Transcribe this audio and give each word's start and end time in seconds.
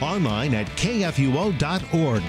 online 0.00 0.54
at 0.54 0.66
kfuo.org. 0.68 2.22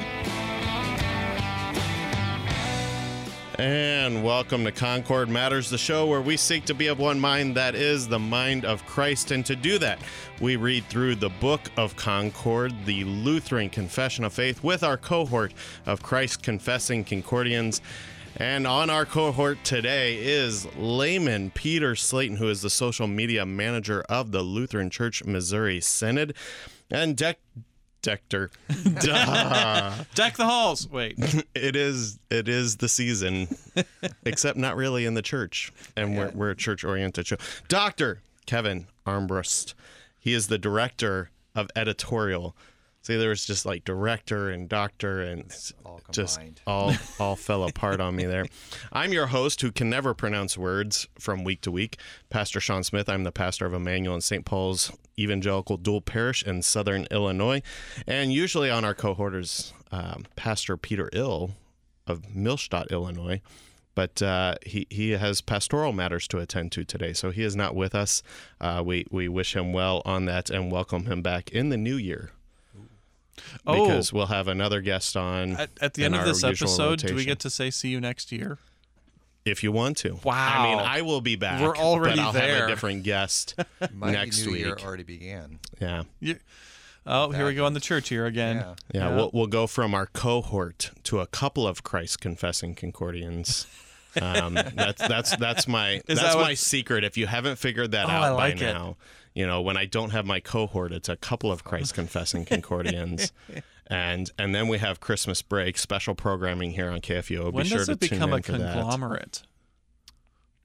And 3.59 4.23
welcome 4.23 4.63
to 4.63 4.71
Concord 4.71 5.27
Matters, 5.27 5.69
the 5.69 5.77
show 5.77 6.07
where 6.07 6.21
we 6.21 6.37
seek 6.37 6.63
to 6.65 6.73
be 6.73 6.87
of 6.87 6.97
one 6.97 7.19
mind, 7.19 7.57
that 7.57 7.75
is 7.75 8.07
the 8.07 8.17
mind 8.17 8.63
of 8.63 8.85
Christ. 8.85 9.31
And 9.31 9.45
to 9.47 9.53
do 9.53 9.77
that, 9.79 9.99
we 10.39 10.55
read 10.55 10.85
through 10.85 11.15
the 11.15 11.29
book 11.29 11.59
of 11.75 11.97
Concord, 11.97 12.73
the 12.85 13.03
Lutheran 13.03 13.69
Confession 13.69 14.23
of 14.23 14.31
Faith, 14.31 14.63
with 14.63 14.81
our 14.81 14.95
cohort 14.95 15.53
of 15.85 16.01
Christ 16.01 16.41
confessing 16.41 17.03
Concordians. 17.03 17.81
And 18.37 18.65
on 18.65 18.89
our 18.89 19.05
cohort 19.05 19.61
today 19.65 20.19
is 20.19 20.65
layman 20.77 21.51
Peter 21.51 21.97
Slayton, 21.97 22.37
who 22.37 22.47
is 22.47 22.61
the 22.61 22.69
social 22.69 23.07
media 23.07 23.45
manager 23.45 24.05
of 24.07 24.31
the 24.31 24.41
Lutheran 24.41 24.89
Church 24.89 25.25
Missouri 25.25 25.81
Synod, 25.81 26.33
and 26.89 27.17
Deck 27.17 27.39
Dector. 28.01 28.51
Duh. 28.99 29.93
Deck 30.15 30.37
the 30.37 30.45
halls. 30.45 30.89
Wait. 30.89 31.17
it 31.55 31.75
is 31.75 32.19
it 32.29 32.47
is 32.47 32.77
the 32.77 32.89
season, 32.89 33.47
except 34.25 34.57
not 34.57 34.75
really 34.75 35.05
in 35.05 35.13
the 35.13 35.21
church, 35.21 35.71
and 35.95 36.17
we're 36.17 36.31
we're 36.31 36.51
a 36.51 36.55
church 36.55 36.83
oriented 36.83 37.27
show. 37.27 37.37
Doctor 37.67 38.21
Kevin 38.45 38.87
Armbrust, 39.05 39.73
he 40.19 40.33
is 40.33 40.47
the 40.47 40.57
director 40.57 41.29
of 41.55 41.69
editorial. 41.75 42.55
See, 43.01 43.15
there 43.15 43.29
was 43.29 43.45
just 43.45 43.65
like 43.65 43.85
director 43.85 44.49
and 44.49 44.67
doctor, 44.67 45.21
and 45.21 45.41
it's 45.41 45.73
just 46.11 46.39
all 46.67 46.93
all 47.19 47.35
fell 47.35 47.63
apart 47.63 48.01
on 48.01 48.15
me 48.15 48.25
there. 48.25 48.45
I'm 48.91 49.13
your 49.13 49.27
host, 49.27 49.61
who 49.61 49.71
can 49.71 49.89
never 49.89 50.13
pronounce 50.13 50.57
words 50.57 51.07
from 51.17 51.43
week 51.45 51.61
to 51.61 51.71
week, 51.71 51.97
Pastor 52.29 52.59
Sean 52.59 52.83
Smith. 52.83 53.07
I'm 53.07 53.23
the 53.23 53.31
pastor 53.31 53.65
of 53.65 53.73
Emmanuel 53.73 54.15
and 54.15 54.23
St. 54.23 54.43
Paul's 54.43 54.91
Evangelical 55.17 55.77
Dual 55.77 56.01
Parish 56.01 56.43
in 56.43 56.61
Southern 56.61 57.07
Illinois, 57.09 57.61
and 58.05 58.33
usually 58.33 58.69
on 58.69 58.83
our 58.83 58.93
cohort 58.93 59.33
is 59.33 59.73
um, 59.91 60.25
Pastor 60.35 60.75
Peter 60.75 61.09
Ill 61.13 61.51
of 62.05 62.23
Millstadt, 62.23 62.91
Illinois. 62.91 63.41
But 63.95 64.21
uh, 64.21 64.55
he 64.65 64.87
he 64.89 65.11
has 65.11 65.39
pastoral 65.41 65.93
matters 65.93 66.27
to 66.29 66.39
attend 66.39 66.73
to 66.73 66.83
today, 66.83 67.13
so 67.13 67.31
he 67.31 67.43
is 67.43 67.55
not 67.55 67.75
with 67.75 67.95
us. 67.95 68.21
Uh, 68.59 68.83
we 68.85 69.05
we 69.09 69.29
wish 69.29 69.55
him 69.55 69.71
well 69.71 70.01
on 70.05 70.25
that 70.25 70.49
and 70.49 70.69
welcome 70.69 71.05
him 71.05 71.21
back 71.21 71.49
in 71.49 71.69
the 71.69 71.77
new 71.77 71.95
year 71.95 72.31
Oh, 73.67 73.85
because 73.85 74.11
we'll 74.13 74.27
have 74.27 74.47
another 74.47 74.81
guest 74.81 75.15
on 75.17 75.51
at, 75.57 75.69
at 75.81 75.93
the 75.93 76.03
end 76.05 76.15
of 76.15 76.25
this 76.25 76.43
usual 76.43 76.67
episode, 76.69 76.99
do 76.99 77.15
we 77.15 77.25
get 77.25 77.39
to 77.39 77.49
say 77.49 77.69
see 77.71 77.89
you 77.89 77.99
next 78.01 78.31
year? 78.31 78.57
if 79.45 79.63
you 79.63 79.71
want 79.71 79.97
to. 79.97 80.19
Wow. 80.23 80.35
I 80.35 80.63
mean, 80.69 80.79
I 80.79 81.01
will 81.01 81.21
be 81.21 81.35
back. 81.35 81.61
We're 81.61 81.75
already 81.75 82.17
but 82.17 82.21
I'll 82.21 82.31
have 82.33 82.41
there. 82.41 82.65
a 82.65 82.69
different 82.69 83.03
guest 83.03 83.55
next 83.95 84.45
New 84.45 84.51
week. 84.51 84.65
Year 84.65 84.77
already 84.83 85.03
began. 85.03 85.59
Yeah. 85.81 86.03
You, 86.19 86.35
oh, 87.07 87.31
here 87.31 87.45
we 87.47 87.55
go 87.55 87.65
on 87.65 87.73
the 87.73 87.79
church 87.79 88.11
year 88.11 88.27
again. 88.27 88.57
Yeah. 88.57 88.75
yeah, 88.93 89.15
We'll 89.15 89.31
we'll 89.33 89.47
go 89.47 89.65
from 89.65 89.95
our 89.95 90.05
cohort 90.07 90.91
to 91.05 91.19
a 91.19 91.25
couple 91.27 91.65
of 91.67 91.83
Christ 91.83 92.19
confessing 92.19 92.75
Concordians. 92.75 93.65
Um, 94.19 94.55
that's 94.55 95.07
that's 95.07 95.37
that's 95.37 95.67
my 95.67 95.97
Is 95.97 96.01
that's 96.07 96.21
that 96.21 96.35
what- 96.35 96.41
my 96.41 96.53
secret. 96.55 97.03
If 97.03 97.15
you 97.15 97.27
haven't 97.27 97.57
figured 97.57 97.91
that 97.91 98.07
Oh, 98.07 98.09
out 98.09 98.23
I 98.23 98.29
by 98.29 98.35
like 98.35 98.55
it. 98.61 98.73
now, 98.73 98.97
you 99.39 99.47
know 99.47 99.61
when 99.61 99.77
I 99.77 99.85
don't 99.85 100.09
have 100.09 100.25
my 100.25 100.41
cohort, 100.41 100.91
it's 100.91 101.07
a 101.07 101.15
couple 101.15 101.49
of 101.49 101.63
Christ 101.63 101.93
confessing 101.93 102.43
Concordians, 102.43 103.31
and 103.87 104.29
and 104.37 104.53
then 104.53 104.67
we 104.67 104.79
have 104.79 104.99
Christmas 104.99 105.41
break 105.41 105.77
special 105.77 106.13
programming 106.13 106.71
here 106.71 106.89
on 106.89 106.99
KFUO. 106.99 107.45
Be 107.45 107.51
when 107.51 107.65
sure 107.65 107.77
does 107.77 107.87
to 107.87 107.93
it 107.93 108.01
become 108.01 108.33
a 108.33 108.41
for 108.41 108.51
that. 108.51 108.73
conglomerate 108.73 109.43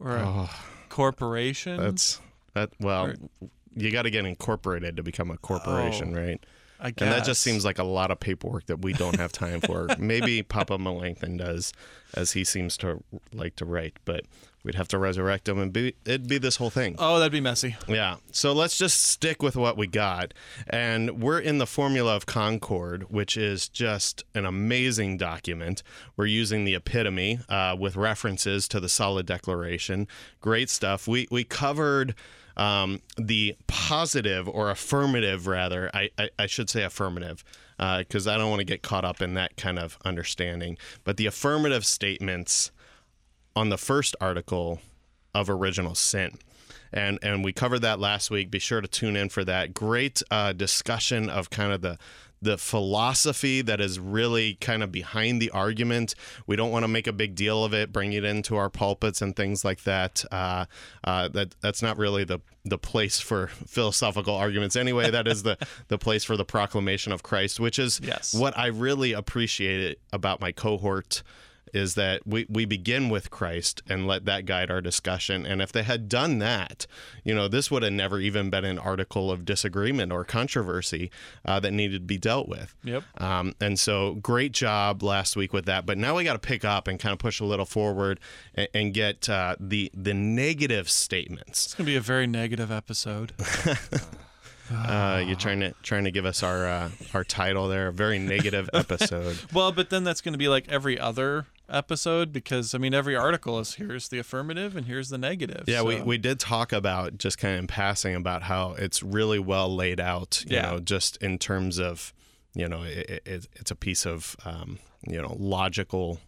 or 0.00 0.16
a 0.16 0.24
oh, 0.26 0.50
corporation? 0.88 1.76
That's 1.76 2.20
that. 2.54 2.70
Well, 2.80 3.10
Or- 3.10 3.14
you 3.76 3.92
got 3.92 4.02
to 4.02 4.10
get 4.10 4.26
incorporated 4.26 4.96
to 4.96 5.04
become 5.04 5.30
a 5.30 5.36
corporation, 5.36 6.16
Oh, 6.16 6.20
right? 6.20 6.44
I 6.80 6.90
guess. 6.90 7.06
And 7.06 7.12
that 7.12 7.24
just 7.24 7.42
seems 7.42 7.64
like 7.64 7.78
a 7.78 7.84
lot 7.84 8.10
of 8.10 8.18
paperwork 8.18 8.66
that 8.66 8.82
we 8.82 8.92
don't 8.92 9.20
have 9.20 9.30
time 9.30 9.60
for. 9.60 9.86
Maybe 10.00 10.42
Papa 10.42 10.78
Melanchthon 10.78 11.36
does, 11.36 11.72
as 12.14 12.32
he 12.32 12.42
seems 12.42 12.76
to 12.78 13.04
like 13.32 13.54
to 13.56 13.64
write, 13.64 13.98
but 14.04 14.24
we'd 14.64 14.74
have 14.74 14.88
to 14.88 14.98
resurrect 14.98 15.48
him, 15.48 15.58
and 15.58 15.72
be, 15.72 15.94
it'd 16.04 16.26
be 16.26 16.38
this 16.38 16.56
whole 16.56 16.70
thing. 16.70 16.96
Oh, 16.98 17.18
that'd 17.18 17.30
be 17.30 17.40
messy. 17.40 17.76
Yeah. 17.86 18.16
So 18.32 18.52
let's 18.52 18.76
just 18.76 19.02
stick 19.02 19.42
with 19.42 19.56
what 19.56 19.76
we 19.76 19.86
got. 19.86 20.34
And 20.66 21.22
we're 21.22 21.38
in 21.38 21.58
the 21.58 21.66
Formula 21.66 22.16
of 22.16 22.26
Concord, 22.26 23.10
which 23.10 23.36
is 23.36 23.68
just 23.68 24.24
an 24.34 24.46
amazing 24.46 25.18
document. 25.18 25.82
We're 26.16 26.26
using 26.26 26.64
the 26.64 26.74
epitome 26.74 27.40
uh, 27.48 27.76
with 27.78 27.94
references 27.94 28.66
to 28.68 28.80
the 28.80 28.88
solid 28.88 29.26
declaration. 29.26 30.08
Great 30.40 30.70
stuff. 30.70 31.06
We, 31.06 31.28
we 31.30 31.44
covered 31.44 32.14
um, 32.56 33.02
the 33.16 33.56
positive 33.66 34.48
or 34.48 34.70
affirmative, 34.70 35.46
rather. 35.46 35.90
I, 35.92 36.10
I, 36.18 36.30
I 36.38 36.46
should 36.46 36.70
say 36.70 36.82
affirmative. 36.82 37.44
Because 37.76 38.28
I 38.28 38.38
don't 38.38 38.50
want 38.50 38.60
to 38.60 38.64
get 38.64 38.82
caught 38.82 39.04
up 39.04 39.20
in 39.20 39.34
that 39.34 39.56
kind 39.56 39.80
of 39.80 39.98
understanding. 40.04 40.78
But 41.02 41.16
the 41.16 41.26
affirmative 41.26 41.84
statements 41.84 42.70
on 43.56 43.68
the 43.68 43.78
first 43.78 44.16
article 44.20 44.80
of 45.34 45.48
original 45.50 45.94
sin 45.94 46.38
and 46.92 47.18
and 47.22 47.44
we 47.44 47.52
covered 47.52 47.80
that 47.80 47.98
last 47.98 48.30
week 48.30 48.50
be 48.50 48.58
sure 48.58 48.80
to 48.80 48.88
tune 48.88 49.16
in 49.16 49.28
for 49.28 49.44
that 49.44 49.74
great 49.74 50.22
uh, 50.30 50.52
discussion 50.52 51.28
of 51.28 51.50
kind 51.50 51.72
of 51.72 51.80
the 51.80 51.98
the 52.42 52.58
philosophy 52.58 53.62
that 53.62 53.80
is 53.80 53.98
really 53.98 54.54
kind 54.56 54.82
of 54.82 54.92
behind 54.92 55.40
the 55.40 55.48
argument. 55.50 56.14
We 56.46 56.56
don't 56.56 56.70
want 56.70 56.82
to 56.84 56.88
make 56.88 57.06
a 57.06 57.12
big 57.12 57.34
deal 57.34 57.64
of 57.64 57.72
it, 57.72 57.90
bring 57.90 58.12
it 58.12 58.22
into 58.22 58.54
our 58.56 58.68
pulpits 58.68 59.22
and 59.22 59.34
things 59.34 59.64
like 59.64 59.84
that. 59.84 60.22
Uh, 60.30 60.66
uh, 61.04 61.28
that 61.28 61.54
that's 61.62 61.80
not 61.82 61.96
really 61.96 62.22
the 62.24 62.40
the 62.66 62.76
place 62.76 63.18
for 63.18 63.46
philosophical 63.46 64.34
arguments 64.34 64.76
anyway. 64.76 65.10
That 65.10 65.26
is 65.26 65.42
the 65.42 65.56
the 65.88 65.96
place 65.98 66.22
for 66.22 66.36
the 66.36 66.44
proclamation 66.44 67.12
of 67.12 67.22
Christ, 67.22 67.60
which 67.60 67.78
is 67.78 67.98
Yes. 68.02 68.34
what 68.34 68.56
I 68.58 68.66
really 68.66 69.12
appreciate 69.14 69.98
about 70.12 70.40
my 70.40 70.52
cohort 70.52 71.22
is 71.74 71.94
that 71.94 72.26
we, 72.26 72.46
we 72.48 72.64
begin 72.64 73.08
with 73.08 73.30
Christ 73.30 73.82
and 73.88 74.06
let 74.06 74.24
that 74.26 74.46
guide 74.46 74.70
our 74.70 74.80
discussion. 74.80 75.44
And 75.44 75.60
if 75.60 75.72
they 75.72 75.82
had 75.82 76.08
done 76.08 76.38
that, 76.38 76.86
you 77.24 77.34
know, 77.34 77.48
this 77.48 77.70
would 77.70 77.82
have 77.82 77.92
never 77.92 78.20
even 78.20 78.48
been 78.48 78.64
an 78.64 78.78
article 78.78 79.30
of 79.30 79.44
disagreement 79.44 80.12
or 80.12 80.24
controversy 80.24 81.10
uh, 81.44 81.58
that 81.60 81.72
needed 81.72 82.02
to 82.02 82.06
be 82.06 82.16
dealt 82.16 82.48
with. 82.48 82.74
Yep. 82.84 83.02
Um, 83.18 83.54
and 83.60 83.78
so 83.78 84.14
great 84.14 84.52
job 84.52 85.02
last 85.02 85.36
week 85.36 85.52
with 85.52 85.66
that. 85.66 85.84
But 85.84 85.98
now 85.98 86.16
we 86.16 86.24
got 86.24 86.34
to 86.34 86.38
pick 86.38 86.64
up 86.64 86.86
and 86.86 86.98
kind 86.98 87.12
of 87.12 87.18
push 87.18 87.40
a 87.40 87.44
little 87.44 87.66
forward 87.66 88.20
and, 88.54 88.68
and 88.72 88.94
get 88.94 89.28
uh, 89.28 89.56
the 89.58 89.90
the 89.92 90.14
negative 90.14 90.88
statements. 90.88 91.66
It's 91.66 91.74
gonna 91.74 91.86
be 91.86 91.96
a 91.96 92.00
very 92.00 92.26
negative 92.26 92.70
episode. 92.70 93.32
Uh, 94.72 95.22
you're 95.26 95.36
trying 95.36 95.60
to 95.60 95.74
trying 95.82 96.04
to 96.04 96.10
give 96.10 96.24
us 96.24 96.42
our 96.42 96.66
uh, 96.66 96.90
our 97.12 97.22
title 97.22 97.68
there, 97.68 97.88
a 97.88 97.92
very 97.92 98.18
negative 98.18 98.70
episode. 98.74 99.38
well, 99.52 99.72
but 99.72 99.90
then 99.90 100.04
that's 100.04 100.22
gonna 100.22 100.38
be 100.38 100.48
like 100.48 100.66
every 100.68 100.98
other 100.98 101.46
episode 101.68 102.32
because 102.32 102.74
I 102.74 102.78
mean 102.78 102.92
every 102.94 103.16
article 103.16 103.58
is 103.58 103.74
here's 103.74 104.08
the 104.08 104.18
affirmative 104.18 104.76
and 104.76 104.86
here's 104.86 105.08
the 105.08 105.18
negative. 105.18 105.64
Yeah, 105.66 105.82
we, 105.82 105.98
so- 105.98 106.04
we 106.04 106.18
did 106.18 106.38
talk 106.40 106.72
about 106.72 107.18
just 107.18 107.38
kind 107.38 107.54
of 107.54 107.60
in 107.60 107.66
passing 107.66 108.14
about 108.14 108.42
how 108.44 108.72
it's 108.72 109.02
really 109.02 109.38
well 109.38 109.74
laid 109.74 110.00
out, 110.00 110.44
you 110.46 110.56
Yeah. 110.56 110.70
know, 110.72 110.78
just 110.80 111.16
in 111.18 111.38
terms 111.38 111.78
of, 111.78 112.12
you 112.54 112.68
know, 112.68 112.82
it, 112.82 113.22
it, 113.26 113.48
it's 113.54 113.70
a 113.70 113.76
piece 113.76 114.04
of, 114.06 114.36
um, 114.44 114.78
you 115.06 115.20
know, 115.20 115.34
logical, 115.38 116.20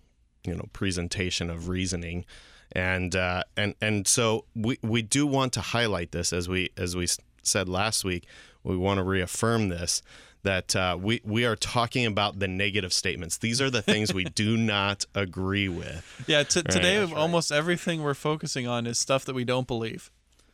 you 0.45 0.55
know, 0.55 0.65
presentation 0.73 1.51
of 1.51 1.69
reasoning. 1.69 2.25
And, 2.73 3.15
uh, 3.15 3.45
and, 3.57 3.75
and 3.81 4.09
so 4.09 4.45
we, 4.55 4.79
we 4.83 5.03
do 5.03 5.27
want 5.27 5.53
to 5.53 5.61
highlight 5.61 6.13
this 6.13 6.33
as 6.33 6.49
we, 6.49 6.71
as 6.77 6.97
we 6.97 7.07
said 7.43 7.69
last 7.69 8.05
week, 8.05 8.27
we 8.65 8.77
want 8.77 8.99
to 8.99 9.05
reaffirm 9.05 9.69
this 9.69 10.03
that 10.47 10.77
uh, 10.77 10.97
we, 11.01 11.21
we 11.25 11.45
are 11.45 11.57
talking 11.57 12.07
about 12.07 12.39
the 12.39 12.47
negative 12.47 12.93
statements. 12.93 13.39
These 13.39 13.61
are 13.61 13.69
the 13.69 13.83
things 13.83 14.15
we 14.15 14.25
do 14.25 14.57
not 14.57 15.05
agree 15.13 15.69
with. 15.69 16.25
Yeah, 16.29 16.45
t- 16.45 16.63
today 16.63 16.99
that's 16.99 17.13
almost 17.13 17.51
everything 17.51 18.03
we're 18.03 18.15
focusing 18.15 18.67
on 18.67 18.87
is 18.87 18.97
stuff 18.99 19.25
that 19.25 19.35
we 19.35 19.45
don't 19.45 19.67
believe, 19.67 20.09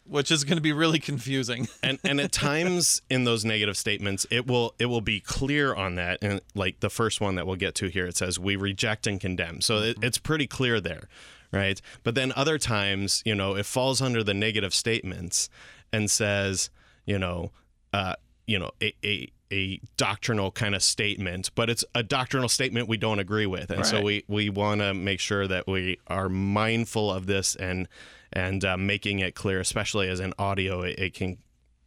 which 0.06 0.30
is 0.30 0.44
going 0.44 0.56
to 0.56 0.62
be 0.62 0.72
really 0.72 0.98
confusing. 0.98 1.68
and 1.82 1.98
and 2.04 2.20
at 2.22 2.32
times 2.32 3.02
in 3.10 3.24
those 3.24 3.44
negative 3.44 3.76
statements 3.76 4.26
it 4.30 4.46
will 4.46 4.74
it 4.78 4.86
will 4.86 5.02
be 5.02 5.20
clear 5.20 5.74
on 5.74 5.96
that 5.96 6.18
and 6.22 6.40
like 6.54 6.80
the 6.80 6.90
first 6.90 7.20
one 7.20 7.34
that 7.34 7.46
we'll 7.46 7.56
get 7.56 7.74
to 7.74 7.88
here 7.88 8.06
it 8.06 8.16
says 8.16 8.38
we 8.38 8.56
reject 8.56 9.06
and 9.06 9.20
condemn 9.20 9.60
so 9.60 9.78
it, 9.78 9.98
it's 10.02 10.18
pretty 10.18 10.46
clear 10.46 10.80
there 10.80 11.08
right 11.52 11.80
but 12.02 12.14
then 12.14 12.32
other 12.34 12.58
times 12.58 13.22
you 13.24 13.34
know 13.34 13.54
it 13.56 13.66
falls 13.66 14.00
under 14.00 14.24
the 14.24 14.34
negative 14.34 14.74
statements 14.74 15.48
and 15.92 16.10
says 16.10 16.70
you 17.04 17.18
know 17.18 17.50
uh 17.92 18.14
you 18.46 18.58
know 18.58 18.70
a, 18.82 18.94
a 19.04 19.30
a 19.52 19.80
doctrinal 19.96 20.50
kind 20.50 20.74
of 20.74 20.82
statement, 20.82 21.50
but 21.54 21.70
it's 21.70 21.84
a 21.94 22.02
doctrinal 22.02 22.48
statement 22.48 22.88
we 22.88 22.96
don't 22.96 23.18
agree 23.18 23.46
with, 23.46 23.70
and 23.70 23.86
so 23.86 24.00
we 24.00 24.24
we 24.26 24.48
want 24.48 24.80
to 24.80 24.94
make 24.94 25.20
sure 25.20 25.46
that 25.46 25.66
we 25.66 25.98
are 26.08 26.28
mindful 26.28 27.12
of 27.12 27.26
this 27.26 27.54
and 27.54 27.86
and 28.32 28.64
uh, 28.64 28.76
making 28.76 29.18
it 29.18 29.34
clear, 29.34 29.60
especially 29.60 30.08
as 30.08 30.20
an 30.20 30.32
audio, 30.38 30.80
it, 30.80 30.98
it 30.98 31.14
can 31.14 31.36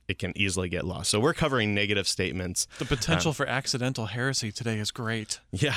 it 0.08 0.20
can 0.20 0.32
easily 0.38 0.70
get 0.70 0.86
lost. 0.86 1.10
So 1.10 1.20
we're 1.20 1.34
covering 1.34 1.74
negative 1.74 2.08
statements. 2.08 2.68
The 2.78 2.86
potential 2.86 3.34
for 3.34 3.46
accidental 3.48 4.06
heresy 4.08 4.52
today 4.52 4.78
is 4.78 4.92
great. 4.92 5.40
Yeah, 5.52 5.76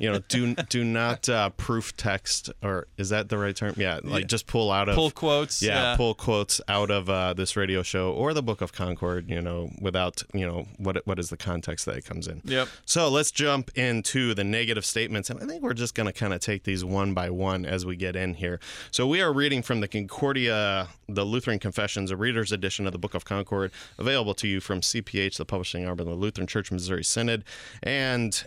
you 0.00 0.10
know, 0.10 0.18
do 0.28 0.54
do 0.54 0.82
not 0.84 1.28
uh, 1.28 1.50
proof 1.50 1.96
text, 1.96 2.50
or 2.62 2.88
is 2.98 3.10
that 3.10 3.28
the 3.28 3.38
right 3.38 3.54
term? 3.54 3.74
Yeah, 3.76 4.00
like 4.02 4.22
Yeah. 4.22 4.26
just 4.26 4.46
pull 4.48 4.70
out 4.72 4.88
of 4.88 4.96
Pull 4.96 5.12
quotes. 5.12 5.62
yeah, 5.62 5.94
pull 5.96 6.14
quotes 6.14 6.60
out 6.68 6.90
of 6.90 7.08
uh, 7.08 7.32
this 7.34 7.56
radio 7.56 7.82
show 7.82 8.12
or 8.12 8.34
the 8.34 8.42
Book 8.42 8.60
of 8.60 8.72
Concord. 8.72 9.30
You 9.30 9.40
know, 9.40 9.70
without 9.80 10.22
you 10.34 10.44
know 10.46 10.66
what 10.78 11.06
what 11.06 11.18
is 11.20 11.30
the 11.30 11.36
context 11.36 11.86
that 11.86 11.96
it 11.96 12.04
comes 12.04 12.26
in. 12.26 12.42
Yep. 12.44 12.68
So 12.86 13.08
let's 13.08 13.30
jump 13.30 13.70
into 13.78 14.34
the 14.34 14.42
negative 14.44 14.84
statements, 14.84 15.30
and 15.30 15.40
I 15.40 15.46
think 15.46 15.62
we're 15.62 15.72
just 15.74 15.94
going 15.94 16.08
to 16.08 16.12
kind 16.12 16.34
of 16.34 16.40
take 16.40 16.64
these 16.64 16.84
one 16.84 17.14
by 17.14 17.30
one 17.30 17.64
as 17.64 17.86
we 17.86 17.94
get 17.96 18.16
in 18.16 18.34
here. 18.34 18.58
So 18.90 19.06
we 19.06 19.22
are 19.22 19.32
reading 19.32 19.62
from 19.62 19.80
the 19.80 19.88
Concordia, 19.88 20.88
the 21.08 21.24
Lutheran 21.24 21.58
Confessions, 21.60 22.10
a 22.10 22.16
reader's 22.16 22.52
edition 22.52 22.84
of 22.86 22.92
the 22.92 22.98
Book 22.98 23.14
of 23.14 23.24
Concord, 23.24 23.69
available 23.98 24.34
to 24.34 24.48
you 24.48 24.60
from 24.60 24.80
CPH, 24.80 25.36
the 25.36 25.44
publishing 25.44 25.86
arm 25.86 26.00
of 26.00 26.06
the 26.06 26.14
Lutheran 26.14 26.46
Church 26.46 26.70
Missouri 26.70 27.04
Synod, 27.04 27.44
and 27.82 28.46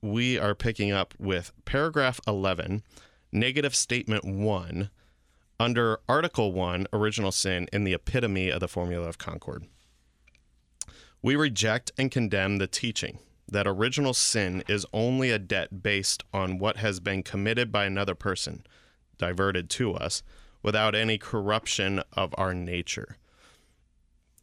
we 0.00 0.38
are 0.38 0.54
picking 0.54 0.92
up 0.92 1.14
with 1.18 1.52
paragraph 1.64 2.20
11, 2.26 2.82
negative 3.32 3.74
statement 3.74 4.24
1, 4.24 4.90
under 5.58 6.00
Article 6.08 6.52
1, 6.52 6.86
original 6.92 7.32
sin, 7.32 7.68
in 7.72 7.84
the 7.84 7.94
epitome 7.94 8.50
of 8.50 8.60
the 8.60 8.68
formula 8.68 9.08
of 9.08 9.18
Concord. 9.18 9.64
We 11.22 11.36
reject 11.36 11.92
and 11.96 12.10
condemn 12.10 12.58
the 12.58 12.66
teaching 12.66 13.18
that 13.48 13.66
original 13.66 14.14
sin 14.14 14.62
is 14.68 14.86
only 14.92 15.30
a 15.30 15.38
debt 15.38 15.82
based 15.82 16.24
on 16.32 16.58
what 16.58 16.78
has 16.78 17.00
been 17.00 17.22
committed 17.22 17.70
by 17.70 17.84
another 17.84 18.14
person, 18.14 18.64
diverted 19.18 19.70
to 19.70 19.94
us, 19.94 20.22
without 20.62 20.94
any 20.94 21.18
corruption 21.18 22.02
of 22.14 22.34
our 22.36 22.54
nature. 22.54 23.16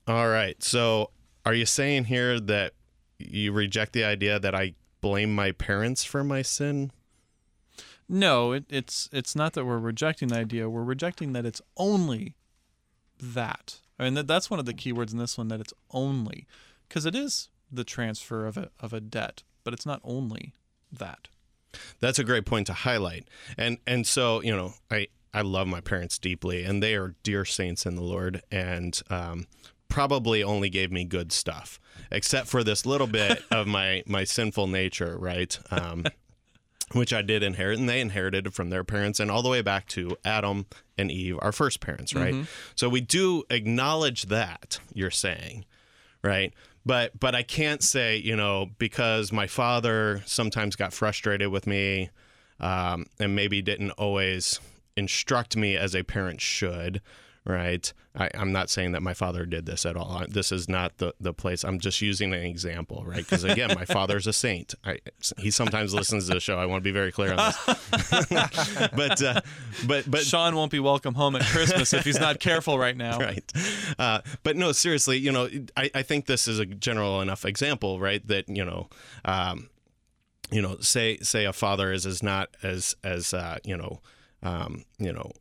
All 0.07 0.29
right. 0.29 0.61
So, 0.63 1.11
are 1.45 1.53
you 1.53 1.65
saying 1.65 2.05
here 2.05 2.39
that 2.39 2.73
you 3.19 3.51
reject 3.51 3.93
the 3.93 4.03
idea 4.03 4.39
that 4.39 4.55
I 4.55 4.73
blame 4.99 5.33
my 5.33 5.51
parents 5.51 6.03
for 6.03 6.23
my 6.23 6.41
sin? 6.41 6.91
No, 8.09 8.51
it, 8.51 8.65
it's 8.69 9.09
it's 9.11 9.35
not 9.35 9.53
that 9.53 9.65
we're 9.65 9.77
rejecting 9.77 10.29
the 10.29 10.37
idea. 10.37 10.69
We're 10.69 10.83
rejecting 10.83 11.33
that 11.33 11.45
it's 11.45 11.61
only 11.77 12.35
that. 13.21 13.79
I 13.97 14.05
mean, 14.05 14.15
that, 14.15 14.27
that's 14.27 14.49
one 14.49 14.59
of 14.59 14.65
the 14.65 14.73
key 14.73 14.91
words 14.91 15.13
in 15.13 15.19
this 15.19 15.37
one. 15.37 15.47
That 15.47 15.61
it's 15.61 15.73
only, 15.91 16.45
because 16.87 17.05
it 17.05 17.15
is 17.15 17.49
the 17.71 17.83
transfer 17.83 18.45
of 18.45 18.57
a 18.57 18.69
of 18.79 18.91
a 18.91 18.99
debt, 18.99 19.43
but 19.63 19.73
it's 19.73 19.85
not 19.85 20.01
only 20.03 20.53
that. 20.91 21.29
That's 21.99 22.19
a 22.19 22.23
great 22.23 22.45
point 22.45 22.67
to 22.67 22.73
highlight. 22.73 23.27
And 23.57 23.77
and 23.87 24.05
so, 24.05 24.41
you 24.41 24.55
know, 24.55 24.73
I 24.89 25.07
I 25.33 25.41
love 25.41 25.67
my 25.67 25.79
parents 25.79 26.17
deeply 26.17 26.63
and 26.63 26.83
they 26.83 26.95
are 26.95 27.15
dear 27.23 27.45
saints 27.45 27.85
in 27.85 27.95
the 27.95 28.03
Lord 28.03 28.41
and 28.51 29.01
um 29.09 29.47
probably 29.91 30.41
only 30.41 30.69
gave 30.69 30.91
me 30.91 31.03
good 31.03 31.31
stuff 31.31 31.79
except 32.09 32.47
for 32.47 32.63
this 32.63 32.85
little 32.85 33.07
bit 33.07 33.43
of 33.51 33.67
my 33.67 34.01
my 34.07 34.23
sinful 34.23 34.65
nature, 34.67 35.17
right? 35.19 35.59
Um 35.69 36.05
which 36.93 37.13
I 37.13 37.21
did 37.21 37.41
inherit, 37.41 37.79
and 37.79 37.87
they 37.87 38.01
inherited 38.01 38.47
it 38.47 38.53
from 38.53 38.69
their 38.69 38.83
parents, 38.83 39.19
and 39.19 39.31
all 39.31 39.41
the 39.41 39.49
way 39.49 39.61
back 39.61 39.87
to 39.89 40.17
Adam 40.25 40.65
and 40.97 41.09
Eve, 41.09 41.37
our 41.41 41.53
first 41.53 41.79
parents, 41.79 42.13
right? 42.13 42.33
So 42.75 42.89
we 42.89 42.99
do 42.99 43.43
acknowledge 43.49 44.23
that 44.23 44.79
you're 44.93 45.09
saying, 45.11 45.63
right? 46.21 46.53
But 46.85 47.17
but 47.19 47.35
I 47.35 47.43
can't 47.43 47.81
say, 47.83 48.17
you 48.17 48.35
know, 48.35 48.71
because 48.77 49.31
my 49.31 49.47
father 49.47 50.21
sometimes 50.25 50.75
got 50.75 50.91
frustrated 50.93 51.47
with 51.49 51.65
me, 51.67 52.09
um, 52.59 53.05
and 53.19 53.35
maybe 53.35 53.61
didn't 53.61 53.91
always 53.91 54.59
instruct 54.97 55.55
me 55.55 55.77
as 55.77 55.95
a 55.95 56.03
parent 56.03 56.41
should, 56.41 57.01
right? 57.45 57.91
I, 58.15 58.29
I'm 58.35 58.51
not 58.51 58.69
saying 58.69 58.91
that 58.91 59.01
my 59.01 59.13
father 59.13 59.45
did 59.45 59.65
this 59.65 59.85
at 59.85 59.95
all. 59.95 60.23
This 60.29 60.51
is 60.51 60.69
not 60.69 60.97
the, 60.97 61.13
the 61.19 61.33
place. 61.33 61.63
I'm 61.63 61.79
just 61.79 62.01
using 62.01 62.33
an 62.33 62.41
example, 62.41 63.03
right? 63.05 63.17
Because 63.17 63.43
again, 63.43 63.71
my 63.73 63.85
father's 63.85 64.27
a 64.27 64.33
saint. 64.33 64.75
I, 64.85 64.99
he 65.37 65.49
sometimes 65.49 65.93
listens 65.93 66.27
to 66.27 66.35
the 66.35 66.39
show. 66.39 66.59
I 66.59 66.65
want 66.65 66.83
to 66.83 66.87
be 66.87 66.91
very 66.91 67.11
clear 67.11 67.33
on 67.33 67.37
this. 67.37 68.25
but 68.29 69.21
uh, 69.23 69.41
but 69.87 70.11
but 70.11 70.21
Sean 70.21 70.55
won't 70.55 70.71
be 70.71 70.79
welcome 70.79 71.15
home 71.15 71.35
at 71.35 71.43
Christmas 71.43 71.93
if 71.93 72.03
he's 72.03 72.19
not 72.19 72.39
careful 72.39 72.77
right 72.77 72.97
now. 72.97 73.17
right. 73.19 73.51
Uh, 73.97 74.21
but 74.43 74.55
no, 74.55 74.71
seriously, 74.71 75.17
you 75.17 75.31
know, 75.31 75.49
I, 75.75 75.89
I 75.95 76.01
think 76.03 76.25
this 76.25 76.47
is 76.47 76.59
a 76.59 76.65
general 76.65 77.21
enough 77.21 77.45
example, 77.45 77.99
right? 77.99 78.25
That 78.27 78.49
you 78.49 78.65
know, 78.65 78.89
um, 79.25 79.69
you 80.51 80.61
know, 80.61 80.77
say 80.79 81.17
say 81.19 81.45
a 81.45 81.53
father 81.53 81.91
is 81.91 82.05
is 82.05 82.21
not 82.21 82.49
as 82.61 82.95
as 83.03 83.33
uh, 83.33 83.57
you 83.63 83.77
know, 83.77 84.01
um, 84.43 84.83
you 84.99 85.13
know 85.13 85.31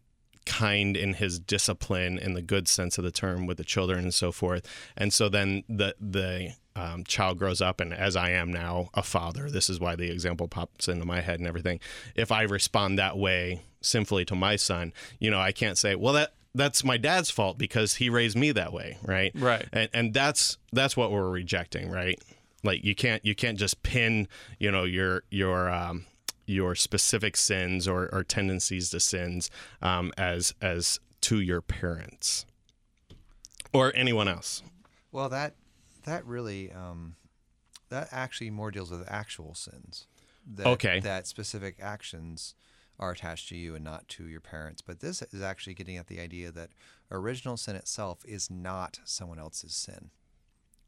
kind 0.51 0.97
in 0.97 1.15
his 1.15 1.39
discipline 1.39 2.19
in 2.19 2.35
the 2.35 2.43
good 2.43 2.67
sense 2.67 2.99
of 2.99 3.05
the 3.05 3.13
term 3.13 3.47
with 3.47 3.57
the 3.57 3.65
children 3.65 4.01
and 4.01 4.13
so 4.13 4.33
forth. 4.33 4.67
And 4.97 5.13
so 5.13 5.29
then 5.29 5.63
the 5.69 5.95
the 6.01 6.55
um, 6.75 7.05
child 7.05 7.39
grows 7.39 7.61
up 7.61 7.81
and 7.81 7.93
as 7.93 8.17
i 8.17 8.31
am 8.31 8.51
now 8.53 8.91
a 8.95 9.03
father 9.03 9.51
this 9.51 9.69
is 9.69 9.81
why 9.81 9.97
the 9.97 10.11
example 10.11 10.49
pops 10.49 10.89
into 10.89 11.05
my 11.05 11.21
head 11.21 11.39
and 11.39 11.49
everything. 11.49 11.79
If 12.15 12.33
i 12.33 12.43
respond 12.43 12.99
that 12.99 13.17
way 13.17 13.63
sinfully 13.81 14.25
to 14.27 14.35
my 14.35 14.57
son 14.57 14.93
you 15.19 15.31
know 15.31 15.41
i 15.41 15.53
can't 15.53 15.79
say 15.79 15.95
well 15.95 16.15
that 16.15 16.33
that's 16.55 16.83
my 16.85 16.97
dad's 16.97 17.31
fault 17.31 17.59
because 17.59 17.97
he 17.97 18.09
raised 18.11 18.37
me 18.37 18.51
that 18.53 18.73
way 18.73 18.99
right? 19.03 19.33
Right. 19.35 19.67
and, 19.73 19.89
and 19.93 20.15
that's 20.15 20.59
that's 20.73 20.97
what 20.97 21.13
we're 21.13 21.31
rejecting 21.31 21.91
right? 21.91 22.19
Like 22.63 22.85
you 22.85 22.95
can't 22.95 23.25
you 23.25 23.35
can't 23.35 23.59
just 23.59 23.83
pin 23.83 24.29
you 24.59 24.71
know 24.71 24.85
your 24.85 25.23
your 25.31 25.71
um 25.71 26.07
your 26.51 26.75
specific 26.75 27.37
sins 27.37 27.87
or, 27.87 28.09
or 28.13 28.23
tendencies 28.25 28.91
to 28.91 29.01
sins 29.01 29.51
um, 29.83 30.13
as 30.19 30.55
as 30.61 31.01
to 31.21 31.41
your 31.41 31.61
parents 31.61 32.47
or 33.73 33.93
anyone 33.95 34.29
else 34.29 34.63
Well, 35.13 35.29
that 35.29 35.55
that 36.05 36.25
really 36.27 36.73
um, 36.73 37.17
that 37.91 38.09
actually 38.11 38.51
more 38.51 38.71
deals 38.71 38.91
with 38.91 39.05
actual 39.11 39.55
sins. 39.55 40.07
That, 40.47 40.67
Okay. 40.67 41.01
That 41.01 41.27
specific 41.27 41.77
actions 41.81 42.55
are 42.99 43.13
attached 43.13 43.49
to 43.51 43.57
you 43.57 43.75
and 43.75 43.85
not 43.85 44.09
to 44.09 44.27
your 44.27 44.41
parents. 44.41 44.83
But 44.83 45.01
this 45.01 45.23
is 45.33 45.43
actually 45.43 45.75
getting 45.75 45.97
at 45.97 46.07
the 46.07 46.21
idea 46.21 46.51
that 46.53 46.71
original 47.11 47.57
sin 47.57 47.77
itself 47.77 48.25
is 48.25 48.51
not 48.51 49.01
someone 49.05 49.39
else's 49.39 49.75
sin. 49.75 50.11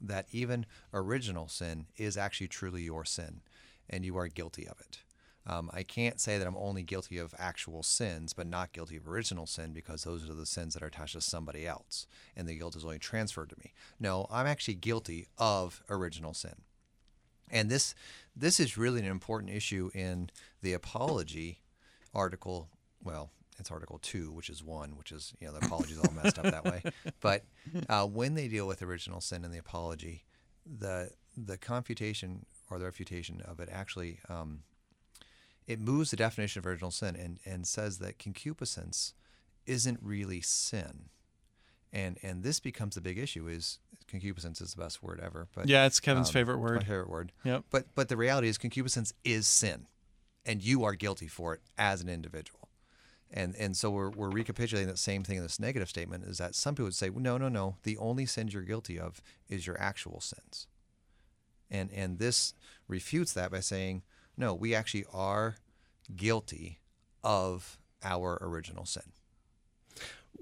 That 0.01 0.27
even 0.33 0.67
original 0.93 1.49
sin 1.49 1.87
is 1.97 2.17
actually 2.17 2.49
truly 2.49 2.83
your 2.83 3.05
sin, 3.05 3.41
and 3.89 4.05
you 4.05 4.17
are 4.17 4.29
guilty 4.29 4.67
of 4.67 4.81
it. 4.81 5.03
Um, 5.47 5.71
I 5.73 5.83
can't 5.83 6.21
say 6.21 6.39
that 6.39 6.47
I'm 6.47 6.57
only 6.57 6.83
guilty 6.83 7.19
of 7.19 7.35
actual 7.39 7.83
sins, 7.83 8.33
but 8.33 8.47
not 8.47 8.73
guilty 8.73 8.97
of 8.97 9.09
original 9.09 9.47
sin 9.47 9.73
because 9.73 10.05
those 10.05 10.29
are 10.29 10.35
the 10.35 10.47
sins 10.47 10.75
that 10.75 10.83
are 10.83 10.87
attached 10.87 11.15
to 11.15 11.21
somebody 11.21 11.67
else, 11.67 12.07
and 12.37 12.49
the 12.49 12.57
guilt 12.57 12.77
is 12.77 12.85
only 12.85 12.99
transferred 12.99 13.51
to 13.51 13.57
me. 13.59 13.73
No, 13.99 14.27
I'm 14.31 14.47
actually 14.47 14.75
guilty 14.75 15.27
of 15.39 15.83
original 15.91 16.33
sin, 16.33 16.63
and 17.51 17.69
this 17.71 17.95
this 18.37 18.61
is 18.61 18.79
really 18.79 19.01
an 19.01 19.07
important 19.07 19.53
issue 19.53 19.91
in 19.95 20.31
the 20.63 20.75
apology 20.75 21.61
article. 22.15 22.69
Well, 23.03 23.33
it's 23.59 23.71
Article 23.71 23.99
Two, 23.99 24.31
which 24.31 24.49
is 24.49 24.63
one, 24.63 24.97
which 24.97 25.11
is 25.11 25.35
you 25.41 25.49
know 25.49 25.55
the 25.55 25.67
apology 25.67 25.93
is 25.93 25.99
all 25.99 26.13
messed 26.13 26.39
up 26.39 26.45
that 26.45 26.65
way. 26.65 26.83
But 27.21 27.45
uh, 27.89 28.07
when 28.07 28.35
they 28.35 28.49
deal 28.49 28.67
with 28.67 28.83
original 28.83 29.21
sin 29.21 29.45
in 29.45 29.51
the 29.51 29.59
apology, 29.59 30.25
the 30.67 31.11
the 31.37 31.59
confutation 31.59 32.47
or 32.71 32.79
the 32.79 32.85
refutation 32.85 33.41
of 33.43 33.61
it 33.61 33.69
actually 33.71 34.19
um, 34.29 34.61
it 35.67 35.81
moves 35.81 36.11
the 36.11 36.17
definition 36.17 36.59
of 36.61 36.67
original 36.67 36.91
sin 36.91 37.17
and, 37.17 37.39
and 37.45 37.67
says 37.67 37.99
that 37.99 38.19
concupiscence 38.19 39.15
isn't 39.67 39.99
really 40.03 40.41
sin. 40.41 41.07
And 41.93 42.19
and 42.23 42.43
this 42.43 42.59
becomes 42.59 42.95
the 42.95 43.01
big 43.01 43.19
issue 43.19 43.47
is 43.47 43.79
concupiscence 44.09 44.61
is 44.61 44.75
the 44.75 44.83
best 44.83 45.03
word 45.03 45.21
ever. 45.23 45.49
But 45.55 45.69
Yeah, 45.69 45.85
it's 45.87 46.01
Kevin's 46.01 46.29
um, 46.29 46.33
favorite 46.33 46.59
word. 46.59 46.77
My 46.81 46.85
favorite 46.85 47.11
word. 47.11 47.33
Yep. 47.45 47.65
But 47.71 47.87
but 47.95 48.09
the 48.09 48.17
reality 48.17 48.49
is 48.49 48.59
concupiscence 48.59 49.13
is 49.25 49.47
sin. 49.47 49.87
And 50.45 50.63
you 50.63 50.85
are 50.85 50.95
guilty 50.95 51.29
for 51.29 51.55
it 51.55 51.61
as 51.79 52.01
an 52.01 52.09
individual. 52.09 52.69
And 53.31 53.55
and 53.57 53.77
so 53.77 53.91
we're, 53.91 54.11
we're 54.11 54.31
recapitulating 54.31 54.89
that 54.89 54.99
same 54.99 55.23
thing 55.23 55.37
in 55.37 55.43
this 55.43 55.61
negative 55.61 55.89
statement 55.89 56.25
is 56.25 56.39
that 56.39 56.55
some 56.55 56.75
people 56.75 56.87
would 56.87 56.95
say, 56.95 57.11
no, 57.11 57.39
no, 57.39 57.49
no. 57.49 57.77
The 57.83 57.97
only 57.99 58.27
sins 58.27 58.53
you're 58.53 58.63
guilty 58.63 58.99
of 58.99 59.23
is 59.49 59.67
your 59.67 59.81
actual 59.81 60.21
sins. 60.21 60.67
And 61.71 61.91
and 61.93 62.19
this 62.19 62.55
refutes 62.89 63.33
that 63.35 63.51
by 63.51 63.61
saying, 63.61 64.03
no, 64.37 64.55
we 64.55 64.75
actually 64.75 65.05
are 65.13 65.57
guilty 66.15 66.81
of 67.23 67.79
our 68.03 68.39
original 68.41 68.85
sin. 68.85 69.05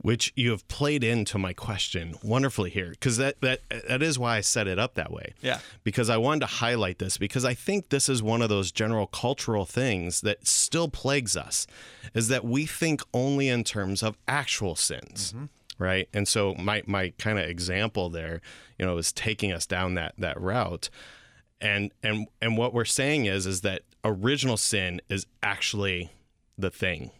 which 0.02 0.32
you 0.34 0.50
have 0.50 0.66
played 0.68 1.04
into 1.04 1.36
my 1.36 1.52
question 1.52 2.14
wonderfully 2.22 2.70
here 2.70 2.90
because 2.90 3.18
that, 3.18 3.38
that 3.42 3.60
that 3.88 4.02
is 4.02 4.18
why 4.18 4.36
I 4.38 4.40
set 4.40 4.66
it 4.66 4.78
up 4.78 4.94
that 4.94 5.12
way. 5.12 5.34
Yeah. 5.42 5.58
Because 5.84 6.08
I 6.08 6.16
wanted 6.16 6.40
to 6.40 6.46
highlight 6.46 6.98
this 6.98 7.18
because 7.18 7.44
I 7.44 7.52
think 7.52 7.90
this 7.90 8.08
is 8.08 8.22
one 8.22 8.40
of 8.40 8.48
those 8.48 8.72
general 8.72 9.06
cultural 9.06 9.66
things 9.66 10.22
that 10.22 10.46
still 10.46 10.88
plagues 10.88 11.36
us 11.36 11.66
is 12.14 12.28
that 12.28 12.44
we 12.44 12.64
think 12.64 13.02
only 13.12 13.48
in 13.48 13.62
terms 13.64 14.02
of 14.02 14.16
actual 14.26 14.74
sins. 14.74 15.34
Mm-hmm. 15.34 15.44
right? 15.84 16.08
And 16.14 16.26
so 16.26 16.54
my 16.54 16.82
my 16.86 17.12
kind 17.18 17.38
of 17.38 17.46
example 17.48 18.08
there, 18.08 18.40
you 18.78 18.86
know, 18.86 18.96
is 18.96 19.12
taking 19.12 19.52
us 19.52 19.66
down 19.66 19.94
that 19.94 20.14
that 20.16 20.40
route. 20.40 20.88
And 21.60 21.92
and 22.02 22.26
and 22.40 22.56
what 22.56 22.72
we're 22.72 22.84
saying 22.84 23.26
is 23.26 23.46
is 23.46 23.60
that 23.62 23.82
original 24.04 24.56
sin 24.56 25.00
is 25.08 25.26
actually 25.42 26.10
the 26.56 26.70
thing, 26.70 27.10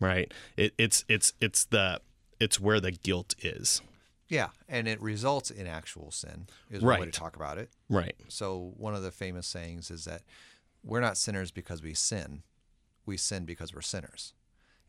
right? 0.00 0.32
It, 0.56 0.74
it's 0.78 1.04
it's 1.08 1.32
it's 1.40 1.64
the 1.66 2.00
it's 2.40 2.58
where 2.58 2.80
the 2.80 2.90
guilt 2.90 3.34
is, 3.40 3.80
Yeah, 4.28 4.48
and 4.68 4.88
it 4.88 5.00
results 5.00 5.50
in 5.50 5.66
actual 5.68 6.10
sin. 6.10 6.48
Is 6.70 6.82
one 6.82 7.00
way 7.00 7.06
to 7.06 7.12
talk 7.12 7.36
about 7.36 7.58
it. 7.58 7.70
right? 7.88 8.16
So 8.28 8.72
one 8.76 8.94
of 8.94 9.02
the 9.02 9.12
famous 9.12 9.46
sayings 9.46 9.90
is 9.90 10.04
that 10.06 10.22
we're 10.82 11.00
not 11.00 11.16
sinners 11.16 11.50
because 11.52 11.82
we 11.82 11.94
sin, 11.94 12.42
we 13.06 13.16
sin 13.16 13.44
because 13.44 13.72
we're 13.72 13.80
sinners, 13.80 14.32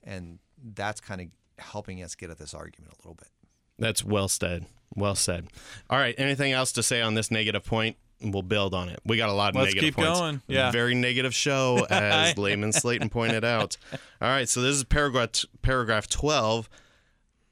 and 0.04 0.40
that's 0.74 1.00
kind 1.00 1.22
of 1.22 1.28
helping 1.64 2.02
us 2.02 2.16
get 2.16 2.30
at 2.32 2.40
this 2.40 2.54
argument 2.56 2.94
a 2.94 2.98
little 2.98 3.16
bit. 3.16 3.30
That's 3.78 4.04
well 4.04 4.28
said. 4.28 4.66
Well 4.96 5.16
said. 5.16 5.48
All 5.90 6.00
right. 6.00 6.16
Anything 6.18 6.52
else 6.54 6.72
to 6.74 6.84
say 6.84 7.02
on 7.02 7.14
this 7.14 7.30
negative 7.30 7.64
point? 7.66 7.98
We'll 8.22 8.42
build 8.42 8.74
on 8.74 8.90
it. 8.90 9.00
We 9.06 9.18
got 9.18 9.30
a 9.30 9.34
lot 9.34 9.50
of 9.50 9.56
Let's 9.56 9.76
negative 9.76 9.96
keep 9.96 9.96
points. 9.96 10.20
going. 10.20 10.42
Yeah. 10.48 10.72
Very 10.72 10.96
negative 10.96 11.36
show, 11.36 11.86
as 11.90 12.38
Layman 12.38 12.72
Slayton 12.72 13.10
pointed 13.10 13.44
out. 13.44 13.78
All 14.22 14.30
right. 14.30 14.48
So 14.48 14.62
this 14.62 14.76
is 14.76 14.84
paragraph 14.84 15.30
paragraph 15.62 16.08
twelve, 16.08 16.70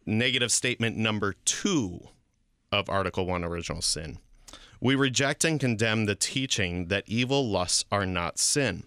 negative 0.05 0.51
statement 0.51 0.97
number 0.97 1.33
two 1.45 2.07
of 2.71 2.89
Article 2.89 3.25
One, 3.25 3.43
original 3.43 3.81
sin. 3.81 4.19
We 4.79 4.95
reject 4.95 5.45
and 5.45 5.59
condemn 5.59 6.05
the 6.05 6.15
teaching 6.15 6.87
that 6.87 7.03
evil 7.07 7.47
lusts 7.47 7.85
are 7.91 8.05
not 8.05 8.37
sin, 8.37 8.83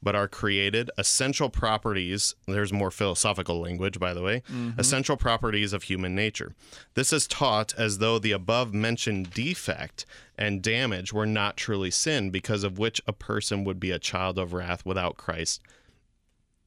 but 0.00 0.14
are 0.14 0.28
created 0.28 0.88
essential 0.96 1.48
properties. 1.50 2.36
There's 2.46 2.72
more 2.72 2.92
philosophical 2.92 3.60
language, 3.60 3.98
by 3.98 4.14
the 4.14 4.22
way. 4.22 4.42
Mm-hmm. 4.50 4.78
Essential 4.78 5.16
properties 5.16 5.72
of 5.72 5.84
human 5.84 6.14
nature. 6.14 6.54
This 6.94 7.12
is 7.12 7.26
taught 7.26 7.74
as 7.76 7.98
though 7.98 8.18
the 8.20 8.30
above 8.32 8.72
mentioned 8.72 9.30
defect 9.30 10.06
and 10.42 10.60
damage 10.60 11.12
were 11.12 11.24
not 11.24 11.56
truly 11.56 11.92
sin, 11.92 12.30
because 12.30 12.64
of 12.64 12.76
which 12.76 13.00
a 13.06 13.12
person 13.12 13.62
would 13.62 13.78
be 13.78 13.92
a 13.92 13.98
child 14.00 14.40
of 14.40 14.52
wrath 14.52 14.84
without 14.84 15.16
Christ, 15.16 15.60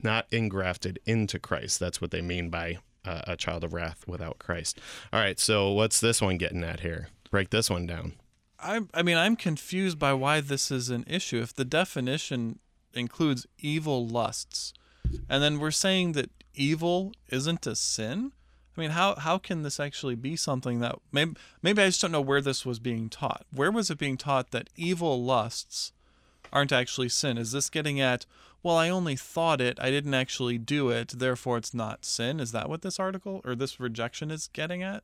not 0.02 0.28
engrafted 0.32 0.98
into 1.06 1.40
Christ. 1.40 1.78
That's 1.78 2.00
what 2.00 2.12
they 2.12 2.22
mean 2.22 2.50
by 2.50 2.78
uh, 3.04 3.24
a 3.28 3.36
child 3.36 3.66
of 3.66 3.74
wrath 3.74 4.08
without 4.08 4.40
Christ. 4.40 4.80
All 5.12 5.20
right, 5.20 5.38
so 5.38 5.72
what's 5.72 6.00
this 6.00 6.22
one 6.22 6.38
getting 6.38 6.64
at 6.64 6.80
here? 6.80 7.10
Break 7.30 7.50
this 7.50 7.70
one 7.70 7.86
down. 7.86 8.14
I 8.58 8.80
I 8.94 9.04
mean 9.04 9.18
I'm 9.18 9.36
confused 9.36 10.00
by 10.00 10.14
why 10.14 10.40
this 10.40 10.72
is 10.72 10.90
an 10.90 11.04
issue. 11.06 11.42
If 11.42 11.54
the 11.54 11.66
definition 11.66 12.60
includes 12.94 13.46
evil 13.60 14.08
lusts, 14.08 14.74
and 15.28 15.44
then 15.44 15.60
we're 15.60 15.72
saying 15.72 16.14
that 16.14 16.32
evil 16.54 17.12
isn't 17.28 17.68
a 17.68 17.76
sin, 17.76 18.32
I 18.76 18.82
mean 18.82 18.92
how 18.92 19.16
how 19.16 19.38
can 19.38 19.64
this 19.64 19.80
actually 19.80 20.16
be 20.16 20.36
something 20.36 20.80
that 20.80 21.00
maybe 21.12 21.36
maybe 21.62 21.82
I 21.82 21.88
just 21.88 22.02
don't 22.02 22.12
know 22.12 22.22
where 22.22 22.42
this 22.42 22.66
was 22.66 22.80
being 22.80 23.10
taught. 23.10 23.46
Where 23.52 23.72
was 23.72 23.90
it 23.90 23.98
being 23.98 24.18
taught 24.18 24.52
that 24.52 24.70
evil 24.76 25.24
lusts 25.24 25.94
aren't 26.52 26.72
actually 26.72 27.10
sin? 27.10 27.38
Is 27.38 27.52
this 27.52 27.70
getting 27.70 28.00
at 28.02 28.26
well, 28.66 28.78
I 28.78 28.90
only 28.90 29.16
thought 29.16 29.62
it, 29.62 29.78
I 29.80 29.92
didn't 29.92 30.16
actually 30.16 30.58
do 30.58 30.90
it, 30.90 31.10
therefore 31.10 31.58
it's 31.58 31.76
not 31.76 32.04
sin? 32.04 32.40
Is 32.40 32.52
that 32.52 32.68
what 32.68 32.82
this 32.82 33.00
article 33.00 33.42
or 33.46 33.54
this 33.54 33.80
rejection 33.80 34.32
is 34.32 34.50
getting 34.54 34.82
at? 34.82 35.04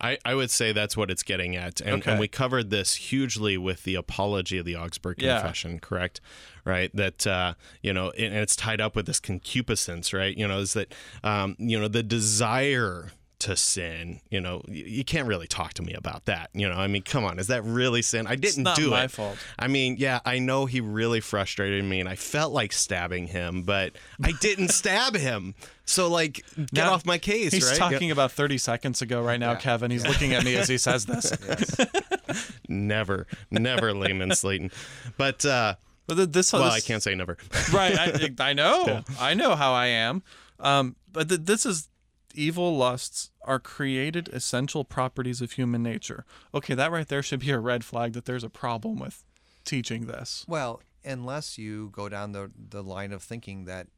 I, 0.00 0.18
I 0.24 0.34
would 0.34 0.50
say 0.50 0.72
that's 0.72 0.96
what 0.96 1.10
it's 1.10 1.22
getting 1.22 1.56
at. 1.56 1.80
And, 1.80 2.02
Okay. 2.02 2.10
and 2.10 2.20
we 2.20 2.28
covered 2.28 2.70
this 2.70 2.94
hugely 2.94 3.56
with 3.56 3.84
the 3.84 3.94
apology 3.94 4.58
of 4.58 4.66
the 4.66 4.76
Augsburg 4.76 5.22
Yeah. 5.22 5.38
Confession, 5.40 5.78
correct? 5.78 6.20
Right. 6.64 6.90
That, 6.94 7.26
uh, 7.26 7.54
you 7.82 7.92
know, 7.92 8.10
and 8.10 8.34
it's 8.34 8.56
tied 8.56 8.80
up 8.80 8.96
with 8.96 9.06
this 9.06 9.20
concupiscence, 9.20 10.12
right? 10.12 10.36
You 10.36 10.48
know, 10.48 10.58
is 10.58 10.72
that, 10.74 10.92
um, 11.22 11.56
you 11.58 11.78
know, 11.78 11.88
the 11.88 12.02
desire 12.02 13.12
to 13.44 13.56
sin, 13.56 14.20
you 14.30 14.40
know, 14.40 14.62
you, 14.68 14.84
you 14.84 15.04
can't 15.04 15.26
really 15.28 15.46
talk 15.46 15.72
to 15.74 15.82
me 15.82 15.94
about 15.94 16.24
that. 16.26 16.50
You 16.52 16.68
know, 16.68 16.74
I 16.76 16.86
mean, 16.86 17.02
come 17.02 17.24
on, 17.24 17.38
is 17.38 17.46
that 17.48 17.62
really 17.64 18.02
sin? 18.02 18.26
I 18.26 18.36
didn't 18.36 18.62
not 18.64 18.76
do 18.76 18.90
my 18.90 19.04
it. 19.04 19.10
fault. 19.10 19.36
I 19.58 19.68
mean, 19.68 19.96
yeah, 19.98 20.20
I 20.24 20.38
know 20.38 20.66
he 20.66 20.80
really 20.80 21.20
frustrated 21.20 21.84
me 21.84 22.00
and 22.00 22.08
I 22.08 22.16
felt 22.16 22.52
like 22.52 22.72
stabbing 22.72 23.26
him, 23.28 23.62
but 23.62 23.92
I 24.22 24.32
didn't 24.40 24.68
stab 24.80 25.14
him. 25.16 25.54
So, 25.86 26.08
like, 26.08 26.42
get 26.56 26.72
Now, 26.72 26.92
off 26.94 27.04
my 27.04 27.18
case, 27.18 27.52
He's 27.52 27.68
right? 27.68 27.76
talking 27.76 28.10
about 28.10 28.32
30 28.32 28.56
seconds 28.58 29.02
ago 29.02 29.20
right 29.22 29.38
now, 29.38 29.52
Yeah. 29.52 29.58
Kevin. 29.60 29.90
He's 29.90 30.06
looking 30.06 30.32
at 30.32 30.42
me 30.44 30.56
as 30.56 30.66
he 30.68 30.78
says 30.78 31.04
this. 31.06 31.30
never, 32.68 33.26
never 33.50 33.92
Layman 33.92 34.34
Slayton. 34.34 34.70
But, 35.16 35.44
uh, 35.44 35.74
But 36.06 36.14
th- 36.16 36.30
this, 36.30 36.52
well, 36.52 36.64
this- 36.64 36.72
I 36.74 36.80
can't 36.80 37.02
say 37.02 37.14
never. 37.14 37.36
Right. 37.72 37.96
I, 37.98 38.30
I 38.38 38.52
know. 38.54 39.02
I 39.20 39.34
know 39.34 39.54
how 39.54 39.72
I 39.72 39.86
am. 39.86 40.22
Um, 40.60 40.96
but 41.12 41.28
th- 41.28 41.42
this 41.44 41.66
is 41.66 41.88
evil 42.34 42.76
lusts 42.76 43.30
are 43.42 43.58
created 43.58 44.28
essential 44.28 44.84
properties 44.84 45.40
of 45.40 45.52
human 45.52 45.82
nature. 45.82 46.24
Okay, 46.54 46.74
that 46.74 46.90
right 46.90 47.06
there 47.06 47.22
should 47.22 47.40
be 47.40 47.50
a 47.50 47.58
red 47.58 47.84
flag 47.84 48.12
that 48.12 48.24
there's 48.24 48.44
a 48.44 48.50
problem 48.50 48.98
with 48.98 49.24
teaching 49.64 50.06
this. 50.06 50.44
Well, 50.48 50.82
unless 51.04 51.58
you 51.58 51.90
go 51.90 52.08
down 52.08 52.32
the 52.32 52.50
the 52.56 52.82
line 52.82 53.12
of 53.12 53.22
thinking 53.22 53.64
that 53.64 53.88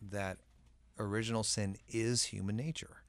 that 0.00 0.38
original 0.98 1.42
sin 1.42 1.76
is 1.88 2.24
human 2.24 2.56
nature. 2.56 3.02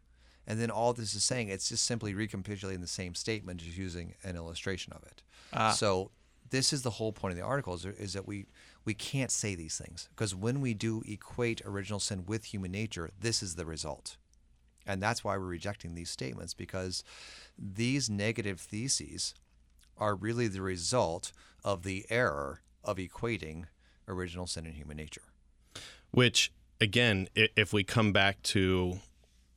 And 0.48 0.60
then 0.60 0.72
all 0.72 0.94
this 0.94 1.14
is 1.14 1.24
saying, 1.24 1.50
it's 1.50 1.70
just 1.70 1.84
simply 1.84 2.16
recapitulating 2.16 2.82
the 2.82 2.88
same 2.88 3.14
statement, 3.14 3.62
just 3.62 3.78
using 3.78 4.16
an 4.24 4.36
illustration 4.36 4.94
of 4.94 5.04
it. 5.04 5.22
Ah. 5.54 5.72
So 5.72 6.10
this 6.50 6.74
is 6.74 6.82
the 6.82 6.90
whole 6.90 7.12
point 7.12 7.34
of 7.34 7.38
the 7.38 7.44
article 7.44 7.76
is, 7.76 7.86
is 7.86 8.14
that 8.14 8.28
we 8.28 8.46
we 8.86 8.94
can't 8.94 9.30
say 9.30 9.54
these 9.54 9.78
things 9.78 10.10
because 10.10 10.34
when 10.34 10.62
we 10.62 10.74
do 10.74 11.04
equate 11.06 11.62
original 11.66 12.00
sin 12.00 12.26
with 12.26 12.46
human 12.46 12.72
nature, 12.72 13.12
this 13.20 13.44
is 13.44 13.56
the 13.56 13.66
result. 13.66 14.18
And 14.90 15.04
that's 15.04 15.24
why 15.24 15.38
we're 15.38 15.46
rejecting 15.46 15.94
these 15.94 16.10
statements 16.10 16.56
because 16.56 17.04
these 17.60 18.10
negative 18.10 18.60
theses 18.60 19.36
are 19.98 20.16
really 20.16 20.48
the 20.48 20.64
result 20.64 21.32
of 21.64 21.84
the 21.84 22.08
error 22.10 22.62
of 22.84 22.98
equating 22.98 23.66
original 24.08 24.48
sin 24.48 24.66
and 24.66 24.74
human 24.74 24.98
nature. 24.98 25.22
Which, 26.10 26.52
again, 26.82 27.28
if 27.36 27.72
we 27.72 27.84
come 27.84 28.12
back 28.12 28.42
to 28.44 29.00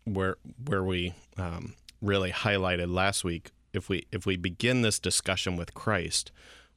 where 0.05 0.37
where 0.67 0.85
we 0.85 1.15
um, 1.39 1.77
really 2.03 2.31
highlighted 2.31 2.93
last 2.93 3.25
week, 3.25 3.53
if 3.73 3.89
we 3.89 4.07
if 4.12 4.27
we 4.27 4.37
begin 4.37 4.83
this 4.83 4.99
discussion 4.99 5.57
with 5.57 5.73
Christ, 5.73 6.31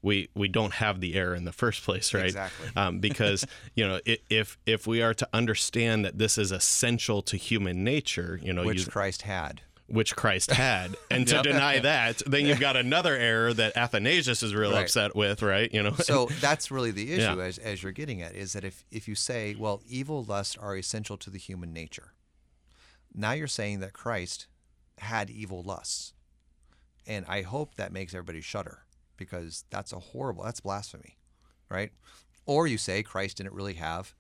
we 0.06 0.30
we 0.36 0.48
don't 0.48 0.74
have 0.76 1.02
the 1.02 1.16
error 1.16 1.36
in 1.36 1.44
the 1.46 1.52
first 1.52 1.84
place, 1.84 2.14
right? 2.14 2.26
Exactly. 2.26 2.68
Um, 2.76 3.00
because 3.00 3.46
you 3.76 3.86
know, 3.88 4.00
if 4.06 4.58
if 4.66 4.86
we 4.88 5.02
are 5.02 5.14
to 5.16 5.28
understand 5.34 6.06
that 6.06 6.18
this 6.18 6.38
is 6.38 6.52
essential 6.52 7.22
to 7.24 7.36
human 7.38 7.84
nature, 7.84 8.40
you 8.42 8.54
know, 8.54 8.64
which 8.64 8.80
use- 8.82 8.88
Christ 8.88 9.24
had. 9.24 9.62
which 9.88 10.16
Christ 10.16 10.52
had, 10.52 10.96
and 11.12 11.28
to 11.28 11.36
Yep. 11.36 11.44
deny 11.44 11.80
that, 11.80 12.22
then 12.26 12.46
you've 12.46 12.60
got 12.60 12.76
another 12.76 13.16
error 13.16 13.54
that 13.54 13.76
Athanasius 13.78 14.42
is 14.44 14.54
real 14.56 14.72
Right. 14.72 14.84
upset 14.84 15.16
with, 15.16 15.42
right? 15.42 15.72
You 15.74 15.84
know, 15.84 15.94
So 15.96 16.26
that's 16.40 16.72
really 16.72 16.92
the 16.92 17.14
issue, 17.14 17.38
Yeah. 17.38 17.44
as, 17.46 17.58
as 17.60 17.84
you're 17.84 17.92
getting 17.92 18.22
at, 18.22 18.34
is 18.36 18.54
that 18.54 18.64
if, 18.64 18.84
if 18.92 19.08
you 19.08 19.14
say, 19.16 19.56
well, 19.58 19.82
evil 19.88 20.24
lusts 20.24 20.56
are 20.58 20.76
essential 20.76 21.18
to 21.18 21.30
the 21.30 21.38
human 21.38 21.72
nature, 21.74 22.14
now 23.14 23.32
you're 23.34 23.48
saying 23.48 23.80
that 23.82 23.94
Christ 23.94 24.48
had 25.00 25.30
evil 25.30 25.62
lusts. 25.62 26.14
And 27.08 27.24
I 27.28 27.44
hope 27.44 27.76
that 27.76 27.92
makes 27.94 28.14
everybody 28.16 28.42
shudder 28.42 28.85
because 29.18 29.66
that's 29.70 29.94
a 29.94 30.00
horrible, 30.00 30.44
that's 30.44 30.60
blasphemy, 30.60 31.18
right? 31.70 31.92
Or 32.46 32.68
you 32.68 32.78
say 32.78 33.04
Christ 33.04 33.38
didn't 33.38 33.54
really 33.54 33.74
have 33.76 34.14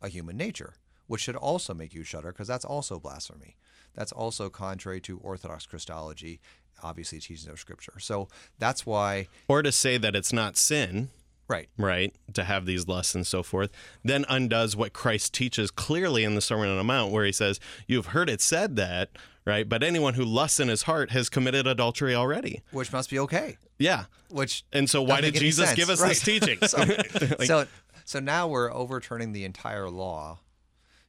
a 0.00 0.08
human 0.08 0.36
nature, 0.36 0.74
which 1.06 1.22
should 1.22 1.36
also 1.36 1.74
make 1.74 1.94
you 1.94 2.04
shudder 2.04 2.32
because 2.32 2.48
that's 2.48 2.64
also 2.64 2.98
blasphemy. 2.98 3.56
That's 3.94 4.12
also 4.12 4.48
contrary 4.48 5.00
to 5.02 5.18
Orthodox 5.18 5.66
Christology, 5.66 6.40
obviously 6.82 7.18
teachings 7.18 7.48
of 7.48 7.60
Scripture. 7.60 7.98
So 7.98 8.28
that's 8.58 8.86
why, 8.86 9.28
or 9.48 9.62
to 9.62 9.72
say 9.72 9.98
that 9.98 10.16
it's 10.16 10.32
not 10.32 10.56
sin, 10.56 11.10
right? 11.48 11.68
right, 11.76 12.14
to 12.32 12.44
have 12.44 12.66
these 12.66 12.88
lusts 12.88 13.14
and 13.14 13.26
so 13.26 13.42
forth, 13.42 13.70
then 14.02 14.24
undoes 14.28 14.76
what 14.76 14.92
Christ 14.92 15.34
teaches 15.34 15.70
clearly 15.70 16.24
in 16.24 16.34
the 16.34 16.40
Sermon 16.40 16.68
on 16.68 16.78
the 16.78 16.84
Mount, 16.84 17.12
where 17.12 17.24
he 17.24 17.32
says, 17.32 17.60
You've 17.86 18.06
heard 18.06 18.30
it 18.30 18.40
said 18.40 18.76
that, 18.76 19.10
right? 19.44 19.68
But 19.68 19.82
anyone 19.82 20.14
who 20.14 20.24
lusts 20.24 20.60
in 20.60 20.68
his 20.68 20.82
heart 20.82 21.10
has 21.10 21.28
committed 21.28 21.66
adultery 21.66 22.14
already. 22.14 22.62
Which 22.70 22.92
must 22.92 23.10
be 23.10 23.18
okay. 23.20 23.56
Yeah. 23.78 24.04
Which 24.30 24.64
And 24.72 24.88
so 24.88 25.02
why 25.02 25.20
did 25.20 25.34
Jesus 25.34 25.72
give 25.74 25.90
us 25.90 26.00
Right. 26.00 26.08
this 26.10 26.20
teaching? 26.22 26.58
Like, 27.38 27.46
so 27.46 27.66
so 28.04 28.18
now 28.20 28.48
we're 28.48 28.72
overturning 28.72 29.32
the 29.32 29.44
entire 29.44 29.88
law, 29.88 30.40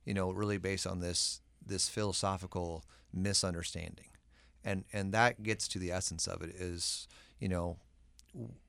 you 0.06 0.13
know, 0.13 0.32
really 0.32 0.58
based 0.58 0.86
on 0.88 1.00
this 1.00 1.42
this 1.66 1.90
philosophical 1.90 2.84
misunderstanding. 3.13 4.10
And 4.63 4.86
and 4.94 5.13
that 5.13 5.44
gets 5.44 5.68
to 5.70 5.80
the 5.80 5.92
essence 5.92 6.28
of 6.28 6.42
it 6.42 6.50
is, 6.52 7.08
you 7.40 7.50
know, 7.50 7.78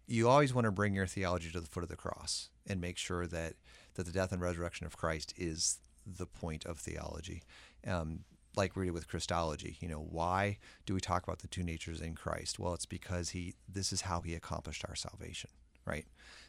you 0.07 0.29
always 0.29 0.53
want 0.53 0.67
to 0.67 0.71
bring 0.73 0.95
your 0.95 1.07
theology 1.07 1.51
to 1.51 1.61
the 1.61 1.67
foot 1.67 1.83
of 1.83 1.89
the 1.89 1.97
cross 1.97 2.51
and 2.67 2.81
make 2.81 2.99
sure 2.99 3.27
that 3.27 3.55
that 3.95 4.05
the 4.07 4.13
death 4.13 4.33
and 4.33 4.43
resurrection 4.43 4.87
of 4.87 4.97
Christ 4.97 5.33
is 5.37 5.79
the 6.07 6.27
point 6.27 6.67
of 6.67 6.79
theology. 6.79 7.43
Um, 7.87 8.21
like 8.57 8.77
we 8.77 8.87
did 8.87 8.95
with 8.95 9.09
Christology, 9.09 9.77
you 9.81 9.89
know, 9.89 10.07
why 10.11 10.59
do 10.87 10.95
we 10.95 11.01
talk 11.01 11.25
about 11.25 11.41
the 11.41 11.49
two 11.49 11.63
natures 11.63 12.01
in 12.01 12.15
Christ? 12.15 12.59
Well, 12.59 12.75
it's 12.75 12.87
because 12.87 13.31
he 13.31 13.55
this 13.69 13.93
is 13.93 14.03
how 14.03 14.21
he 14.21 14.35
accomplished 14.35 14.85
our 14.89 14.95
salvation, 14.95 15.51
right? 15.85 16.07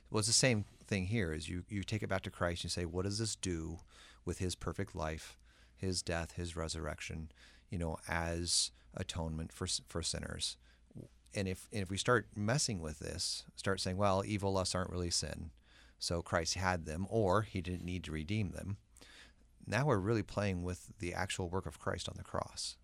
Well, 0.09 0.19
it's 0.19 0.27
the 0.27 0.33
same 0.33 0.65
thing 0.87 1.07
here. 1.07 1.33
Is 1.33 1.49
you 1.49 1.63
you 1.69 1.83
take 1.83 2.03
it 2.03 2.09
back 2.09 2.21
to 2.23 2.31
Christ 2.31 2.63
and 2.63 2.65
you 2.65 2.69
say, 2.69 2.85
what 2.85 3.05
does 3.05 3.19
this 3.19 3.35
do 3.35 3.79
with 4.23 4.39
his 4.39 4.55
perfect 4.55 4.95
life, 4.95 5.37
his 5.75 6.01
death, 6.01 6.33
his 6.33 6.55
resurrection? 6.55 7.29
you 7.69 7.77
know, 7.77 7.97
as 8.07 8.71
atonement 8.95 9.51
for 9.51 9.67
for 9.87 10.01
sinners. 10.01 10.57
And 11.33 11.47
if 11.47 11.67
and 11.73 11.81
if 11.81 11.89
we 11.89 11.97
start 11.97 12.27
messing 12.35 12.79
with 12.81 12.99
this, 12.99 13.43
start 13.55 13.81
saying, 13.81 13.97
well, 13.97 14.23
evil 14.25 14.53
lusts 14.53 14.75
aren't 14.75 14.91
really 14.91 15.09
sin, 15.09 15.51
so 15.99 16.21
Christ 16.21 16.53
had 16.53 16.85
them, 16.85 17.05
or 17.09 17.41
He 17.41 17.61
didn't 17.61 17.85
need 17.85 18.03
to 18.05 18.11
redeem 18.11 18.51
them. 18.51 18.77
Now 19.67 19.85
we're 19.85 19.97
really 19.97 20.23
playing 20.23 20.63
with 20.63 20.87
the 20.99 21.13
actual 21.13 21.49
work 21.49 21.65
of 21.65 21.79
Christ 21.79 22.07
on 22.09 22.15
the 22.17 22.23
cross, 22.23 22.77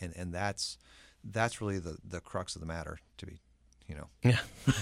and 0.00 0.12
and 0.16 0.32
that's 0.32 0.78
that's 1.22 1.60
really 1.60 1.78
the 1.78 1.96
the 2.06 2.20
crux 2.20 2.54
of 2.54 2.60
the 2.60 2.66
matter. 2.66 2.98
To 3.18 3.26
be, 3.26 3.40
you 3.88 3.94
know, 3.94 4.08
Yeah. 4.22 4.38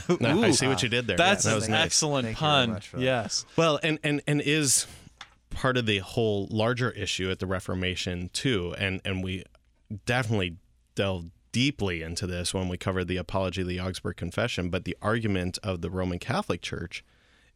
No, 0.21 0.43
I 0.43 0.51
see 0.53 0.67
what 0.69 0.83
you 0.83 0.89
did 0.89 1.07
there. 1.07 1.17
That's 1.17 1.45
that 1.45 1.55
was 1.55 1.67
an 1.67 1.73
nice. 1.73 1.87
excellent 1.87 2.27
Thank 2.27 2.39
pun. 2.39 2.71
much 2.71 2.93
that. 2.93 3.01
Yes. 3.01 3.45
Well, 3.57 3.79
and 3.83 3.99
and 4.03 4.23
and 4.27 4.41
is 4.41 4.87
part 5.51 5.77
of 5.77 5.87
the 5.87 5.99
whole 5.99 6.49
larger 6.51 6.91
issue 6.93 7.31
at 7.31 7.39
the 7.39 7.47
Reformation 7.47 8.31
too, 8.33 8.75
and 8.79 9.01
and 9.05 9.23
we 9.23 9.45
definitely 10.07 10.57
delved 10.95 11.31
deeply 11.53 12.03
into 12.03 12.27
this 12.27 12.55
when 12.55 12.69
we 12.69 12.79
covered 12.79 13.09
the 13.09 13.19
Apology 13.19 13.61
of 13.63 13.69
the 13.69 13.79
Augsburg 13.81 14.17
Confession. 14.17 14.71
But 14.71 14.85
the 14.85 14.97
argument 15.03 15.59
of 15.63 15.83
the 15.83 15.91
Roman 15.91 16.19
Catholic 16.19 16.63
Church 16.63 17.05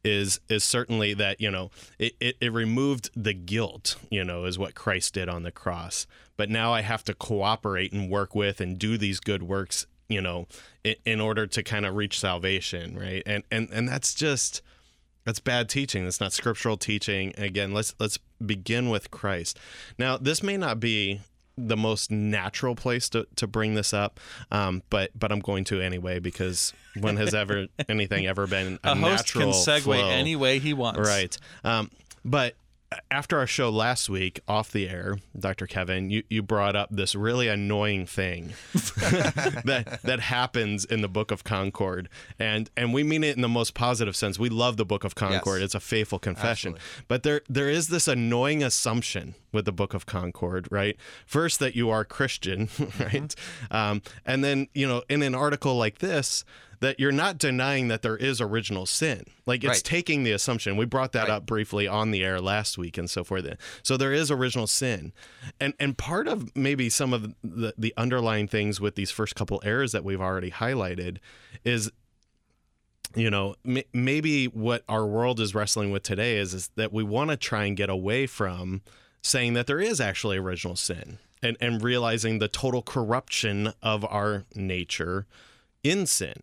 is 0.04 0.40
is 0.48 0.64
certainly 0.64 1.14
that 1.14 1.40
you 1.40 1.50
know 1.50 1.70
it, 1.98 2.14
it, 2.20 2.36
it 2.40 2.52
removed 2.52 3.10
the 3.14 3.34
guilt 3.34 3.96
you 4.10 4.24
know 4.24 4.44
is 4.44 4.58
what 4.58 4.74
christ 4.74 5.14
did 5.14 5.28
on 5.28 5.42
the 5.42 5.52
cross. 5.52 6.06
But 6.36 6.50
now 6.50 6.72
i 6.72 6.82
have 6.82 7.04
to 7.04 7.14
cooperate 7.14 7.92
and 7.92 8.10
work 8.10 8.34
with 8.34 8.60
and 8.60 8.78
do 8.78 8.96
these 8.98 9.20
good 9.20 9.42
works 9.42 9.86
you 10.08 10.20
know 10.20 10.46
in, 10.84 10.94
in 11.04 11.20
order 11.20 11.46
to 11.46 11.62
kind 11.62 11.86
of 11.86 11.94
reach 11.94 12.20
salvation 12.20 12.98
right? 12.98 13.22
And 13.26 13.42
and 13.50 13.68
and 13.72 13.88
that's 13.88 14.14
just 14.14 14.62
that's 15.24 15.40
bad 15.40 15.68
teaching. 15.68 16.04
That's 16.04 16.20
not 16.20 16.32
scriptural 16.32 16.76
teaching. 16.76 17.34
Again 17.36 17.74
let's 17.74 17.94
let's 17.98 18.18
begin 18.44 18.90
with 18.90 19.10
christ. 19.10 19.58
Now 19.98 20.16
this 20.16 20.42
may 20.42 20.56
not 20.56 20.78
be 20.78 21.20
the 21.58 21.76
most 21.76 22.10
natural 22.10 22.74
place 22.74 23.08
to, 23.08 23.26
to 23.36 23.46
bring 23.46 23.74
this 23.74 23.94
up 23.94 24.20
um, 24.50 24.82
but 24.90 25.10
but 25.18 25.32
i'm 25.32 25.40
going 25.40 25.64
to 25.64 25.80
anyway 25.80 26.18
because 26.18 26.72
when 27.00 27.16
has 27.16 27.34
ever 27.34 27.66
anything 27.88 28.26
ever 28.26 28.46
been 28.46 28.78
a, 28.84 28.92
A 28.92 28.94
host 28.94 29.32
can 29.32 29.40
natural 29.40 29.52
segue 29.52 29.82
flow? 29.82 30.08
any 30.08 30.36
way 30.36 30.58
he 30.58 30.72
wants. 30.72 31.00
Right. 31.00 31.36
Um, 31.64 31.90
but 32.24 32.54
after 33.10 33.38
our 33.38 33.46
show 33.46 33.68
last 33.70 34.08
week, 34.08 34.40
off 34.46 34.70
the 34.70 34.88
air, 34.88 35.18
Dr. 35.38 35.66
Kevin, 35.66 36.10
you, 36.10 36.22
you 36.30 36.42
brought 36.42 36.76
up 36.76 36.88
this 36.90 37.14
really 37.14 37.48
annoying 37.48 38.06
thing 38.06 38.52
that 38.72 40.00
that 40.04 40.20
happens 40.20 40.84
in 40.84 41.02
the 41.02 41.08
Book 41.08 41.30
of 41.30 41.44
Concord, 41.44 42.08
and 42.38 42.70
and 42.76 42.92
we 42.94 43.02
mean 43.02 43.24
it 43.24 43.36
in 43.36 43.42
the 43.42 43.48
most 43.48 43.74
positive 43.74 44.14
sense. 44.16 44.38
We 44.38 44.48
love 44.48 44.76
the 44.76 44.84
Book 44.84 45.04
of 45.04 45.14
Concord; 45.14 45.60
Yes. 45.60 45.66
it's 45.66 45.74
a 45.74 45.80
faithful 45.80 46.18
confession. 46.18 46.74
Absolutely. 46.74 47.04
But 47.08 47.22
there 47.22 47.40
there 47.48 47.68
is 47.68 47.88
this 47.88 48.06
annoying 48.08 48.62
assumption 48.62 49.34
with 49.52 49.64
the 49.64 49.72
Book 49.72 49.94
of 49.94 50.06
Concord, 50.06 50.68
right? 50.70 50.96
First, 51.26 51.58
that 51.60 51.74
you 51.74 51.90
are 51.90 52.04
Christian, 52.04 52.68
right, 53.00 53.34
um, 53.70 54.02
and 54.24 54.44
then 54.44 54.68
you 54.74 54.86
know, 54.86 55.02
in 55.08 55.22
an 55.22 55.34
article 55.34 55.76
like 55.76 55.98
this. 55.98 56.44
That 56.80 57.00
you're 57.00 57.12
not 57.12 57.38
denying 57.38 57.88
that 57.88 58.02
there 58.02 58.16
is 58.16 58.40
original 58.40 58.86
sin. 58.86 59.24
Like 59.46 59.64
it's 59.64 59.78
Right. 59.78 59.84
taking 59.84 60.24
the 60.24 60.32
assumption. 60.32 60.76
We 60.76 60.84
brought 60.84 61.12
that 61.12 61.28
Right. 61.28 61.36
up 61.36 61.46
briefly 61.46 61.86
on 61.88 62.10
the 62.10 62.22
air 62.22 62.40
last 62.40 62.76
week 62.76 62.98
and 62.98 63.08
so 63.08 63.24
forth. 63.24 63.46
So 63.82 63.96
there 63.96 64.12
is 64.12 64.30
original 64.30 64.66
sin. 64.66 65.12
And 65.60 65.74
and 65.80 65.96
part 65.96 66.28
of 66.28 66.54
maybe 66.56 66.88
some 66.90 67.12
of 67.12 67.34
the, 67.42 67.74
the 67.78 67.94
underlying 67.96 68.48
things 68.48 68.80
with 68.80 68.94
these 68.94 69.10
first 69.10 69.34
couple 69.34 69.60
errors 69.64 69.92
that 69.92 70.04
we've 70.04 70.20
already 70.20 70.50
highlighted 70.50 71.18
is 71.64 71.90
you 73.14 73.30
know 73.30 73.54
m- 73.64 73.82
maybe 73.94 74.46
what 74.46 74.82
our 74.88 75.06
world 75.06 75.40
is 75.40 75.54
wrestling 75.54 75.90
with 75.90 76.02
today 76.02 76.36
is 76.36 76.52
is 76.52 76.70
that 76.76 76.92
we 76.92 77.02
want 77.02 77.30
to 77.30 77.36
try 77.36 77.64
and 77.64 77.76
get 77.76 77.88
away 77.88 78.26
from 78.26 78.82
saying 79.22 79.54
that 79.54 79.66
there 79.66 79.80
is 79.80 80.00
actually 80.00 80.36
original 80.36 80.76
sin 80.76 81.18
and 81.42 81.56
and 81.60 81.82
realizing 81.82 82.38
the 82.38 82.48
total 82.48 82.82
corruption 82.82 83.72
of 83.82 84.04
our 84.06 84.44
nature 84.54 85.26
in 85.82 86.04
sin. 86.06 86.34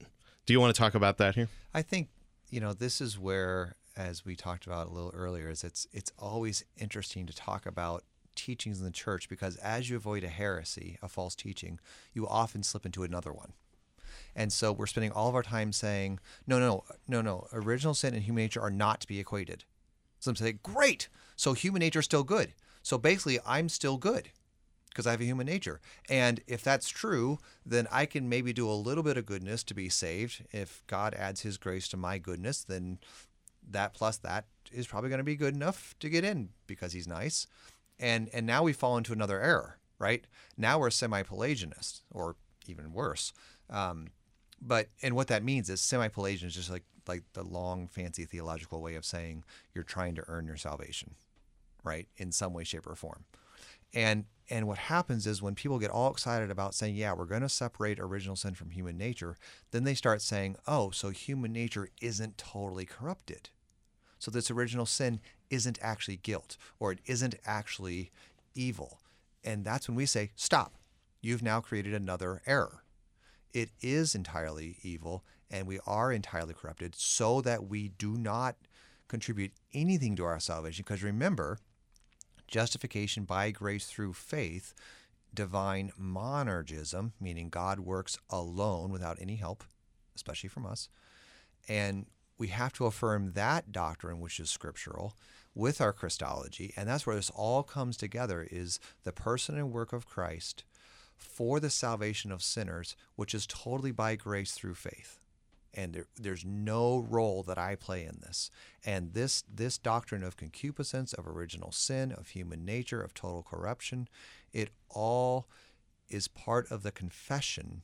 Do 0.45 0.51
you 0.51 0.60
want 0.60 0.75
to 0.75 0.79
talk 0.79 0.93
about 0.93 1.17
that 1.19 1.36
here? 1.36 1.47
I 1.73 1.82
think 1.82 2.10
you 2.49 2.60
know 2.60 2.73
this 2.73 2.99
is 2.99 3.17
where, 3.17 3.75
as 3.95 4.25
we 4.25 4.36
talked 4.36 4.65
about 4.65 4.88
a 4.88 4.91
little 4.91 5.13
earlier, 5.15 5.49
is 5.49 5.63
it's 5.63 5.88
it's 5.93 6.12
always 6.19 6.65
interesting 6.77 7.25
to 7.27 7.36
talk 7.36 7.65
about 7.65 8.03
teachings 8.36 8.79
in 8.79 8.86
the 8.86 8.91
church 8.91 9.29
because 9.29 9.56
as 9.58 9.89
you 9.89 9.95
avoid 9.95 10.23
a 10.23 10.27
heresy, 10.27 10.97
a 11.01 11.08
false 11.08 11.36
teaching, 11.36 11.79
you 12.13 12.27
often 12.27 12.63
slip 12.63 12.86
into 12.86 13.03
another 13.03 13.32
one. 13.32 13.53
And 14.36 14.51
so 14.51 14.71
we're 14.71 14.88
spending 14.88 15.12
all 15.12 15.29
of 15.29 15.36
our 15.36 15.43
time 15.43 15.71
saying, 15.71 16.19
no, 16.47 16.60
no, 16.60 16.84
no, 17.08 17.21
no, 17.21 17.47
original 17.53 17.93
sin 17.93 18.15
and 18.15 18.23
human 18.23 18.43
nature 18.43 18.62
are 18.62 18.71
not 18.71 18.99
to 19.01 19.08
be 19.08 19.19
equated. 19.19 19.63
Some 20.19 20.36
I'm 20.36 20.60
great. 20.63 21.08
So 21.36 21.53
human 21.53 21.82
nature 21.82 21.99
is 21.99 22.06
still 22.06 22.23
good. 22.23 22.53
So 22.82 22.97
basically, 22.97 23.39
I'm 23.45 23.69
still 23.69 23.97
good 23.97 24.29
because 24.93 25.08
I 25.08 25.12
have 25.12 25.21
a 25.21 25.25
human 25.25 25.47
nature. 25.47 25.82
And 26.08 26.39
if 26.47 26.63
that's 26.63 26.88
true, 26.88 27.39
then 27.65 27.88
I 27.91 28.06
can 28.06 28.29
maybe 28.29 28.53
do 28.53 28.69
a 28.69 28.73
little 28.73 29.03
bit 29.03 29.17
of 29.17 29.25
goodness 29.25 29.63
to 29.63 29.73
be 29.73 29.89
saved. 29.89 30.45
If 30.51 30.84
God 30.88 31.15
adds 31.15 31.41
his 31.41 31.58
grace 31.58 31.88
to 31.89 31.97
my 31.97 32.19
goodness, 32.19 32.63
then 32.63 32.99
that 33.67 33.93
plus 33.93 34.17
that 34.17 34.45
is 34.71 34.88
probably 34.88 35.10
going 35.10 35.19
to 35.19 35.23
be 35.23 35.36
good 35.36 35.56
enough 35.56 35.95
to 35.99 36.10
get 36.10 36.23
in 36.23 36.49
because 36.67 36.93
he's 36.93 37.08
nice. 37.08 37.47
And 37.99 38.29
and 38.34 38.45
now 38.45 38.63
we 38.63 38.73
fall 38.73 38.97
into 38.97 39.13
another 39.13 39.41
error, 39.41 39.77
right? 39.99 40.25
Now 40.58 40.79
we're 40.79 40.89
semi-Pelagianists 40.89 42.01
or 42.12 42.36
even 42.67 42.93
worse. 42.93 43.34
Um, 43.69 44.08
but 44.62 44.88
and 45.01 45.15
what 45.15 45.27
that 45.27 45.43
means 45.43 45.69
is 45.69 45.82
semi-Pelagian 45.82 46.47
is 46.47 46.56
just 46.56 46.71
like 46.71 46.84
like 47.08 47.23
the 47.34 47.43
long 47.43 47.88
fancy 47.88 48.25
theological 48.25 48.82
way 48.82 48.95
of 48.95 49.06
saying 49.06 49.43
you're 49.73 49.84
trying 49.84 50.15
to 50.15 50.23
earn 50.27 50.47
your 50.47 50.58
salvation, 50.58 51.15
right? 51.84 52.08
In 52.17 52.32
some 52.32 52.53
way 52.53 52.63
shape 52.63 52.88
or 52.88 52.95
form. 52.95 53.25
And 53.93 54.25
and 54.49 54.67
what 54.67 54.77
happens 54.77 55.25
is 55.25 55.41
when 55.41 55.56
people 55.56 55.79
get 55.79 55.89
all 55.89 56.12
excited 56.12 56.51
about 56.51 56.75
saying, 56.75 56.95
"Yeah, 56.95 57.13
we're 57.13 57.25
going 57.25 57.41
to 57.41 57.49
separate 57.49 57.99
original 57.99 58.36
sin 58.36 58.56
from 58.56 58.71
human 58.71 58.97
nature," 58.97 59.38
then 59.71 59.84
they 59.84 59.95
start 59.95 60.21
saying, 60.21 60.58
"Oh, 60.67 60.91
so 60.91 61.10
human 61.10 61.53
nature 61.53 61.89
isn't 62.01 62.38
totally 62.38 62.86
corrupted." 62.86 63.49
So 64.19 64.32
this 64.32 64.51
original 64.51 64.86
sin 64.86 65.19
isn't 65.49 65.79
actually 65.82 66.17
guilt 66.17 66.58
or 66.79 66.91
it 66.91 66.99
isn't 67.06 67.36
actually 67.45 68.12
evil. 68.56 68.99
And 69.43 69.65
that's 69.65 69.88
when 69.88 69.95
we 69.95 70.06
say, 70.06 70.32
"Stop. 70.36 70.75
You've 71.21 71.43
now 71.43 71.62
created 71.62 71.93
another 71.93 72.41
error." 72.45 72.84
It 73.53 73.69
is 73.82 74.15
entirely 74.15 74.79
evil 74.82 75.23
and 75.53 75.67
we 75.67 75.79
are 75.86 76.12
entirely 76.12 76.56
corrupted 76.56 76.95
so 76.95 77.39
that 77.41 77.67
we 77.67 77.89
do 77.89 78.17
not 78.17 78.56
contribute 79.08 79.51
anything 79.71 80.15
to 80.15 80.25
our 80.25 80.39
salvation 80.39 80.84
because 80.84 81.03
remember, 81.03 81.60
justification 82.47 83.23
by 83.23 83.51
grace 83.51 83.86
through 83.88 84.13
faith, 84.13 84.73
divine 85.34 85.91
monergism, 85.99 87.12
meaning 87.19 87.49
God 87.49 87.79
works 87.79 88.17
alone 88.29 88.91
without 88.91 89.17
any 89.19 89.36
help, 89.36 89.63
especially 90.15 90.49
from 90.49 90.65
us. 90.65 90.89
And 91.67 92.06
we 92.38 92.47
have 92.47 92.73
to 92.73 92.86
affirm 92.86 93.34
that 93.34 93.71
doctrine, 93.71 94.19
which 94.19 94.39
is 94.39 94.49
scriptural, 94.49 95.15
with 95.56 95.79
our 95.79 95.93
Christology. 95.93 96.73
And 96.75 96.89
that's 96.89 97.06
where 97.06 97.15
this 97.15 97.29
all 97.29 97.63
comes 97.63 97.95
together 97.95 98.47
is 98.51 98.79
the 99.03 99.13
person 99.13 99.58
and 99.58 99.71
work 99.71 99.93
of 99.93 100.06
Christ 100.06 100.63
for 101.15 101.60
the 101.60 101.69
salvation 101.69 102.32
of 102.32 102.43
sinners, 102.43 102.95
which 103.15 103.34
is 103.34 103.47
totally 103.47 103.91
by 103.91 104.15
grace 104.15 104.53
through 104.53 104.75
faith 104.75 105.19
and 105.74 105.94
there, 105.94 106.08
there's 106.20 106.46
no 106.46 107.00
role 107.00 107.44
that 107.44 107.58
I 107.58 107.76
play 107.76 108.04
in 108.04 108.20
this. 108.22 108.52
And 108.86 109.14
this 109.14 109.44
this 109.54 109.78
doctrine 109.78 110.24
of 110.24 110.38
concupiscence, 110.38 111.14
of 111.14 111.28
original 111.28 111.72
sin, 111.72 112.12
of 112.12 112.30
human 112.30 112.66
nature, 112.66 113.02
of 113.02 113.14
total 113.14 113.44
corruption, 113.44 114.08
it 114.52 114.70
all 114.90 115.48
is 116.10 116.28
part 116.28 116.70
of 116.72 116.84
the 116.84 116.92
confession 116.92 117.82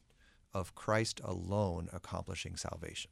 of 0.54 0.76
Christ 0.76 1.22
alone 1.24 1.90
accomplishing 1.94 2.56
salvation. 2.56 3.12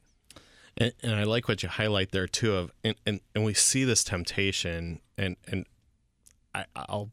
And, 0.76 0.92
and 1.02 1.14
I 1.14 1.24
like 1.24 1.48
what 1.48 1.62
you 1.62 1.68
highlight 1.68 2.12
there 2.12 2.28
too. 2.28 2.54
Of 2.54 2.72
and, 2.84 2.94
and, 3.04 3.20
and 3.34 3.44
we 3.44 3.54
see 3.54 3.84
this 3.84 4.04
temptation, 4.04 5.00
and 5.16 5.36
and 5.46 5.66
I, 6.54 6.66
I'll 6.76 7.10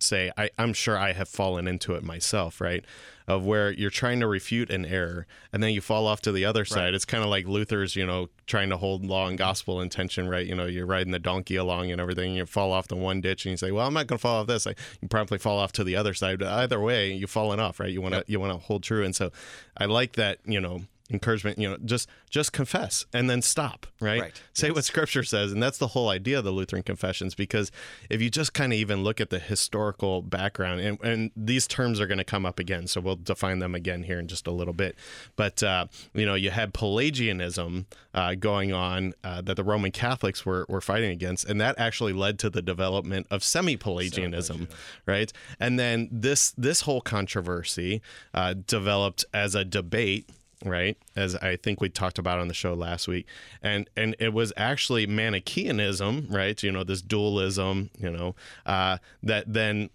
say 0.00 0.30
I, 0.36 0.50
I'm 0.58 0.72
sure 0.72 0.98
I 0.98 1.12
have 1.12 1.28
fallen 1.28 1.66
into 1.66 1.94
it 1.94 2.02
myself, 2.02 2.60
right? 2.60 2.84
Of 3.26 3.46
where 3.46 3.72
you're 3.72 3.90
trying 3.90 4.20
to 4.20 4.26
refute 4.26 4.70
an 4.70 4.84
error, 4.84 5.26
and 5.50 5.62
then 5.62 5.72
you 5.72 5.80
fall 5.80 6.06
off 6.06 6.20
to 6.22 6.32
the 6.32 6.44
other 6.44 6.66
side. 6.66 6.92
It's 6.92 7.06
kind 7.06 7.24
of 7.24 7.30
like 7.30 7.46
Luther's, 7.46 7.96
you 7.96 8.04
know, 8.04 8.28
trying 8.46 8.68
to 8.68 8.76
hold 8.76 9.06
law 9.06 9.28
and 9.28 9.38
gospel 9.38 9.80
in 9.80 9.88
tension, 9.88 10.28
right? 10.28 10.46
You 10.46 10.54
know, 10.54 10.66
you're 10.66 10.84
riding 10.84 11.10
the 11.10 11.18
donkey 11.18 11.56
along 11.56 11.90
and 11.90 12.00
everything, 12.02 12.30
and 12.30 12.36
you 12.36 12.44
fall 12.46 12.70
off 12.70 12.88
the 12.88 12.96
one 12.96 13.22
ditch, 13.22 13.46
and 13.46 13.52
you 13.52 13.56
say, 13.56 13.70
"Well, 13.70 13.86
I'm 13.86 13.94
not 13.94 14.08
going 14.08 14.18
to 14.18 14.22
fall 14.22 14.42
off 14.42 14.46
this." 14.46 14.66
Like, 14.66 14.78
you 15.00 15.08
promptly 15.08 15.38
fall 15.38 15.58
off 15.58 15.72
to 15.72 15.84
the 15.84 15.96
other 15.96 16.12
side. 16.12 16.38
But 16.38 16.48
either 16.48 16.78
way, 16.80 17.12
you've 17.14 17.30
fallen 17.30 17.60
off, 17.60 17.80
right? 17.80 17.90
You 17.90 18.02
want 18.02 18.14
to 18.14 18.24
you 18.26 18.38
want 18.40 18.52
to 18.52 18.58
hold 18.58 18.82
true, 18.82 19.04
and 19.04 19.16
so 19.16 19.32
I 19.76 19.86
like 19.86 20.16
that. 20.16 20.40
You 20.44 20.60
know, 20.60 20.82
encouragement 21.10 21.58
you 21.58 21.68
know 21.68 21.76
just 21.84 22.08
just 22.30 22.50
confess 22.52 23.04
and 23.12 23.28
then 23.28 23.42
stop 23.42 23.86
right, 24.00 24.20
Right. 24.22 24.42
say 24.54 24.70
what 24.70 24.84
scripture 24.84 25.22
says 25.22 25.52
and 25.52 25.62
that's 25.62 25.76
the 25.76 25.88
whole 25.88 26.08
idea 26.08 26.38
of 26.38 26.44
the 26.44 26.50
lutheran 26.50 26.82
confessions 26.82 27.34
because 27.34 27.70
if 28.08 28.22
you 28.22 28.30
just 28.30 28.54
kind 28.54 28.72
of 28.72 28.78
even 28.78 29.02
look 29.04 29.20
at 29.20 29.28
the 29.28 29.38
historical 29.38 30.22
background 30.22 30.80
and, 30.80 30.98
and 31.02 31.30
these 31.36 31.66
terms 31.66 32.00
are 32.00 32.06
going 32.06 32.18
to 32.18 32.24
come 32.24 32.46
up 32.46 32.58
again 32.58 32.86
so 32.86 33.02
we'll 33.02 33.16
define 33.16 33.58
them 33.58 33.74
again 33.74 34.02
here 34.04 34.18
in 34.18 34.26
just 34.28 34.46
a 34.46 34.50
little 34.50 34.72
bit. 34.72 34.96
But 35.36 35.62
uh, 35.62 35.86
you 36.14 36.24
know 36.24 36.34
you 36.34 36.50
had 36.50 36.72
pelagianism 36.72 37.84
uh, 38.14 38.34
going 38.34 38.72
on 38.72 39.12
uh, 39.22 39.42
that 39.42 39.56
the 39.56 39.64
roman 39.64 39.90
catholics 39.90 40.46
were, 40.46 40.64
were 40.70 40.80
fighting 40.80 41.10
against 41.10 41.44
and 41.44 41.60
that 41.60 41.74
actually 41.78 42.12
led 42.14 42.38
to 42.38 42.48
the 42.50 42.62
development 42.62 43.26
of 43.30 43.44
semi-pelagianism. 43.44 44.68
right? 45.06 45.32
And 45.60 45.78
then 45.78 46.08
this 46.10 46.52
this 46.56 46.82
whole 46.82 47.00
controversy 47.02 48.00
uh, 48.32 48.54
developed 48.66 49.24
as 49.34 49.54
a 49.54 49.64
debate 49.64 50.30
right? 50.64 50.96
As 51.16 51.34
i 51.36 51.56
think 51.56 51.80
we 51.80 51.88
talked 51.88 52.18
about 52.18 52.38
on 52.38 52.48
the 52.48 52.54
show 52.54 52.74
last 52.74 53.06
week. 53.08 53.26
And 53.62 53.88
and 53.96 54.16
it 54.18 54.32
was 54.32 54.52
actually 54.56 55.06
manichaeanism 55.06 56.26
right? 56.30 56.60
You 56.62 56.72
know 56.72 56.84
this 56.84 57.02
dualism 57.02 57.90
you 57.98 58.10
know 58.10 58.34
uh, 58.66 58.98
that 59.22 59.52
then 59.52 59.90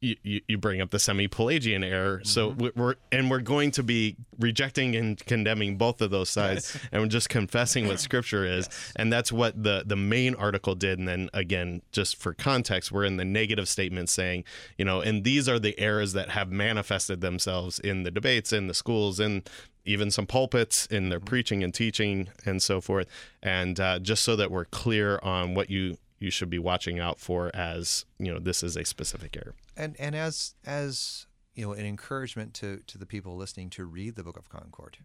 you, 0.00 0.40
you 0.46 0.56
bring 0.58 0.80
up 0.80 0.90
the 0.92 0.98
semi-pelagian 1.00 1.82
error. 1.82 2.20
So 2.22 2.50
we- 2.50 2.70
we're 2.76 2.94
and 3.10 3.28
we're 3.28 3.40
going 3.40 3.72
to 3.72 3.82
be 3.82 4.14
rejecting 4.38 4.94
and 4.94 5.18
condemning 5.26 5.76
both 5.76 6.00
of 6.00 6.12
those 6.12 6.30
sides 6.30 6.78
and 6.92 7.02
we're 7.02 7.08
just 7.08 7.28
confessing 7.28 7.88
what 7.88 7.98
scripture 7.98 8.44
is. 8.44 8.68
And 8.94 9.12
that's 9.12 9.32
what 9.32 9.60
the 9.60 9.82
the 9.84 9.96
main 9.96 10.36
article 10.36 10.76
did. 10.76 11.00
And 11.00 11.08
then 11.08 11.30
again 11.34 11.82
just 11.90 12.14
for 12.14 12.32
context 12.32 12.92
we're 12.92 13.06
in 13.06 13.16
the 13.16 13.24
negative 13.24 13.68
statement 13.68 14.08
saying 14.08 14.44
you 14.76 14.84
know 14.84 15.00
and 15.00 15.24
these 15.24 15.48
are 15.48 15.58
the 15.58 15.76
errors 15.80 16.12
that 16.12 16.28
have 16.30 16.52
manifested 16.52 17.20
themselves 17.20 17.80
in 17.80 18.04
the 18.04 18.12
debates 18.12 18.52
in 18.52 18.68
the 18.68 18.74
schools 18.74 19.18
and 19.18 19.50
even 19.88 20.10
some 20.10 20.26
pulpits 20.26 20.86
in 20.86 21.08
their 21.08 21.20
preaching 21.20 21.62
and 21.62 21.74
teaching 21.74 22.28
and 22.44 22.62
so 22.62 22.80
forth. 22.80 23.08
And 23.42 23.78
uh, 23.80 23.98
just 23.98 24.22
so 24.22 24.36
that 24.36 24.50
we're 24.50 24.66
clear 24.66 25.18
on 25.22 25.54
what 25.54 25.70
you 25.70 25.98
you 26.20 26.30
should 26.30 26.50
be 26.50 26.58
watching 26.58 26.98
out 26.98 27.20
for 27.20 27.54
as 27.54 28.04
you 28.18 28.32
know 28.32 28.40
this 28.40 28.64
is 28.64 28.76
a 28.76 28.84
specific 28.84 29.36
error 29.36 29.54
and 29.76 29.94
and 30.00 30.16
as 30.16 30.56
as 30.66 31.28
you 31.54 31.64
know 31.64 31.72
an 31.72 31.86
encouragement 31.86 32.54
to 32.54 32.78
to 32.88 32.98
the 32.98 33.06
people 33.06 33.36
listening 33.36 33.70
to 33.70 33.84
read 33.84 34.16
the 34.16 34.24
book 34.24 34.36
of 34.36 34.48
concord 34.48 34.96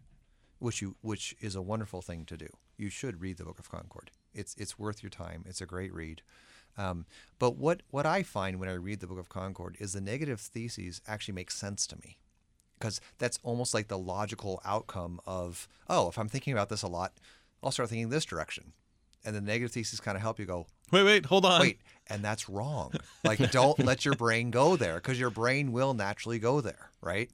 which 0.58 0.82
you 0.82 0.96
which 1.02 1.36
is 1.40 1.54
a 1.54 1.62
wonderful 1.62 2.02
thing 2.02 2.24
to 2.24 2.36
do 2.36 2.48
you 2.76 2.90
should 2.90 3.20
read 3.20 3.38
the 3.38 3.44
book 3.44 3.58
of 3.58 3.70
concord. 3.70 4.10
It's 4.32 4.54
it's 4.56 4.78
worth 4.78 5.02
your 5.02 5.10
time. 5.10 5.44
It's 5.46 5.60
a 5.60 5.66
great 5.66 5.92
read. 5.92 6.22
Um, 6.76 7.06
but 7.38 7.56
what 7.56 7.82
what 7.90 8.04
i 8.04 8.24
find 8.24 8.58
when 8.58 8.68
i 8.68 8.72
read 8.72 8.98
the 8.98 9.06
book 9.06 9.20
of 9.20 9.28
concord 9.28 9.76
is 9.78 9.92
the 9.92 10.00
negative 10.00 10.40
theses 10.40 11.00
actually 11.06 11.34
make 11.34 11.52
sense 11.52 11.86
to 11.86 11.96
me 11.98 12.18
because 12.84 13.00
that's 13.16 13.38
almost 13.42 13.72
like 13.72 13.88
the 13.88 13.96
logical 13.96 14.60
outcome 14.62 15.18
of 15.26 15.66
oh 15.88 16.08
if 16.08 16.18
i'm 16.18 16.28
thinking 16.28 16.52
about 16.52 16.68
this 16.68 16.82
a 16.82 16.86
lot 16.86 17.14
i'll 17.62 17.70
start 17.70 17.88
thinking 17.88 18.10
this 18.10 18.26
direction. 18.26 18.72
And 19.26 19.34
the 19.34 19.40
negative 19.40 19.72
theses 19.72 20.00
kind 20.00 20.18
of 20.18 20.20
help 20.20 20.38
you 20.38 20.44
go 20.44 20.66
Wait, 20.92 21.02
wait, 21.02 21.24
hold 21.24 21.46
on. 21.46 21.62
wait 21.62 21.80
and 22.08 22.22
that's 22.22 22.46
wrong. 22.46 22.92
Like 23.24 23.50
don't 23.50 23.78
let 23.78 24.04
your 24.04 24.12
brain 24.14 24.50
go 24.50 24.76
there 24.76 24.96
because 24.96 25.18
your 25.18 25.30
brain 25.30 25.72
will 25.72 25.94
naturally 25.94 26.38
go 26.38 26.60
there 26.60 26.90
right? 27.00 27.30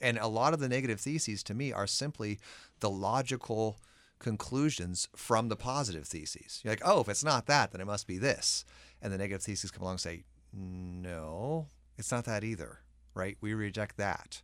And 0.00 0.16
a 0.16 0.28
lot 0.28 0.54
of 0.54 0.60
the 0.60 0.68
negative 0.68 0.98
theses 0.98 1.42
to 1.42 1.52
me 1.52 1.74
are 1.74 1.86
simply 1.86 2.38
the 2.80 2.88
logical 2.88 3.78
conclusions 4.18 5.08
from 5.14 5.50
the 5.50 5.56
positive 5.56 6.06
theses. 6.06 6.62
You're 6.64 6.72
like 6.72 6.82
oh 6.86 7.00
if 7.00 7.10
it's 7.10 7.22
not 7.22 7.44
that 7.48 7.72
then 7.72 7.82
it 7.82 7.86
must 7.86 8.06
be 8.06 8.16
this. 8.16 8.64
And 9.02 9.12
the 9.12 9.18
negative 9.18 9.42
theses 9.42 9.70
come 9.70 9.82
along 9.82 9.96
and 9.96 10.00
say 10.00 10.24
no 10.54 11.68
it's 11.98 12.10
not 12.10 12.24
that 12.24 12.44
either 12.44 12.78
right? 13.12 13.36
We 13.42 13.52
reject 13.52 13.98
that 13.98 14.40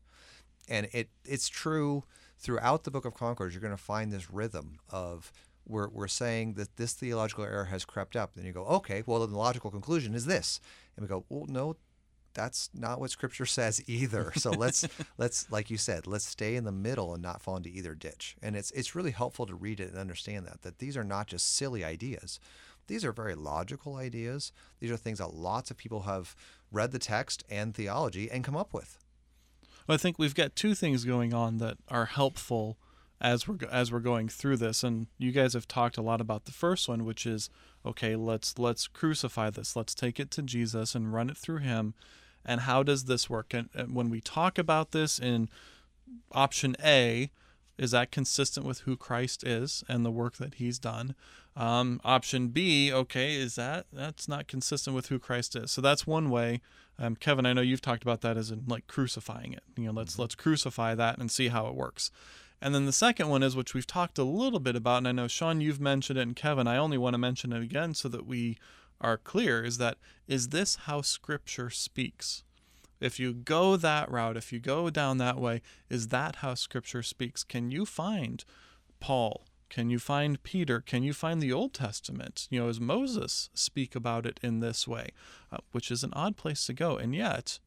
and 0.68 0.88
it 0.92 1.08
it's 1.24 1.48
true 1.48 2.04
throughout 2.38 2.84
the 2.84 2.90
book 2.90 3.04
of 3.04 3.14
concord 3.14 3.52
you're 3.52 3.60
going 3.60 3.72
to 3.72 3.76
find 3.76 4.12
this 4.12 4.30
rhythm 4.30 4.78
of 4.90 5.32
we're, 5.66 5.88
we're 5.88 6.08
saying 6.08 6.54
that 6.54 6.76
this 6.76 6.92
theological 6.92 7.44
error 7.44 7.66
has 7.66 7.84
crept 7.84 8.16
up. 8.16 8.34
Then 8.34 8.44
you 8.44 8.52
go 8.52 8.64
okay 8.64 9.02
well 9.06 9.20
then 9.20 9.30
the 9.30 9.38
logical 9.38 9.70
conclusion 9.70 10.14
is 10.14 10.26
this. 10.26 10.60
And 10.96 11.04
we 11.04 11.08
go 11.08 11.24
well 11.28 11.46
no 11.48 11.76
that's 12.34 12.70
not 12.72 12.98
what 12.98 13.10
scripture 13.10 13.46
says 13.58 13.82
either. 13.86 14.32
So 14.36 14.50
let's 14.50 14.86
let's 15.18 15.50
like 15.50 15.70
you 15.70 15.76
said 15.78 16.06
let's 16.06 16.26
stay 16.26 16.56
in 16.56 16.64
the 16.64 16.72
middle 16.72 17.14
and 17.14 17.22
not 17.22 17.42
fall 17.42 17.56
into 17.56 17.70
either 17.70 17.94
ditch. 17.94 18.36
And 18.42 18.56
it's 18.56 18.70
it's 18.72 18.94
really 18.94 19.12
helpful 19.12 19.46
to 19.46 19.54
read 19.54 19.80
it 19.80 19.90
and 19.90 19.98
understand 19.98 20.46
that 20.46 20.62
that 20.62 20.78
these 20.78 20.96
are 20.96 21.04
not 21.04 21.26
just 21.28 21.56
silly 21.56 21.84
ideas. 21.84 22.40
These 22.88 23.04
are 23.04 23.12
very 23.12 23.36
logical 23.36 23.96
ideas. 23.96 24.52
These 24.80 24.90
are 24.90 24.96
things 24.96 25.18
that 25.18 25.34
lots 25.34 25.70
of 25.70 25.76
people 25.76 26.02
have 26.02 26.34
read 26.72 26.90
the 26.90 26.98
text 26.98 27.44
and 27.48 27.74
theology 27.74 28.30
and 28.30 28.42
come 28.42 28.56
up 28.56 28.74
with 28.74 28.98
I 29.88 29.96
think 29.96 30.18
we've 30.18 30.34
got 30.34 30.56
two 30.56 30.74
things 30.74 31.04
going 31.04 31.34
on 31.34 31.58
that 31.58 31.76
are 31.88 32.06
helpful 32.06 32.78
as 33.20 33.46
we're 33.46 33.58
as 33.70 33.92
we're 33.92 34.00
going 34.00 34.28
through 34.28 34.56
this, 34.56 34.82
and 34.82 35.06
you 35.16 35.30
guys 35.30 35.54
have 35.54 35.68
talked 35.68 35.96
a 35.96 36.02
lot 36.02 36.20
about 36.20 36.44
the 36.44 36.52
first 36.52 36.88
one, 36.88 37.04
which 37.04 37.24
is 37.24 37.48
okay. 37.86 38.16
Let's 38.16 38.58
let's 38.58 38.88
crucify 38.88 39.50
this. 39.50 39.76
Let's 39.76 39.94
take 39.94 40.18
it 40.18 40.30
to 40.32 40.42
Jesus 40.42 40.94
and 40.94 41.12
run 41.12 41.30
it 41.30 41.36
through 41.36 41.58
Him. 41.58 41.94
And 42.44 42.62
how 42.62 42.82
does 42.82 43.04
this 43.04 43.30
work? 43.30 43.54
And, 43.54 43.68
and 43.72 43.94
when 43.94 44.10
we 44.10 44.20
talk 44.20 44.58
about 44.58 44.90
this 44.90 45.20
in 45.20 45.48
option 46.32 46.74
A, 46.82 47.30
is 47.78 47.92
that 47.92 48.10
consistent 48.10 48.66
with 48.66 48.80
who 48.80 48.96
Christ 48.96 49.46
is 49.46 49.84
and 49.88 50.04
the 50.04 50.10
work 50.10 50.36
that 50.38 50.54
He's 50.54 50.80
done? 50.80 51.14
Um, 51.54 52.00
option 52.02 52.48
B, 52.48 52.92
okay, 52.92 53.34
is 53.34 53.56
that 53.56 53.86
that's 53.92 54.26
not 54.26 54.48
consistent 54.48 54.96
with 54.96 55.08
who 55.08 55.18
Christ 55.18 55.54
is? 55.54 55.70
So 55.70 55.80
that's 55.80 56.06
one 56.06 56.30
way. 56.30 56.62
Um, 56.98 57.16
Kevin, 57.16 57.44
I 57.44 57.52
know 57.52 57.60
you've 57.60 57.82
talked 57.82 58.02
about 58.02 58.22
that 58.22 58.36
as 58.36 58.50
in 58.50 58.64
like 58.66 58.86
crucifying 58.86 59.52
it. 59.52 59.62
You 59.76 59.86
know, 59.86 59.92
let's 59.92 60.18
let's 60.18 60.34
crucify 60.34 60.94
that 60.94 61.18
and 61.18 61.30
see 61.30 61.48
how 61.48 61.66
it 61.66 61.74
works. 61.74 62.10
And 62.60 62.74
then 62.74 62.86
the 62.86 62.92
second 62.92 63.28
one 63.28 63.42
is 63.42 63.56
which 63.56 63.74
we've 63.74 63.86
talked 63.86 64.18
a 64.18 64.24
little 64.24 64.60
bit 64.60 64.76
about, 64.76 64.98
and 64.98 65.08
I 65.08 65.12
know 65.12 65.26
Sean, 65.26 65.60
you've 65.60 65.80
mentioned 65.80 66.18
it, 66.18 66.22
and 66.22 66.36
Kevin, 66.36 66.68
I 66.68 66.76
only 66.76 66.96
want 66.96 67.14
to 67.14 67.18
mention 67.18 67.52
it 67.52 67.62
again 67.62 67.92
so 67.92 68.08
that 68.08 68.24
we 68.24 68.56
are 69.00 69.18
clear. 69.18 69.64
Is 69.64 69.78
that 69.78 69.98
is 70.26 70.48
this 70.48 70.76
how 70.86 71.02
Scripture 71.02 71.70
speaks? 71.70 72.44
If 73.00 73.18
you 73.18 73.34
go 73.34 73.76
that 73.76 74.10
route, 74.10 74.36
if 74.36 74.52
you 74.52 74.60
go 74.60 74.88
down 74.88 75.18
that 75.18 75.38
way, 75.38 75.60
is 75.90 76.08
that 76.08 76.36
how 76.36 76.54
Scripture 76.54 77.02
speaks? 77.02 77.42
Can 77.42 77.70
you 77.70 77.84
find 77.84 78.44
Paul? 79.00 79.44
Can 79.72 79.88
you 79.88 79.98
find 79.98 80.42
Peter? 80.42 80.82
Can 80.82 81.02
you 81.02 81.14
find 81.14 81.40
the 81.40 81.50
Old 81.50 81.72
Testament? 81.72 82.46
You 82.50 82.60
know, 82.60 82.68
as 82.68 82.78
Moses 82.78 83.48
speak 83.54 83.96
about 83.96 84.26
it 84.26 84.38
in 84.42 84.60
this 84.60 84.86
way, 84.86 85.08
uh, 85.50 85.56
which 85.70 85.90
is 85.90 86.04
an 86.04 86.12
odd 86.12 86.36
place 86.36 86.66
to 86.66 86.74
go, 86.74 86.98
and 86.98 87.14
yet 87.14 87.58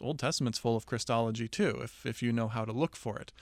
Old 0.00 0.20
Testament's 0.20 0.60
full 0.60 0.76
of 0.76 0.86
Christology 0.86 1.48
too, 1.48 1.80
if 1.82 2.06
if 2.06 2.22
you 2.22 2.32
know 2.32 2.46
how 2.46 2.64
to 2.64 2.70
look 2.70 2.94
for 2.94 3.18
it. 3.18 3.32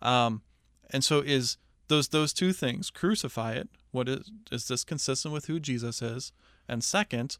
Um, 0.00 0.42
and 0.90 1.02
so 1.02 1.18
is 1.18 1.56
those 1.88 2.10
those 2.10 2.32
two 2.32 2.52
things 2.52 2.88
crucify 2.88 3.54
it. 3.54 3.68
What 3.90 4.08
is 4.08 4.30
is 4.52 4.68
this 4.68 4.84
consistent 4.84 5.34
with 5.34 5.46
who 5.46 5.58
Jesus 5.58 6.00
is? 6.00 6.30
And 6.68 6.84
second, 6.84 7.36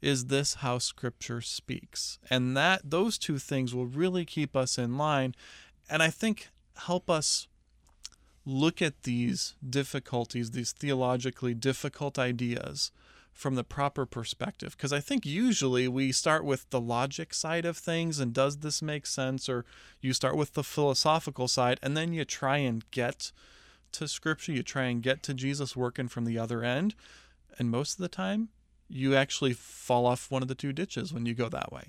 is 0.00 0.26
this 0.26 0.54
how 0.54 0.78
Scripture 0.78 1.40
speaks? 1.40 2.18
And 2.28 2.56
that 2.56 2.80
those 2.90 3.16
two 3.16 3.38
things 3.38 3.72
will 3.72 3.86
really 3.86 4.24
keep 4.24 4.56
us 4.56 4.76
in 4.76 4.98
line, 4.98 5.36
and 5.88 6.02
I 6.02 6.10
think 6.10 6.48
help 6.74 7.08
us 7.08 7.46
look 8.44 8.82
at 8.82 9.04
these 9.04 9.54
difficulties, 9.68 10.50
these 10.50 10.72
theologically 10.72 11.54
difficult 11.54 12.18
ideas 12.18 12.90
from 13.32 13.54
the 13.54 13.64
proper 13.64 14.04
perspective. 14.04 14.76
Because 14.76 14.92
i 14.92 15.00
think 15.00 15.24
usually 15.24 15.88
we 15.88 16.12
start 16.12 16.44
with 16.44 16.68
the 16.70 16.80
logic 16.80 17.32
side 17.32 17.64
of 17.64 17.76
things 17.76 18.18
and 18.18 18.32
does 18.32 18.58
this 18.58 18.82
make 18.82 19.06
sense? 19.06 19.48
Or 19.48 19.64
you 20.00 20.12
start 20.12 20.36
with 20.36 20.54
the 20.54 20.64
philosophical 20.64 21.48
side 21.48 21.80
and 21.82 21.96
then 21.96 22.12
you 22.12 22.24
try 22.24 22.58
and 22.58 22.88
get 22.90 23.32
to 23.92 24.08
scripture 24.08 24.52
you 24.52 24.62
try 24.62 24.84
and 24.84 25.02
get 25.02 25.22
to 25.22 25.34
jesus 25.34 25.76
working 25.76 26.08
from 26.08 26.24
the 26.24 26.38
other 26.38 26.62
end. 26.62 26.94
And 27.58 27.70
most 27.70 27.94
of 27.94 28.02
the 28.02 28.08
time 28.08 28.48
you 28.88 29.14
actually 29.16 29.54
fall 29.54 30.06
off 30.06 30.30
one 30.30 30.42
of 30.42 30.48
the 30.48 30.54
two 30.54 30.72
ditches 30.72 31.12
when 31.12 31.26
you 31.26 31.34
go 31.34 31.48
that 31.48 31.72
way. 31.72 31.84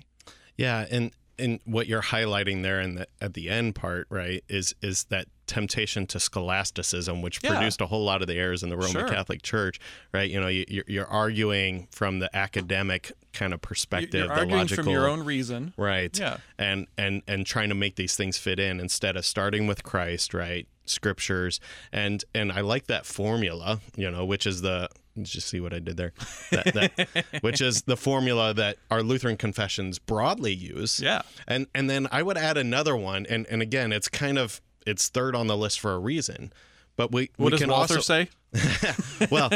Yeah, 0.56 0.86
and 0.90 1.10
and 1.38 1.60
what 1.64 1.86
you're 1.86 2.02
highlighting 2.02 2.62
there 2.62 2.80
in 2.80 2.94
the 2.94 3.08
at 3.20 3.34
the 3.34 3.50
end 3.50 3.74
part, 3.74 4.06
right, 4.08 4.42
is 4.48 4.74
is 4.80 5.04
that 5.04 5.26
temptation 5.46 6.06
to 6.08 6.18
scholasticism, 6.20 7.22
which 7.22 7.40
Yeah. 7.42 7.54
produced 7.54 7.80
a 7.80 7.86
whole 7.86 8.04
lot 8.04 8.22
of 8.22 8.28
the 8.28 8.34
errors 8.34 8.62
in 8.62 8.68
the 8.70 8.76
Roman 8.76 8.92
Sure. 8.92 9.08
Catholic 9.08 9.42
Church, 9.42 9.78
right? 10.12 10.30
You 10.30 10.40
know, 10.40 10.48
you, 10.48 10.64
you're, 10.68 10.84
you're 10.86 11.06
arguing 11.06 11.88
from 11.90 12.18
the 12.18 12.34
academic 12.36 13.12
kind 13.32 13.52
of 13.52 13.60
perspective, 13.60 14.14
you're 14.14 14.28
the 14.28 14.34
arguing 14.34 14.58
logical, 14.58 14.84
from 14.84 14.92
your 14.92 15.08
own 15.08 15.24
reason 15.24 15.72
right? 15.76 16.16
Yeah. 16.18 16.36
and 16.58 16.86
and 16.96 17.22
and 17.26 17.44
trying 17.46 17.68
to 17.68 17.74
make 17.74 17.96
these 17.96 18.16
things 18.16 18.38
fit 18.38 18.58
in 18.58 18.80
instead 18.80 19.16
of 19.16 19.24
starting 19.26 19.66
with 19.66 19.82
Christ, 19.82 20.32
right? 20.34 20.66
Scriptures, 20.86 21.60
and 21.92 22.24
and 22.34 22.52
I 22.52 22.60
like 22.60 22.86
that 22.88 23.06
formula, 23.06 23.80
you 23.96 24.10
know, 24.10 24.24
which 24.24 24.46
is 24.46 24.60
the 24.60 24.88
did 25.16 25.32
you 25.34 25.40
see 25.40 25.60
what 25.60 25.72
I 25.72 25.78
did 25.78 25.96
there? 25.96 26.12
That, 26.50 26.74
that, 26.74 27.24
which 27.40 27.60
is 27.60 27.82
the 27.82 27.96
formula 27.96 28.52
that 28.54 28.76
our 28.90 29.02
Lutheran 29.02 29.36
confessions 29.36 29.98
broadly 29.98 30.52
use. 30.52 31.00
Yeah. 31.00 31.22
And 31.48 31.66
and 31.74 31.88
then 31.88 32.06
I 32.12 32.22
would 32.22 32.36
add 32.36 32.56
another 32.58 32.96
one, 32.96 33.24
and 33.30 33.46
and 33.48 33.62
again, 33.62 33.92
it's 33.92 34.08
kind 34.08 34.38
of 34.38 34.60
it's 34.86 35.08
third 35.08 35.34
on 35.34 35.46
the 35.46 35.56
list 35.56 35.80
for 35.80 35.92
a 35.92 35.98
reason. 35.98 36.52
But 36.96 37.10
we 37.10 37.30
what 37.36 37.46
we 37.46 37.50
does 37.52 37.60
can 37.60 37.70
walther 37.70 37.96
also 37.96 38.00
say 38.00 38.28
well, 39.30 39.50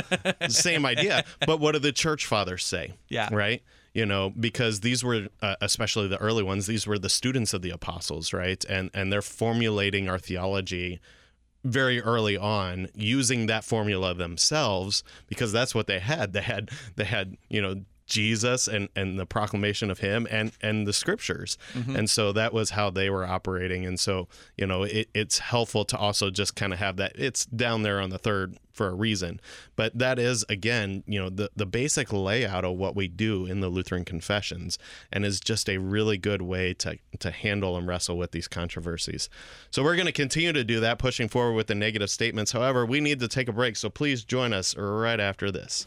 same 0.49 0.85
idea. 0.85 1.25
But 1.47 1.61
what 1.61 1.73
do 1.73 1.79
the 1.79 1.93
church 1.93 2.27
fathers 2.27 2.65
say? 2.65 2.95
Yeah. 3.09 3.29
Right? 3.33 3.63
You 3.95 4.07
know, 4.07 4.31
because 4.31 4.81
these 4.81 5.03
were, 5.03 5.29
uh, 5.41 5.57
especially 5.61 6.09
the 6.09 6.19
early 6.19 6.43
ones, 6.43 6.67
these 6.67 6.87
were 6.87 6.99
the 6.99 7.09
students 7.09 7.55
of 7.55 7.63
the 7.63 7.71
apostles, 7.71 8.33
right? 8.33 8.65
And 8.65 8.91
and 8.95 9.13
they're 9.13 9.23
formulating 9.23 10.09
our 10.09 10.19
theology 10.19 11.01
very 11.65 12.01
early 12.01 12.37
on 12.37 12.89
using 12.95 13.47
that 13.47 13.65
formula 13.65 14.15
themselves 14.15 15.03
because 15.27 15.53
that's 15.53 15.75
what 15.75 15.87
they 15.87 15.99
had. 15.99 16.33
They 16.33 16.43
had 16.43 16.71
they 16.97 17.05
had 17.05 17.37
you 17.49 17.63
know 17.63 17.83
Jesus 18.09 18.67
and 18.67 18.89
and 18.97 19.19
the 19.19 19.27
proclamation 19.27 19.91
of 19.91 20.01
him 20.01 20.27
and 20.31 20.53
and 20.61 20.87
the 20.87 20.93
scriptures. 20.93 21.59
Mm-hmm. 21.75 21.97
And 21.97 22.11
so 22.11 22.33
that 22.33 22.53
was 22.53 22.71
how 22.71 22.91
they 22.91 23.11
were 23.11 23.27
operating 23.27 23.87
and 23.87 24.01
so, 24.01 24.29
you 24.57 24.67
know, 24.67 24.83
it, 24.83 25.09
it's 25.15 25.39
helpful 25.39 25.85
to 25.85 25.97
also 25.97 26.31
just 26.31 26.57
kind 26.57 26.73
of 26.73 26.79
have 26.79 26.97
that 26.97 27.13
it's 27.17 27.47
down 27.47 27.83
there 27.83 28.01
on 28.01 28.11
the 28.11 28.19
third 28.19 28.59
for 28.73 28.89
a 28.89 28.95
reason. 28.95 29.41
But 29.77 29.99
that 29.99 30.19
is 30.19 30.45
again, 30.49 31.05
you 31.07 31.21
know, 31.21 31.29
the 31.29 31.51
the 31.55 31.67
basic 31.67 32.13
layout 32.13 32.65
of 32.65 32.77
what 32.77 32.97
we 32.97 33.09
do 33.09 33.45
in 33.45 33.61
the 33.61 33.69
Lutheran 33.69 34.05
confessions 34.05 34.79
and 35.13 35.27
is 35.27 35.41
just 35.41 35.69
a 35.69 35.79
really 35.79 36.17
good 36.17 36.41
way 36.41 36.73
to 36.75 36.97
to 37.19 37.31
handle 37.31 37.77
and 37.77 37.87
wrestle 37.87 38.17
with 38.17 38.33
these 38.33 38.49
controversies. 38.49 39.29
So 39.71 39.83
we're 39.83 39.97
going 39.97 40.07
to 40.07 40.13
continue 40.13 40.53
to 40.53 40.65
do 40.65 40.81
that 40.81 40.99
pushing 40.99 41.29
forward 41.29 41.55
with 41.55 41.67
the 41.67 41.75
negative 41.75 42.09
statements. 42.09 42.53
However, 42.53 42.87
we 42.87 43.01
need 43.01 43.21
to 43.21 43.29
take 43.29 43.49
a 43.49 43.53
break, 43.53 43.77
so 43.77 43.91
please 43.91 44.25
join 44.25 44.53
us 44.53 44.77
right 44.77 45.21
after 45.21 45.51
this. 45.51 45.87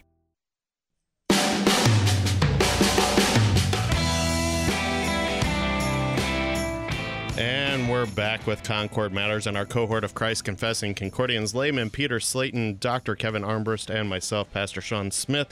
And 7.37 7.89
we're 7.89 8.07
back 8.07 8.45
with 8.45 8.61
Concord 8.61 9.13
Matters 9.13 9.47
and 9.47 9.55
our 9.55 9.65
cohort 9.65 10.03
of 10.03 10.13
Christ 10.13 10.43
Confessing 10.43 10.93
Concordians 10.93 11.55
layman 11.55 11.89
Peter 11.89 12.19
Slayton, 12.19 12.77
Dr. 12.77 13.15
Kevin 13.15 13.43
Armbrust, 13.43 13.89
and 13.89 14.09
myself, 14.09 14.51
Pastor 14.51 14.81
Sean 14.81 15.11
Smith. 15.11 15.47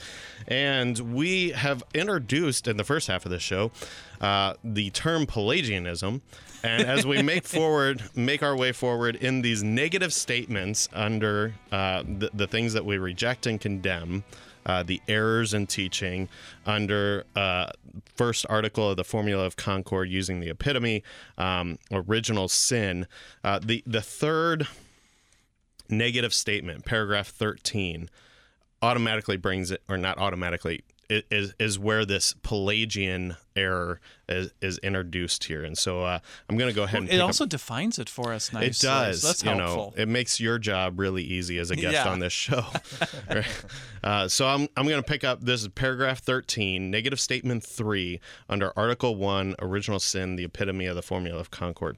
And 0.46 1.14
we 1.14 1.50
have 1.50 1.82
introduced 1.94 2.68
in 2.68 2.76
the 2.76 2.84
first 2.84 3.08
half 3.08 3.24
of 3.24 3.30
the 3.30 3.40
show 3.40 3.70
uh, 4.20 4.54
the 4.62 4.90
term 4.90 5.26
Pelagianism. 5.26 6.20
And 6.62 6.86
as 6.86 7.06
we 7.06 7.22
make 7.22 7.44
forward, 7.46 8.02
make 8.14 8.42
our 8.42 8.56
way 8.56 8.72
forward 8.72 9.16
in 9.16 9.40
these 9.40 9.62
negative 9.62 10.12
statements 10.12 10.86
under 10.92 11.54
uh, 11.72 12.02
the, 12.06 12.30
the 12.34 12.46
things 12.46 12.74
that 12.74 12.84
we 12.84 12.98
reject 12.98 13.46
and 13.46 13.58
condemn, 13.58 14.22
uh, 14.70 14.84
the 14.84 15.02
errors 15.08 15.52
in 15.52 15.66
teaching 15.66 16.28
under 16.64 17.24
uh, 17.34 17.66
first 18.14 18.46
article 18.48 18.90
of 18.90 18.96
the 18.96 19.02
formula 19.02 19.44
of 19.44 19.56
concord 19.56 20.08
using 20.08 20.38
the 20.38 20.48
epitome 20.48 21.02
um, 21.36 21.76
original 21.90 22.46
sin. 22.46 23.08
Uh, 23.42 23.58
the 23.58 23.82
the 23.84 24.00
third 24.00 24.68
negative 25.88 26.32
statement 26.32 26.84
paragraph 26.84 27.26
13 27.26 28.08
automatically 28.80 29.36
brings 29.36 29.72
it 29.72 29.82
or 29.88 29.98
not 29.98 30.16
automatically 30.18 30.84
is 31.10 31.54
is 31.58 31.78
where 31.78 32.04
this 32.04 32.34
Pelagian 32.42 33.36
error 33.56 34.00
is, 34.28 34.52
is 34.62 34.78
introduced 34.78 35.44
here, 35.44 35.64
and 35.64 35.76
so 35.76 36.04
uh, 36.04 36.18
I'm 36.48 36.56
going 36.56 36.70
to 36.70 36.74
go 36.74 36.84
ahead 36.84 37.00
and 37.00 37.08
It 37.08 37.12
pick 37.12 37.20
up- 37.20 37.26
also 37.26 37.46
defines 37.46 37.98
it 37.98 38.08
for 38.08 38.32
us 38.32 38.52
nicely. 38.52 38.68
it 38.68 38.78
does. 38.78 39.22
So 39.22 39.26
that's 39.26 39.42
helpful. 39.42 39.66
know, 39.96 40.02
it 40.02 40.08
makes 40.08 40.38
your 40.40 40.58
job 40.58 40.98
really 41.00 41.22
easy 41.24 41.58
as 41.58 41.70
a 41.70 41.76
guest 41.76 41.94
Yeah. 41.94 42.08
on 42.08 42.20
this 42.20 42.32
show. 42.32 42.64
Right. 43.30 43.64
uh, 44.04 44.28
so 44.28 44.46
I'm 44.46 44.68
I'm 44.76 44.86
going 44.86 45.02
to 45.02 45.08
pick 45.08 45.24
up 45.24 45.40
this 45.42 45.62
is 45.62 45.68
paragraph 45.68 46.20
13, 46.20 46.90
negative 46.90 47.20
statement 47.20 47.64
three 47.64 48.20
under 48.48 48.72
Article 48.76 49.16
One, 49.16 49.54
original 49.60 49.98
sin, 50.00 50.36
the 50.36 50.44
epitome 50.44 50.86
of 50.86 50.96
the 50.96 51.02
formula 51.02 51.38
of 51.40 51.50
concord. 51.50 51.96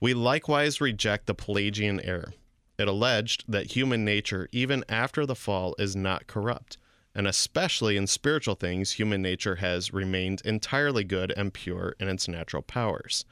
We 0.00 0.14
likewise 0.14 0.80
reject 0.80 1.26
the 1.26 1.34
Pelagian 1.34 2.00
error. 2.00 2.32
It 2.78 2.88
alleged 2.88 3.44
that 3.46 3.72
human 3.76 4.04
nature, 4.06 4.48
even 4.52 4.84
after 4.88 5.26
the 5.26 5.34
fall, 5.34 5.74
is 5.78 5.94
not 5.94 6.26
corrupt. 6.26 6.78
And 7.14 7.26
especially 7.26 7.96
in 7.96 8.06
spiritual 8.06 8.54
things, 8.54 8.92
human 8.92 9.20
nature 9.20 9.56
has 9.56 9.92
remained 9.92 10.42
entirely 10.44 11.04
good 11.04 11.32
and 11.36 11.52
pure 11.52 11.96
in 11.98 12.08
its 12.08 12.28
natural 12.28 12.62
powers. 12.62 13.24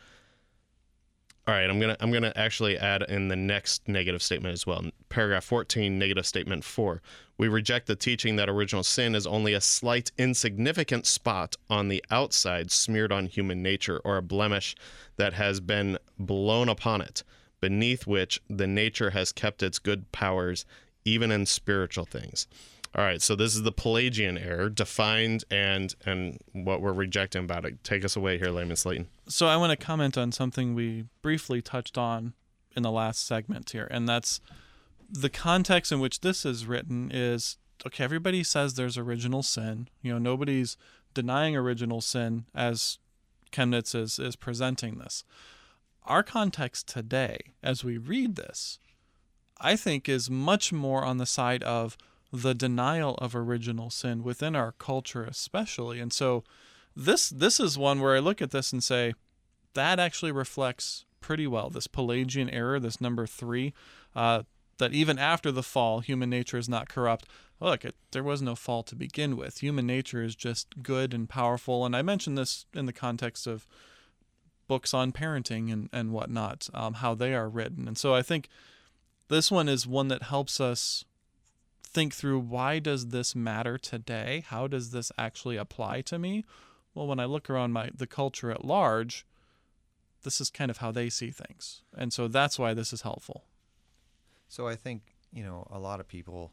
All 1.49 1.55
right, 1.55 1.71
I'm 1.71 1.81
gonna 1.81 1.97
I'm 2.01 2.13
gonna 2.13 2.35
actually 2.37 2.77
add 2.77 3.03
in 3.09 3.29
the 3.29 3.37
next 3.37 3.89
negative 3.89 4.23
statement 4.23 4.53
as 4.53 4.67
well. 4.67 4.85
Paragraph 5.09 5.45
14, 5.45 5.99
negative 5.99 6.27
statement 6.27 6.63
four. 6.63 7.01
We 7.39 7.49
reject 7.49 7.87
the 7.87 7.97
teaching 7.97 8.37
that 8.37 8.51
original 8.51 8.83
sin 8.83 9.15
is 9.15 9.27
only 9.27 9.55
a 9.55 9.61
slight, 9.63 10.13
insignificant 10.19 11.07
spot 11.07 11.57
on 11.71 11.89
the 11.89 12.05
outside 12.11 12.71
smeared 12.71 13.13
on 13.13 13.25
human 13.25 13.63
nature, 13.63 13.99
or 14.05 14.19
a 14.19 14.23
blemish 14.23 14.77
that 15.17 15.33
has 15.33 15.61
been 15.61 15.97
blown 16.19 16.69
upon 16.69 17.01
it, 17.01 17.25
beneath 17.63 18.07
which 18.07 18.43
the 18.51 18.67
nature 18.67 19.11
has 19.11 19.33
kept 19.33 19.63
its 19.63 19.79
good 19.79 20.13
powers, 20.13 20.67
even 21.07 21.31
in 21.31 21.47
spiritual 21.47 22.05
things. 22.05 22.47
All 22.95 23.05
right, 23.05 23.21
so 23.21 23.37
this 23.37 23.55
is 23.55 23.63
the 23.63 23.73
Pelagian 23.73 24.39
error 24.39 24.69
defined 24.71 25.45
and 25.51 25.95
and 26.05 26.39
what 26.53 26.81
we're 26.81 26.93
rejecting 26.93 27.45
about 27.45 27.65
it. 27.65 27.85
Take 27.85 28.05
us 28.05 28.17
away 28.17 28.39
here, 28.39 28.51
Layman 28.51 28.77
Slayton. 28.77 29.09
So 29.29 29.47
I 29.47 29.57
want 29.57 29.79
to 29.79 29.85
comment 29.85 30.17
on 30.17 30.33
something 30.33 30.75
we 30.75 31.05
briefly 31.23 31.61
touched 31.61 31.99
on 31.99 32.33
in 32.75 32.83
the 32.83 32.91
last 32.91 33.27
segment 33.27 33.71
here, 33.71 33.89
and 33.91 34.09
that's 34.09 34.41
the 35.11 35.31
context 35.31 35.93
in 35.93 36.01
which 36.01 36.21
this 36.21 36.45
is 36.45 36.67
written 36.67 37.11
is 37.13 37.59
okay, 37.87 38.05
everybody 38.05 38.43
says 38.43 38.75
there's 38.75 38.99
original 38.99 39.43
sin. 39.43 39.89
You 40.03 40.13
know, 40.13 40.19
nobody's 40.19 40.77
denying 41.15 41.57
original 41.57 42.01
sin 42.01 42.47
as 42.55 42.99
Chemnitz 43.53 43.95
is, 43.95 44.19
is 44.19 44.37
presenting 44.37 44.99
this. 44.99 45.25
Our 46.05 46.23
context 46.23 46.89
today, 46.89 47.39
as 47.63 47.85
we 47.85 47.99
read 47.99 48.37
this, 48.37 48.79
I 49.61 49.77
think 49.77 50.09
is 50.09 50.31
much 50.31 50.73
more 50.73 51.05
on 51.05 51.19
the 51.19 51.27
side 51.27 51.63
of 51.65 51.97
the 52.33 52.55
denial 52.55 53.15
of 53.17 53.35
original 53.35 53.91
sin 53.91 54.23
within 54.23 54.55
our 54.55 54.73
culture 54.73 55.25
especially. 55.25 56.01
And 56.01 56.13
so 56.13 56.45
this 56.95 57.29
this 57.31 57.61
is 57.61 57.79
one 57.79 58.01
where 58.01 58.17
I 58.17 58.21
look 58.21 58.43
at 58.43 58.51
this 58.51 58.73
and 58.73 58.83
say 58.83 59.15
that 59.75 59.99
actually 59.99 60.33
reflects 60.33 61.05
pretty 61.21 61.47
well 61.47 61.71
this 61.71 61.87
Pelagian 61.87 62.51
error, 62.51 62.81
this 62.81 63.01
number 63.01 63.27
three, 63.27 63.73
uh, 64.15 64.43
that 64.79 64.93
even 64.93 65.19
after 65.19 65.51
the 65.51 65.63
fall, 65.63 66.01
human 66.01 66.31
nature 66.31 66.59
is 66.59 66.69
not 66.69 66.89
corrupt. 66.89 67.27
Look, 67.61 67.85
it, 67.85 67.97
there 68.13 68.23
was 68.23 68.41
no 68.41 68.55
fall 68.55 68.83
to 68.85 68.95
begin 68.95 69.37
with. 69.37 69.59
Human 69.59 69.87
nature 69.87 70.23
is 70.23 70.37
just 70.37 70.83
good 70.83 71.13
and 71.13 71.29
powerful. 71.29 71.85
And 71.85 71.97
I 71.97 72.03
mentioned 72.03 72.39
this 72.39 72.67
in 72.73 72.87
the 72.87 72.93
context 72.93 73.47
of 73.47 73.67
books 74.69 74.95
on 74.95 75.13
parenting 75.13 75.73
and, 75.73 75.89
and 75.93 76.13
whatnot, 76.13 76.69
um, 76.73 76.95
how 76.95 77.15
they 77.15 77.35
are 77.35 77.49
written. 77.49 77.89
And 77.89 77.99
so 77.99 78.15
I 78.15 78.23
think 78.23 78.49
this 79.29 79.51
one 79.51 79.69
is 79.69 79.87
one 79.87 80.09
that 80.09 80.25
helps 80.25 80.61
us 80.61 81.05
think 81.89 82.15
through 82.15 82.41
why 82.41 82.79
does 82.79 83.09
this 83.09 83.35
matter 83.35 83.79
today? 83.79 84.45
How 84.47 84.67
does 84.67 84.91
this 84.91 85.11
actually 85.19 85.57
apply 85.57 86.03
to 86.03 86.19
me? 86.19 86.45
Well, 86.95 87.07
when 87.07 87.21
I 87.21 87.25
look 87.25 87.49
around 87.49 87.73
my 87.73 87.91
the 87.95 88.07
culture 88.07 88.51
at 88.51 88.65
large, 88.65 89.27
this 90.23 90.41
is 90.41 90.51
kind 90.51 90.71
of 90.71 90.79
how 90.79 90.93
they 90.93 91.09
see 91.09 91.31
things. 91.31 91.83
And 91.97 92.13
so 92.13 92.29
that's 92.29 92.59
why 92.59 92.75
this 92.75 92.93
is 92.93 93.03
helpful. 93.03 93.45
So 94.49 94.67
I 94.67 94.77
think, 94.77 95.03
you 95.33 95.45
know, 95.45 95.67
a 95.71 95.79
lot 95.79 96.01
of 96.01 96.09
people 96.09 96.53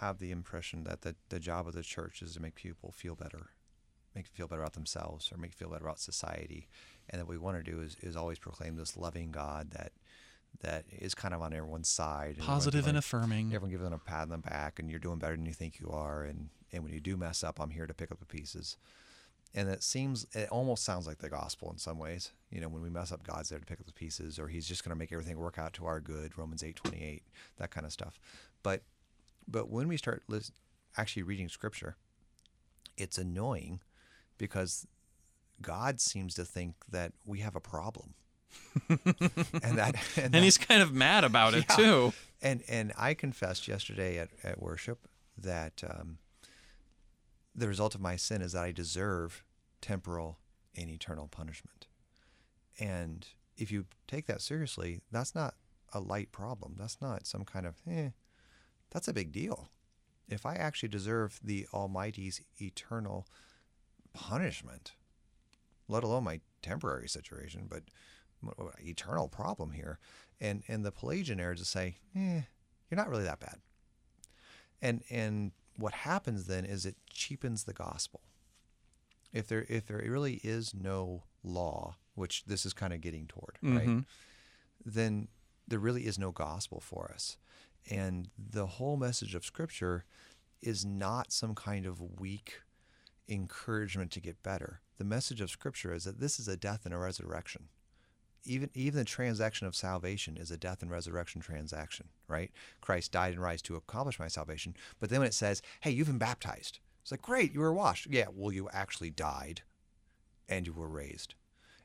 have 0.00 0.18
the 0.18 0.30
impression 0.30 0.84
that 0.84 1.02
the, 1.02 1.14
the 1.28 1.40
job 1.40 1.68
of 1.68 1.74
the 1.74 1.82
church 1.82 2.22
is 2.22 2.34
to 2.34 2.40
make 2.40 2.54
people 2.54 2.92
feel 2.92 3.14
better, 3.14 3.50
make 4.14 4.26
feel 4.26 4.48
better 4.48 4.62
about 4.62 4.72
themselves 4.72 5.30
or 5.32 5.36
make 5.36 5.52
feel 5.52 5.68
better 5.68 5.84
about 5.84 5.98
society. 5.98 6.68
And 7.10 7.20
that 7.20 7.26
we 7.26 7.36
want 7.36 7.62
to 7.62 7.70
do 7.70 7.80
is, 7.80 7.96
is 8.00 8.16
always 8.16 8.38
proclaim 8.38 8.76
this 8.76 8.96
loving 8.96 9.30
God 9.30 9.72
that 9.72 9.92
that 10.60 10.84
is 10.90 11.14
kind 11.14 11.34
of 11.34 11.42
on 11.42 11.52
everyone's 11.52 11.88
side. 11.88 12.36
and 12.36 12.46
Positive 12.46 12.86
and 12.86 12.96
affirming. 12.96 13.54
Everyone 13.54 13.70
gives 13.70 13.82
them 13.82 13.92
a 13.92 13.98
pat 13.98 14.22
on 14.22 14.28
the 14.30 14.38
back 14.38 14.78
and 14.78 14.90
you're 14.90 14.98
doing 14.98 15.18
better 15.18 15.36
than 15.36 15.46
you 15.46 15.52
think 15.52 15.78
you 15.80 15.90
are. 15.90 16.22
And, 16.22 16.48
and 16.72 16.82
when 16.82 16.92
you 16.92 17.00
do 17.00 17.16
mess 17.16 17.44
up, 17.44 17.60
I'm 17.60 17.70
here 17.70 17.86
to 17.86 17.94
pick 17.94 18.10
up 18.10 18.20
the 18.20 18.26
pieces. 18.26 18.76
And 19.56 19.68
it 19.68 19.82
seems, 19.82 20.26
it 20.32 20.48
almost 20.48 20.82
sounds 20.84 21.06
like 21.06 21.18
the 21.18 21.28
gospel 21.28 21.70
in 21.70 21.78
some 21.78 21.98
ways. 21.98 22.32
You 22.50 22.60
know, 22.60 22.68
when 22.68 22.82
we 22.82 22.90
mess 22.90 23.12
up, 23.12 23.22
God's 23.22 23.50
there 23.50 23.58
to 23.58 23.64
pick 23.66 23.78
up 23.78 23.86
the 23.86 23.92
pieces, 23.92 24.38
or 24.38 24.48
He's 24.48 24.66
just 24.66 24.82
going 24.82 24.90
to 24.90 24.98
make 24.98 25.12
everything 25.12 25.38
work 25.38 25.58
out 25.58 25.74
to 25.74 25.86
our 25.86 26.00
good. 26.00 26.36
Romans 26.36 26.64
eight 26.64 26.74
twenty 26.76 27.04
eight, 27.04 27.22
that 27.58 27.70
kind 27.70 27.86
of 27.86 27.92
stuff. 27.92 28.18
But, 28.64 28.82
but 29.46 29.70
when 29.70 29.86
we 29.86 29.96
start 29.96 30.24
lis- 30.26 30.50
actually 30.96 31.22
reading 31.22 31.48
Scripture, 31.48 31.96
it's 32.96 33.16
annoying 33.16 33.80
because 34.38 34.88
God 35.62 36.00
seems 36.00 36.34
to 36.34 36.44
think 36.44 36.74
that 36.90 37.12
we 37.24 37.38
have 37.38 37.54
a 37.54 37.60
problem. 37.60 38.14
and 38.88 39.78
that 39.78 39.94
and, 40.16 40.24
And 40.26 40.34
that- 40.34 40.42
he's 40.42 40.58
kind 40.58 40.82
of 40.82 40.92
mad 40.92 41.24
about 41.24 41.54
it 41.54 41.64
Yeah. 41.70 41.76
too. 41.76 42.12
and 42.42 42.62
and 42.68 42.92
I 42.96 43.14
confessed 43.14 43.68
yesterday 43.68 44.18
at, 44.18 44.30
at 44.42 44.60
worship 44.60 45.08
that 45.38 45.82
um, 45.88 46.18
the 47.54 47.68
result 47.68 47.94
of 47.94 48.00
my 48.00 48.16
sin 48.16 48.42
is 48.42 48.52
that 48.52 48.64
I 48.64 48.72
deserve 48.72 49.44
temporal 49.80 50.38
and 50.76 50.90
eternal 50.90 51.28
punishment. 51.28 51.86
And 52.80 53.26
if 53.56 53.70
you 53.70 53.86
take 54.08 54.26
that 54.26 54.40
seriously, 54.40 55.00
that's 55.12 55.34
not 55.34 55.54
a 55.92 56.00
light 56.00 56.32
problem. 56.32 56.74
That's 56.76 57.00
not 57.00 57.26
some 57.26 57.44
kind 57.44 57.66
of 57.66 57.76
eh. 57.88 58.10
That's 58.90 59.06
a 59.08 59.12
big 59.12 59.30
deal. 59.32 59.70
If 60.28 60.44
I 60.46 60.54
actually 60.54 60.88
deserve 60.88 61.38
the 61.42 61.66
Almighty's 61.72 62.40
eternal 62.60 63.26
punishment, 64.12 64.92
let 65.88 66.02
alone 66.04 66.24
my 66.24 66.40
temporary 66.62 67.08
situation, 67.08 67.66
but 67.68 67.82
eternal 68.80 69.28
problem 69.28 69.72
here. 69.72 69.98
And 70.40 70.62
and 70.68 70.84
the 70.84 70.92
Pelagian 70.92 71.38
to 71.38 71.64
say, 71.64 71.96
eh, 72.16 72.42
you're 72.90 72.96
not 72.96 73.08
really 73.08 73.24
that 73.24 73.40
bad. 73.40 73.56
And 74.82 75.02
and 75.10 75.52
what 75.76 75.92
happens 75.92 76.46
then 76.46 76.64
is 76.64 76.86
it 76.86 76.96
cheapens 77.10 77.64
the 77.64 77.72
gospel. 77.72 78.20
If 79.32 79.46
there 79.48 79.66
if 79.68 79.86
there 79.86 79.98
really 79.98 80.40
is 80.44 80.74
no 80.74 81.24
law, 81.42 81.96
which 82.14 82.44
this 82.44 82.64
is 82.66 82.72
kind 82.72 82.92
of 82.92 83.00
getting 83.00 83.26
toward, 83.26 83.58
right? 83.62 84.04
Then 84.84 85.28
there 85.66 85.78
really 85.78 86.06
is 86.06 86.18
no 86.18 86.30
gospel 86.30 86.80
for 86.80 87.10
us. 87.12 87.36
And 87.90 88.28
the 88.38 88.66
whole 88.66 88.96
message 88.96 89.34
of 89.34 89.44
Scripture 89.44 90.04
is 90.62 90.84
not 90.84 91.32
some 91.32 91.54
kind 91.54 91.86
of 91.86 92.00
weak 92.20 92.60
encouragement 93.28 94.10
to 94.12 94.20
get 94.20 94.42
better. 94.42 94.80
The 94.98 95.04
message 95.04 95.40
of 95.40 95.50
Scripture 95.50 95.92
is 95.94 96.04
that 96.04 96.20
this 96.20 96.38
is 96.38 96.48
a 96.48 96.56
death 96.56 96.82
and 96.84 96.94
a 96.94 96.98
resurrection. 96.98 97.68
Even 98.44 98.70
even 98.74 98.98
the 98.98 99.04
transaction 99.04 99.66
of 99.66 99.74
salvation 99.74 100.36
is 100.36 100.50
a 100.50 100.56
death 100.56 100.82
and 100.82 100.90
resurrection 100.90 101.40
transaction, 101.40 102.08
right? 102.28 102.50
Christ 102.80 103.12
died 103.12 103.32
and 103.32 103.42
rise 103.42 103.62
to 103.62 103.76
accomplish 103.76 104.18
my 104.18 104.28
salvation. 104.28 104.76
But 105.00 105.10
then 105.10 105.20
when 105.20 105.28
it 105.28 105.34
says, 105.34 105.62
"Hey, 105.80 105.90
you've 105.90 106.08
been 106.08 106.18
baptized," 106.18 106.80
it's 107.02 107.10
like, 107.10 107.22
"Great, 107.22 107.52
you 107.52 107.60
were 107.60 107.72
washed." 107.72 108.06
Yeah, 108.06 108.26
well, 108.32 108.52
you 108.52 108.68
actually 108.70 109.10
died, 109.10 109.62
and 110.48 110.66
you 110.66 110.72
were 110.72 110.88
raised, 110.88 111.34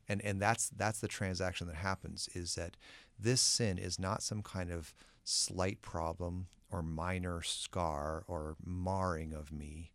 and 0.08 0.22
and 0.22 0.42
that's 0.42 0.70
that's 0.70 1.00
the 1.00 1.08
transaction 1.08 1.68
that 1.68 1.78
happens. 1.78 2.30
Is 2.34 2.56
that 2.56 2.76
this 3.18 3.42
sin 3.42 3.78
is 3.78 4.00
not 4.00 4.24
some 4.24 4.42
kind 4.42 4.72
of 4.72 4.94
slight 5.24 5.82
problem 5.82 6.48
or 6.72 6.82
minor 6.82 7.42
scar 7.42 8.24
or 8.28 8.56
marring 8.64 9.34
of 9.34 9.52
me 9.52 9.92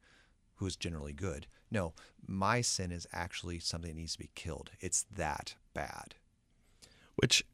who 0.56 0.66
is 0.66 0.76
generally 0.76 1.12
good. 1.12 1.46
No, 1.70 1.94
my 2.26 2.60
sin 2.60 2.92
is 2.92 3.06
actually 3.12 3.58
something 3.58 3.90
that 3.90 3.96
needs 3.96 4.12
to 4.12 4.18
be 4.18 4.30
killed. 4.34 4.70
It's 4.80 5.04
that 5.14 5.56
bad. 5.72 6.14
Which 7.16 7.44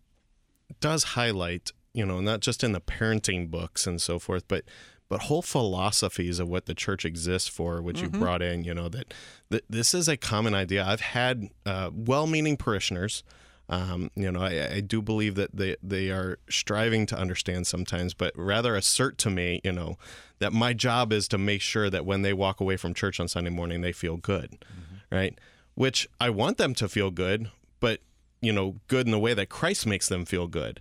does 0.81 1.05
highlight, 1.05 1.73
you 1.92 2.07
know, 2.07 2.20
not 2.20 2.40
just 2.40 2.62
in 2.62 2.73
the 2.73 2.81
parenting 2.81 3.51
books 3.51 3.87
and 3.87 4.01
so 4.01 4.18
forth, 4.18 4.44
but 4.49 4.64
but 5.09 5.23
whole 5.23 5.42
philosophies 5.42 6.38
of 6.38 6.49
what 6.49 6.66
the 6.66 6.75
church 6.75 7.05
exists 7.05 7.49
for, 7.49 7.83
which 7.83 8.01
you 8.01 8.09
brought 8.09 8.42
in, 8.42 8.62
you 8.62 8.73
know, 8.73 8.88
that, 8.88 9.12
that 9.49 9.64
this 9.68 9.92
is 9.92 10.07
a 10.07 10.16
common 10.16 10.55
idea. 10.55 10.87
I've 10.87 11.01
had 11.01 11.51
uh, 11.66 11.90
well-meaning 11.92 12.57
parishioners. 12.57 13.25
Um, 13.68 14.12
you 14.14 14.31
know, 14.31 14.40
I, 14.40 14.75
I 14.75 14.81
do 14.81 15.03
believe 15.03 15.35
that 15.35 15.57
they 15.57 15.77
they 15.83 16.11
are 16.11 16.38
striving 16.49 17.07
to 17.07 17.18
understand 17.18 17.66
sometimes, 17.66 18.14
but 18.14 18.33
rather 18.37 18.77
assert 18.77 19.18
to 19.18 19.31
me, 19.31 19.61
you 19.64 19.73
know, 19.73 19.96
that 20.38 20.53
my 20.53 20.73
job 20.73 21.12
is 21.12 21.27
to 21.29 21.38
make 21.38 21.61
sure 21.61 21.90
that 21.90 22.07
when 22.07 22.23
they 22.23 22.33
walk 22.33 22.61
away 22.61 22.77
from 22.77 22.94
church 22.94 23.18
on 23.18 23.27
Sunday 23.27 23.51
morning, 23.51 23.81
they 23.81 23.92
feel 23.92 24.16
good, 24.16 24.64
right? 25.11 25.37
Which 25.75 26.09
I 26.20 26.31
want 26.31 26.57
them 26.57 26.75
to 26.75 26.88
feel 26.88 27.11
good, 27.11 27.51
but 27.81 28.01
you 28.40 28.53
know, 28.53 28.76
good 28.88 29.07
in 29.07 29.12
the 29.12 29.18
way 29.18 29.35
that 29.35 29.48
Christ 29.48 29.87
makes 29.87 30.09
them 30.09 30.24
feel 30.24 30.46
good. 30.46 30.81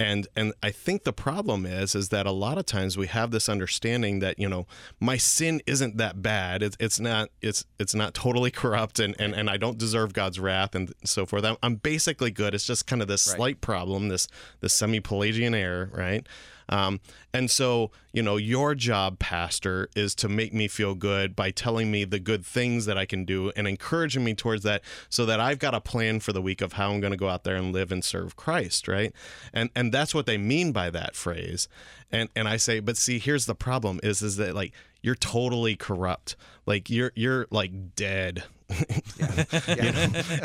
And 0.00 0.28
and 0.36 0.52
I 0.62 0.70
think 0.70 1.02
the 1.02 1.12
problem 1.12 1.66
is 1.66 1.96
is 1.96 2.10
that 2.10 2.24
a 2.24 2.30
lot 2.30 2.56
of 2.56 2.66
times 2.66 2.96
we 2.96 3.08
have 3.08 3.32
this 3.32 3.48
understanding 3.48 4.20
that 4.20 4.38
you 4.38 4.48
know 4.48 4.68
my 5.00 5.16
sin 5.16 5.60
isn't 5.66 5.96
that 5.96 6.22
bad. 6.22 6.62
It's 6.62 6.76
it's 6.78 7.00
not 7.00 7.30
it's 7.42 7.64
it's 7.80 7.96
not 7.96 8.14
totally 8.14 8.50
corrupt 8.62 9.00
and 9.00 9.16
and, 9.20 9.34
and 9.34 9.50
I 9.50 9.56
don't 9.56 9.76
deserve 9.76 10.12
God's 10.12 10.38
wrath 10.38 10.76
and 10.76 10.92
so 11.04 11.26
forth. 11.26 11.44
I'm, 11.44 11.56
I'm 11.64 11.74
basically 11.76 12.30
good. 12.30 12.54
It's 12.54 12.64
just 12.64 12.86
kind 12.86 13.02
of 13.02 13.08
this 13.08 13.26
Right. 13.26 13.36
slight 13.36 13.60
problem, 13.60 14.06
this 14.08 14.28
this 14.60 14.72
semi 14.72 15.00
Pelagian 15.00 15.52
error, 15.52 15.90
right? 15.92 16.24
Um, 16.68 17.00
and 17.32 17.50
so, 17.50 17.90
you 18.12 18.22
know, 18.22 18.36
your 18.36 18.74
job, 18.74 19.18
pastor, 19.18 19.88
is 19.96 20.14
to 20.16 20.28
make 20.28 20.52
me 20.52 20.68
feel 20.68 20.94
good 20.94 21.34
by 21.36 21.50
telling 21.50 21.90
me 21.90 22.04
the 22.04 22.18
good 22.18 22.44
things 22.44 22.86
that 22.86 22.98
I 22.98 23.06
can 23.06 23.24
do 23.24 23.50
and 23.56 23.66
encouraging 23.66 24.24
me 24.24 24.34
towards 24.34 24.62
that 24.64 24.82
so 25.08 25.24
that 25.26 25.40
I've 25.40 25.58
got 25.58 25.74
a 25.74 25.80
plan 25.80 26.20
for 26.20 26.32
the 26.32 26.42
week 26.42 26.60
of 26.60 26.74
how 26.74 26.90
I'm 26.90 27.00
going 27.00 27.12
to 27.12 27.16
go 27.16 27.28
out 27.28 27.44
there 27.44 27.56
and 27.56 27.72
live 27.72 27.92
and 27.92 28.04
serve 28.04 28.36
Christ, 28.36 28.88
right? 28.88 29.12
And 29.52 29.70
and 29.74 29.92
that's 29.92 30.14
what 30.14 30.26
they 30.26 30.38
mean 30.38 30.72
by 30.72 30.90
that 30.90 31.14
phrase. 31.14 31.68
And 32.10 32.28
and 32.34 32.48
I 32.48 32.56
say, 32.56 32.80
but 32.80 32.96
see, 32.96 33.18
here's 33.18 33.46
the 33.46 33.54
problem 33.54 34.00
is 34.02 34.22
is 34.22 34.36
that 34.36 34.54
like 34.54 34.72
you're 35.02 35.14
totally 35.14 35.76
corrupt. 35.76 36.36
Like 36.66 36.90
you're 36.90 37.12
you're 37.14 37.46
like 37.50 37.94
dead. 37.94 38.44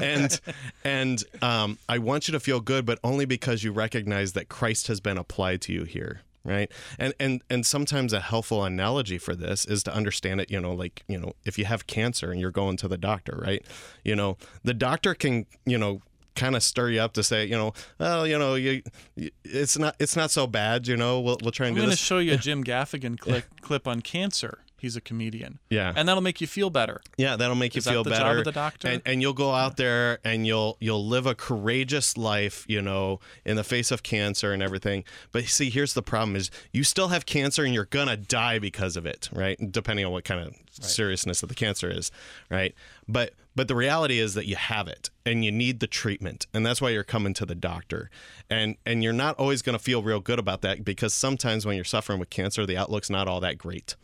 and 0.01 0.39
and 0.83 1.23
um, 1.41 1.77
I 1.89 1.97
want 1.97 2.27
you 2.27 2.31
to 2.33 2.39
feel 2.39 2.59
good, 2.59 2.85
but 2.85 2.99
only 3.03 3.25
because 3.25 3.63
you 3.63 3.71
recognize 3.71 4.33
that 4.33 4.49
Christ 4.49 4.87
has 4.87 4.99
been 4.99 5.17
applied 5.17 5.61
to 5.63 5.73
you 5.73 5.83
here, 5.83 6.21
right? 6.45 6.71
And 6.97 7.13
and 7.19 7.41
and 7.49 7.65
sometimes 7.65 8.13
a 8.13 8.21
helpful 8.21 8.63
analogy 8.63 9.17
for 9.17 9.35
this 9.35 9.65
is 9.65 9.83
to 9.83 9.93
understand 9.93 10.39
it. 10.39 10.49
You 10.49 10.61
know, 10.61 10.73
like 10.73 11.03
you 11.07 11.17
know, 11.19 11.33
if 11.45 11.57
you 11.57 11.65
have 11.65 11.85
cancer 11.85 12.31
and 12.31 12.39
you're 12.39 12.51
going 12.51 12.77
to 12.77 12.87
the 12.87 12.97
doctor, 12.97 13.41
right? 13.45 13.65
You 14.03 14.15
know, 14.15 14.37
the 14.63 14.73
doctor 14.73 15.13
can 15.13 15.45
you 15.65 15.77
know 15.77 16.01
kind 16.35 16.55
of 16.55 16.63
stir 16.63 16.89
you 16.89 16.99
up 16.99 17.13
to 17.13 17.23
say, 17.23 17.45
you 17.45 17.55
know, 17.55 17.73
well, 17.99 18.25
you 18.25 18.37
know, 18.37 18.55
you, 18.55 18.81
you 19.15 19.29
it's 19.43 19.77
not 19.77 19.95
it's 19.99 20.15
not 20.15 20.31
so 20.31 20.47
bad. 20.47 20.87
You 20.87 20.97
know, 20.97 21.19
we'll 21.19 21.37
we'll 21.41 21.51
try 21.51 21.67
and 21.67 21.75
I'm 21.75 21.81
do 21.81 21.87
going 21.87 21.91
to 21.91 22.01
show 22.01 22.19
you 22.19 22.33
a 22.33 22.37
Jim 22.37 22.63
Gaffigan 22.63 23.19
clip, 23.19 23.45
clip 23.61 23.87
on 23.87 24.01
cancer. 24.01 24.59
He's 24.83 24.97
a 24.97 25.01
comedian. 25.01 25.59
Yeah. 25.69 25.93
And 25.95 26.09
that'll 26.09 26.21
make 26.21 26.41
you 26.41 26.47
feel 26.47 26.69
better. 26.69 26.99
Yeah, 27.15 27.37
that'll 27.37 27.55
make 27.55 27.73
you 27.73 27.79
Is 27.79 27.85
that 27.85 27.91
feel 27.91 28.03
the 28.03 28.09
better. 28.09 28.25
job 28.25 28.37
of 28.39 28.43
the 28.43 28.51
doctor? 28.51 28.89
And, 28.89 29.01
and 29.05 29.21
you'll 29.21 29.31
go 29.31 29.53
out 29.53 29.77
there 29.77 30.19
and 30.25 30.45
you'll 30.45 30.75
you'll 30.81 31.07
live 31.07 31.25
a 31.25 31.33
courageous 31.33 32.17
life, 32.17 32.65
you 32.67 32.81
know, 32.81 33.21
in 33.45 33.55
the 33.55 33.63
face 33.63 33.91
of 33.91 34.03
cancer 34.03 34.51
and 34.51 34.61
everything. 34.61 35.05
But 35.31 35.45
see, 35.45 35.69
here's 35.69 35.93
the 35.93 36.01
problem: 36.01 36.35
is 36.35 36.51
you 36.73 36.83
still 36.83 37.07
have 37.07 37.25
cancer 37.25 37.63
and 37.63 37.73
you're 37.73 37.85
gonna 37.85 38.17
die 38.17 38.59
because 38.59 38.97
of 38.97 39.05
it, 39.05 39.29
right? 39.31 39.57
Depending 39.71 40.05
on 40.05 40.11
what 40.11 40.25
kind 40.25 40.41
of 40.45 40.53
seriousness 40.69 41.43
of 41.43 41.47
the 41.47 41.55
cancer 41.55 41.89
is, 41.89 42.11
right? 42.49 42.75
But 43.07 43.35
but 43.55 43.69
the 43.69 43.75
reality 43.75 44.19
is 44.19 44.33
that 44.33 44.47
you 44.47 44.57
have 44.57 44.89
it 44.89 45.11
and 45.25 45.45
you 45.45 45.51
need 45.53 45.79
the 45.79 45.87
treatment, 45.87 46.45
and 46.53 46.65
that's 46.65 46.81
why 46.81 46.89
you're 46.89 47.05
coming 47.05 47.33
to 47.35 47.45
the 47.45 47.55
doctor. 47.55 48.09
And 48.49 48.75
and 48.85 49.01
you're 49.01 49.13
not 49.13 49.39
always 49.39 49.61
gonna 49.61 49.79
feel 49.79 50.03
real 50.03 50.19
good 50.19 50.39
about 50.39 50.61
that 50.63 50.83
because 50.83 51.13
sometimes 51.13 51.65
when 51.65 51.77
you're 51.77 51.85
suffering 51.85 52.19
with 52.19 52.29
cancer, 52.29 52.65
the 52.65 52.75
outlook's 52.75 53.09
not 53.09 53.29
all 53.29 53.39
that 53.39 53.57
great 53.57 53.95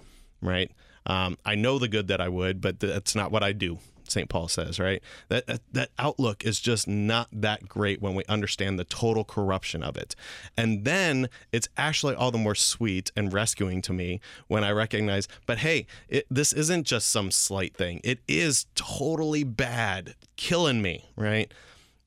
right? 0.41 0.71
Um, 1.05 1.37
I 1.45 1.55
know 1.55 1.79
the 1.79 1.87
good 1.87 2.07
that 2.07 2.21
I 2.21 2.29
would, 2.29 2.61
but 2.61 2.79
that's 2.79 3.15
not 3.15 3.31
what 3.31 3.43
I 3.43 3.51
do. 3.53 3.79
St. 4.11 4.29
Paul 4.29 4.47
says, 4.47 4.79
right? 4.79 5.01
That, 5.29 5.47
that 5.47 5.61
that 5.71 5.89
outlook 5.97 6.43
is 6.43 6.59
just 6.59 6.87
not 6.87 7.27
that 7.31 7.67
great 7.67 8.01
when 8.01 8.15
we 8.15 8.23
understand 8.25 8.77
the 8.79 8.83
total 8.83 9.23
corruption 9.23 9.83
of 9.83 9.97
it. 9.97 10.15
And 10.57 10.83
then 10.83 11.29
it's 11.51 11.69
actually 11.77 12.15
all 12.15 12.31
the 12.31 12.37
more 12.37 12.55
sweet 12.55 13.11
and 13.15 13.31
rescuing 13.31 13.81
to 13.83 13.93
me 13.93 14.19
when 14.47 14.63
I 14.63 14.71
recognize, 14.71 15.27
but 15.45 15.59
hey, 15.59 15.85
it, 16.07 16.25
this 16.29 16.53
isn't 16.53 16.85
just 16.85 17.09
some 17.09 17.31
slight 17.31 17.75
thing. 17.75 18.01
It 18.03 18.19
is 18.27 18.65
totally 18.75 19.43
bad, 19.43 20.15
killing 20.35 20.81
me, 20.81 21.05
right? 21.15 21.53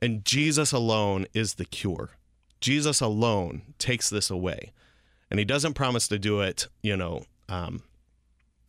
And 0.00 0.24
Jesus 0.24 0.72
alone 0.72 1.26
is 1.32 1.54
the 1.54 1.64
cure. 1.64 2.10
Jesus 2.60 3.00
alone 3.00 3.62
takes 3.78 4.10
this 4.10 4.30
away. 4.30 4.72
And 5.30 5.38
he 5.38 5.44
doesn't 5.44 5.74
promise 5.74 6.08
to 6.08 6.18
do 6.18 6.40
it, 6.40 6.68
you 6.82 6.96
know, 6.96 7.24
um, 7.48 7.82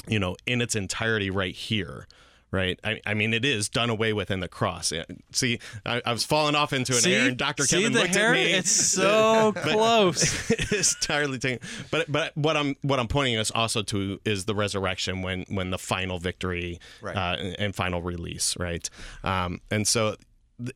you 0.07 0.19
know, 0.19 0.35
in 0.45 0.61
its 0.61 0.75
entirety 0.75 1.29
right 1.29 1.55
here. 1.55 2.07
Right. 2.51 2.79
I, 2.83 3.01
I 3.07 3.15
mean, 3.15 3.33
it 3.33 3.43
is 3.45 3.67
done 3.67 3.89
away 3.89 4.13
with 4.13 4.29
in 4.29 4.39
the 4.39 4.47
cross. 4.47 4.93
See, 5.31 5.57
I, 5.87 6.03
I 6.05 6.11
was 6.13 6.23
falling 6.23 6.53
off 6.53 6.71
into 6.71 6.93
an 6.93 6.99
See, 6.99 7.15
air, 7.15 7.29
and 7.29 7.35
Dr. 7.35 7.63
see 7.63 7.77
Kevin 7.77 7.93
the 7.93 8.01
looked 8.01 8.13
hair? 8.13 8.27
at 8.27 8.33
me. 8.33 8.53
It's 8.53 8.69
so 8.71 9.53
close. 9.55 10.51
it's 10.71 10.93
entirely 10.93 11.39
taken. 11.39 11.67
But 11.89 12.11
but 12.11 12.37
what 12.37 12.55
I'm 12.55 12.75
what 12.83 12.99
I'm 12.99 13.07
pointing 13.07 13.37
us 13.37 13.49
also 13.49 13.81
to 13.81 14.19
is 14.23 14.45
the 14.45 14.53
resurrection 14.53 15.23
when 15.23 15.45
when 15.49 15.71
the 15.71 15.79
final 15.79 16.19
victory 16.19 16.79
Right. 17.01 17.17
uh, 17.17 17.37
and, 17.39 17.59
and 17.59 17.75
final 17.75 18.03
release, 18.03 18.55
right? 18.57 18.87
Um, 19.23 19.59
and 19.71 19.87
so. 19.87 20.15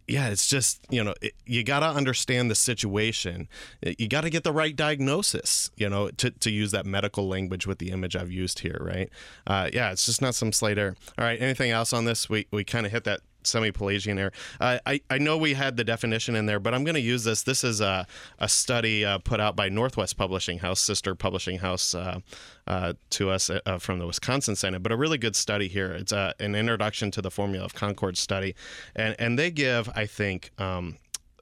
Yeah, 0.07 0.29
it's 0.29 0.47
just 0.47 0.79
you 0.89 1.03
know 1.03 1.13
it, 1.21 1.33
you 1.45 1.63
got 1.63 1.79
to 1.79 1.87
understand 1.87 2.49
the 2.49 2.55
situation. 2.55 3.47
You 3.81 4.07
got 4.07 4.21
to 4.21 4.29
get 4.29 4.43
the 4.43 4.51
right 4.51 4.75
diagnosis. 4.75 5.71
You 5.75 5.89
know 5.89 6.09
to, 6.09 6.31
to 6.31 6.49
use 6.51 6.71
that 6.71 6.85
medical 6.85 7.27
language 7.27 7.67
with 7.67 7.77
the 7.79 7.91
image 7.91 8.15
I've 8.15 8.31
used 8.31 8.59
here, 8.59 8.79
right? 8.81 9.09
Uh, 9.45 9.69
yeah, 9.71 9.91
it's 9.91 10.05
just 10.05 10.21
not 10.21 10.35
some 10.35 10.51
slight 10.51 10.77
error. 10.77 10.95
All 11.17 11.25
right, 11.25 11.39
anything 11.41 11.71
else 11.71 11.93
on 11.93 12.05
this? 12.05 12.29
We 12.29 12.47
we 12.51 12.63
kind 12.63 12.85
of 12.85 12.91
hit 12.91 13.03
that 13.03 13.21
semi-Pelagian 13.43 14.19
error. 14.19 14.31
Uh, 14.59 14.79
I, 14.85 15.01
I 15.09 15.17
know 15.17 15.37
we 15.37 15.53
had 15.53 15.77
the 15.77 15.83
definition 15.83 16.35
in 16.35 16.45
there, 16.45 16.59
but 16.59 16.73
I'm 16.73 16.83
going 16.83 16.95
to 16.95 17.01
use 17.01 17.23
this. 17.23 17.43
This 17.43 17.63
is 17.63 17.81
a, 17.81 18.05
a 18.39 18.49
study 18.49 19.05
uh, 19.05 19.19
put 19.19 19.39
out 19.39 19.55
by 19.55 19.69
Northwest 19.69 20.17
Publishing 20.17 20.59
House, 20.59 20.79
sister 20.79 21.15
publishing 21.15 21.59
house 21.59 21.95
uh, 21.95 22.19
uh, 22.67 22.93
to 23.11 23.29
us 23.29 23.49
uh, 23.49 23.77
from 23.79 23.99
the 23.99 24.07
Wisconsin 24.07 24.55
Synod, 24.55 24.83
but 24.83 24.91
a 24.91 24.97
really 24.97 25.17
good 25.17 25.35
study 25.35 25.67
here. 25.67 25.91
It's 25.91 26.13
uh, 26.13 26.33
an 26.39 26.55
introduction 26.55 27.11
to 27.11 27.21
the 27.21 27.31
Formula 27.31 27.63
of 27.63 27.73
Concord 27.73 28.17
study. 28.17 28.55
And, 28.95 29.15
and 29.19 29.39
they 29.39 29.51
give, 29.51 29.89
I 29.95 30.05
think, 30.05 30.51
um, 30.57 30.97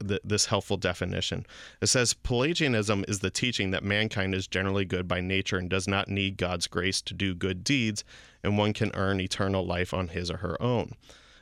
th- 0.06 0.20
this 0.24 0.46
helpful 0.46 0.76
definition. 0.76 1.46
It 1.80 1.86
says 1.86 2.14
Pelagianism 2.14 3.04
is 3.08 3.20
the 3.20 3.30
teaching 3.30 3.70
that 3.70 3.82
mankind 3.82 4.34
is 4.34 4.46
generally 4.46 4.84
good 4.84 5.08
by 5.08 5.20
nature 5.20 5.56
and 5.56 5.68
does 5.68 5.88
not 5.88 6.08
need 6.08 6.36
God's 6.36 6.66
grace 6.66 7.00
to 7.02 7.14
do 7.14 7.34
good 7.34 7.64
deeds, 7.64 8.04
and 8.42 8.58
one 8.58 8.72
can 8.72 8.90
earn 8.94 9.20
eternal 9.20 9.66
life 9.66 9.92
on 9.92 10.08
his 10.08 10.30
or 10.30 10.38
her 10.38 10.60
own. 10.62 10.92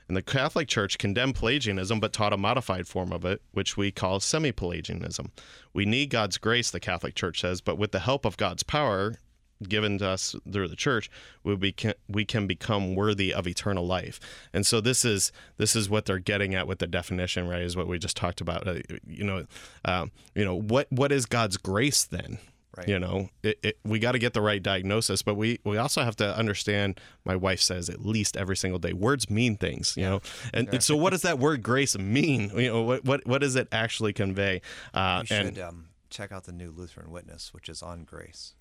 And 0.08 0.16
the 0.16 0.22
Catholic 0.22 0.68
Church 0.68 0.98
condemned 0.98 1.36
Pelagianism 1.36 2.00
but 2.00 2.12
taught 2.12 2.32
a 2.32 2.36
modified 2.36 2.86
form 2.86 3.12
of 3.12 3.24
it, 3.24 3.40
which 3.52 3.76
we 3.76 3.90
call 3.90 4.20
semi 4.20 4.52
Pelagianism. 4.52 5.30
We 5.72 5.86
need 5.86 6.10
God's 6.10 6.38
grace, 6.38 6.70
the 6.70 6.80
Catholic 6.80 7.14
Church 7.14 7.40
says, 7.40 7.60
but 7.60 7.78
with 7.78 7.92
the 7.92 8.00
help 8.00 8.24
of 8.24 8.36
God's 8.36 8.62
power, 8.62 9.14
given 9.62 9.98
to 9.98 10.08
us 10.08 10.36
through 10.50 10.68
the 10.68 10.76
church, 10.76 11.10
we 11.42 11.56
be, 11.56 11.74
we 12.08 12.24
can 12.24 12.46
become 12.46 12.94
worthy 12.94 13.32
of 13.32 13.46
eternal 13.46 13.86
life. 13.86 14.20
And 14.52 14.66
so 14.66 14.80
this 14.80 15.04
is 15.04 15.32
this 15.56 15.74
is 15.74 15.88
what 15.88 16.06
they're 16.06 16.18
getting 16.18 16.54
at 16.54 16.66
with 16.66 16.78
the 16.78 16.86
definition, 16.86 17.48
right? 17.48 17.62
Is 17.62 17.76
what 17.76 17.88
we 17.88 17.98
just 17.98 18.16
talked 18.16 18.40
about. 18.40 18.66
Uh, 18.66 18.80
you 19.06 19.24
know, 19.24 19.46
uh, 19.84 20.06
you 20.34 20.44
know 20.44 20.54
what 20.54 20.90
what 20.90 21.12
is 21.12 21.26
God's 21.26 21.56
grace 21.56 22.04
then? 22.04 22.38
Right. 22.76 22.88
You 22.88 22.98
know, 22.98 23.28
it, 23.42 23.58
it, 23.62 23.78
we 23.84 23.98
got 23.98 24.12
to 24.12 24.18
get 24.18 24.32
the 24.32 24.40
right 24.40 24.62
diagnosis, 24.62 25.22
but 25.22 25.34
we 25.34 25.60
we 25.64 25.76
also 25.76 26.02
have 26.02 26.16
to 26.16 26.36
understand. 26.36 27.00
My 27.24 27.36
wife 27.36 27.60
says 27.60 27.88
at 27.88 28.04
least 28.04 28.36
every 28.36 28.56
single 28.56 28.78
day, 28.78 28.92
words 28.92 29.30
mean 29.30 29.56
things. 29.56 29.94
You 29.96 30.04
know, 30.04 30.20
and, 30.52 30.68
and 30.68 30.82
so 30.82 30.96
what 30.96 31.10
does 31.12 31.22
that 31.22 31.38
word 31.38 31.62
grace 31.62 31.96
mean? 31.96 32.50
You 32.56 32.72
know, 32.72 32.82
what 32.82 33.04
what 33.04 33.26
what 33.26 33.40
does 33.40 33.56
it 33.56 33.68
actually 33.70 34.12
convey? 34.12 34.60
Uh, 34.92 35.22
You 35.28 35.36
and 35.36 35.56
should 35.56 35.64
um, 35.64 35.88
check 36.10 36.32
out 36.32 36.44
the 36.44 36.52
new 36.52 36.70
Lutheran 36.70 37.10
Witness, 37.10 37.52
which 37.54 37.68
is 37.68 37.82
on 37.82 38.04
grace. 38.04 38.54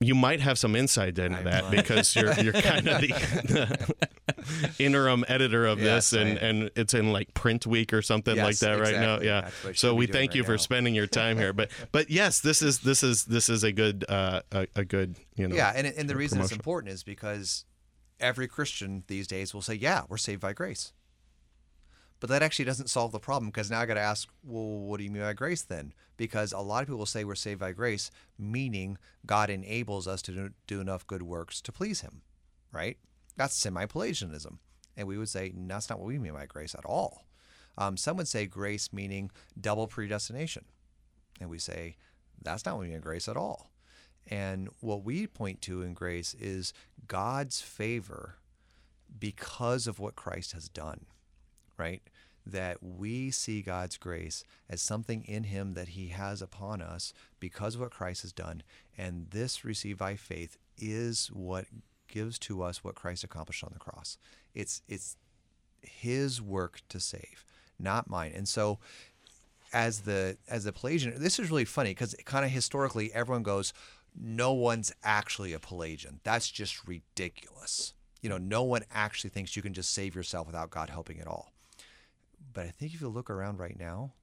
You 0.00 0.14
might 0.14 0.40
have 0.40 0.58
some 0.58 0.76
insight 0.76 1.18
into 1.18 1.38
I 1.38 1.42
that 1.42 1.64
might. 1.64 1.70
because 1.72 2.14
you're 2.14 2.32
you're 2.34 2.52
kind 2.52 2.86
of 2.88 3.00
the, 3.00 3.08
the 3.08 4.72
interim 4.78 5.24
editor 5.28 5.66
of 5.66 5.80
Yes, 5.80 6.10
this 6.10 6.20
and 6.20 6.38
and 6.38 6.70
it's 6.76 6.94
in 6.94 7.12
like 7.12 7.34
print 7.34 7.66
week 7.66 7.92
or 7.92 8.00
something 8.02 8.36
like 8.36 8.46
Yes, 8.46 8.60
that 8.60 8.78
right 8.80 8.94
now. 8.94 9.20
yeah. 9.20 9.40
That's 9.42 9.64
what 9.64 9.70
I 9.70 9.72
so 9.74 9.94
we 9.94 10.06
thank 10.06 10.34
you 10.34 10.42
right 10.42 10.46
for 10.46 10.58
spending 10.58 10.94
your 10.94 11.06
time 11.08 11.36
here. 11.36 11.52
But 11.52 11.70
but 11.92 12.10
yes 12.10 12.40
this 12.40 12.62
is 12.62 12.78
this 12.80 13.02
is 13.02 13.24
this 13.24 13.48
is 13.48 13.64
a 13.64 13.72
good 13.72 14.04
uh 14.08 14.42
a, 14.52 14.66
a 14.76 14.84
good 14.84 15.16
you 15.34 15.48
know 15.48 15.56
Yeah, 15.56 15.72
and, 15.74 15.86
and 15.86 16.08
the 16.08 16.16
reason 16.16 16.40
it's 16.40 16.52
important 16.52 16.92
is 16.92 17.02
because 17.02 17.64
every 18.20 18.46
Christian 18.48 19.04
these 19.08 19.26
days 19.26 19.52
will 19.54 19.62
say, 19.62 19.74
"Yeah, 19.74 20.02
we're 20.08 20.16
saved 20.16 20.40
by 20.40 20.52
grace," 20.52 20.92
but 22.20 22.28
that 22.30 22.42
actually 22.42 22.64
doesn't 22.64 22.90
solve 22.90 23.12
the 23.12 23.18
problem 23.18 23.50
because 23.50 23.70
now 23.70 23.80
I 23.80 23.86
got 23.86 23.94
to 23.94 24.00
ask, 24.00 24.28
"Well, 24.42 24.80
what 24.80 24.98
do 24.98 25.04
you 25.04 25.10
mean 25.10 25.22
by 25.22 25.32
grace 25.32 25.62
then?" 25.62 25.92
Because 26.16 26.52
a 26.52 26.60
lot 26.60 26.82
of 26.82 26.88
people 26.88 27.06
say 27.06 27.24
we're 27.24 27.34
saved 27.34 27.60
by 27.60 27.72
grace, 27.72 28.10
meaning 28.38 28.98
God 29.26 29.50
enables 29.50 30.08
us 30.08 30.22
to 30.22 30.52
do, 30.66 30.80
enough 30.80 31.06
good 31.06 31.22
works 31.22 31.60
to 31.62 31.72
please 31.72 32.00
Him, 32.00 32.22
right? 32.72 32.98
That's 33.36 33.54
semi-Pelagianism, 33.54 34.58
and 34.96 35.06
we 35.06 35.18
would 35.18 35.28
say 35.28 35.52
that's 35.54 35.88
not 35.88 36.00
what 36.00 36.08
we 36.08 36.18
mean 36.18 36.32
by 36.32 36.46
grace 36.46 36.74
at 36.74 36.84
all. 36.84 37.24
Um, 37.76 37.96
some 37.96 38.16
would 38.16 38.28
say 38.28 38.46
grace 38.46 38.92
meaning 38.92 39.30
double 39.58 39.86
predestination, 39.86 40.64
and 41.40 41.48
we 41.48 41.58
say 41.58 41.96
that's 42.42 42.66
not 42.66 42.76
what 42.76 42.82
we 42.82 42.88
mean 42.88 42.98
by 42.98 43.04
grace 43.04 43.28
at 43.28 43.36
all. 43.36 43.70
And 44.30 44.68
what 44.80 45.04
we 45.04 45.26
point 45.26 45.62
to 45.62 45.82
in 45.82 45.94
grace 45.94 46.34
is 46.34 46.72
God's 47.06 47.60
favor 47.60 48.36
because 49.18 49.86
of 49.86 49.98
what 49.98 50.16
Christ 50.16 50.52
has 50.52 50.68
done, 50.68 51.06
right? 51.78 52.02
That 52.46 52.82
we 52.82 53.30
see 53.30 53.62
God's 53.62 53.96
grace 53.96 54.44
as 54.68 54.80
something 54.80 55.22
in 55.24 55.44
Him 55.44 55.74
that 55.74 55.88
He 55.88 56.08
has 56.08 56.42
upon 56.42 56.82
us 56.82 57.12
because 57.40 57.74
of 57.74 57.80
what 57.80 57.90
Christ 57.90 58.22
has 58.22 58.32
done. 58.32 58.62
And 58.96 59.28
this 59.30 59.64
received 59.64 59.98
by 59.98 60.16
faith 60.16 60.56
is 60.76 61.28
what 61.28 61.66
gives 62.08 62.38
to 62.38 62.62
us 62.62 62.82
what 62.82 62.94
Christ 62.94 63.24
accomplished 63.24 63.64
on 63.64 63.70
the 63.72 63.78
cross. 63.78 64.18
It's, 64.54 64.82
it's 64.88 65.16
His 65.82 66.40
work 66.40 66.80
to 66.88 67.00
save, 67.00 67.44
not 67.78 68.08
mine. 68.08 68.32
And 68.34 68.48
so, 68.48 68.78
as 69.72 70.00
the 70.00 70.38
as 70.48 70.64
the 70.64 70.72
Pelagian, 70.72 71.12
this 71.18 71.38
is 71.38 71.50
really 71.50 71.66
funny 71.66 71.90
because 71.90 72.14
kind 72.24 72.42
of 72.42 72.50
historically, 72.50 73.12
everyone 73.12 73.42
goes, 73.42 73.74
no 74.20 74.52
one's 74.52 74.92
actually 75.02 75.52
a 75.52 75.58
Pelagian. 75.58 76.20
That's 76.24 76.50
just 76.50 76.86
ridiculous. 76.86 77.94
You 78.22 78.28
know, 78.28 78.38
no 78.38 78.62
one 78.62 78.82
actually 78.92 79.30
thinks 79.30 79.56
you 79.56 79.62
can 79.62 79.74
just 79.74 79.92
save 79.92 80.14
yourself 80.14 80.46
without 80.46 80.70
God 80.70 80.90
helping 80.90 81.20
at 81.20 81.26
all. 81.26 81.52
But 82.58 82.66
I 82.66 82.70
think 82.70 82.92
if 82.92 83.00
you 83.00 83.08
look 83.08 83.30
around 83.30 83.60
right 83.60 83.78
now, 83.78 84.14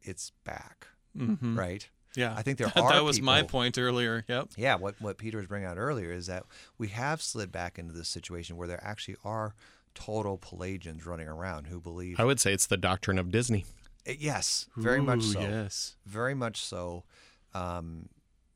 it's 0.00 0.30
back, 0.44 0.86
Mhm. 1.14 1.54
right? 1.54 1.86
Yeah, 2.16 2.34
I 2.34 2.40
think 2.40 2.56
there 2.56 2.68
that, 2.74 2.78
are 2.82 2.92
that 2.94 3.04
was 3.04 3.20
my 3.20 3.42
point 3.42 3.76
earlier. 3.76 4.24
Yep. 4.26 4.52
Yeah, 4.56 4.76
what 4.76 4.98
what 5.02 5.18
Peter 5.18 5.36
was 5.36 5.46
bringing 5.46 5.68
out 5.68 5.76
earlier 5.76 6.10
is 6.10 6.28
that 6.28 6.44
we 6.78 6.88
have 6.88 7.20
slid 7.20 7.52
back 7.52 7.78
into 7.78 7.92
this 7.92 8.08
situation 8.08 8.56
where 8.56 8.66
there 8.66 8.82
actually 8.82 9.16
are 9.22 9.54
total 9.94 10.38
Pelagians 10.38 11.04
running 11.04 11.28
around 11.28 11.66
who 11.66 11.78
believe. 11.78 12.18
i 12.18 12.24
would 12.24 12.40
say 12.40 12.54
it's 12.54 12.66
the 12.66 12.78
doctrine 12.78 13.18
of 13.18 13.30
disney 13.30 13.66
Uh, 14.08 14.12
yes, 14.18 14.66
very 14.74 15.02
much 15.02 15.22
so. 15.24 15.40
Yes. 15.40 15.96
very 16.06 16.34
much 16.34 16.56
so 16.64 17.04
um, 17.52 18.08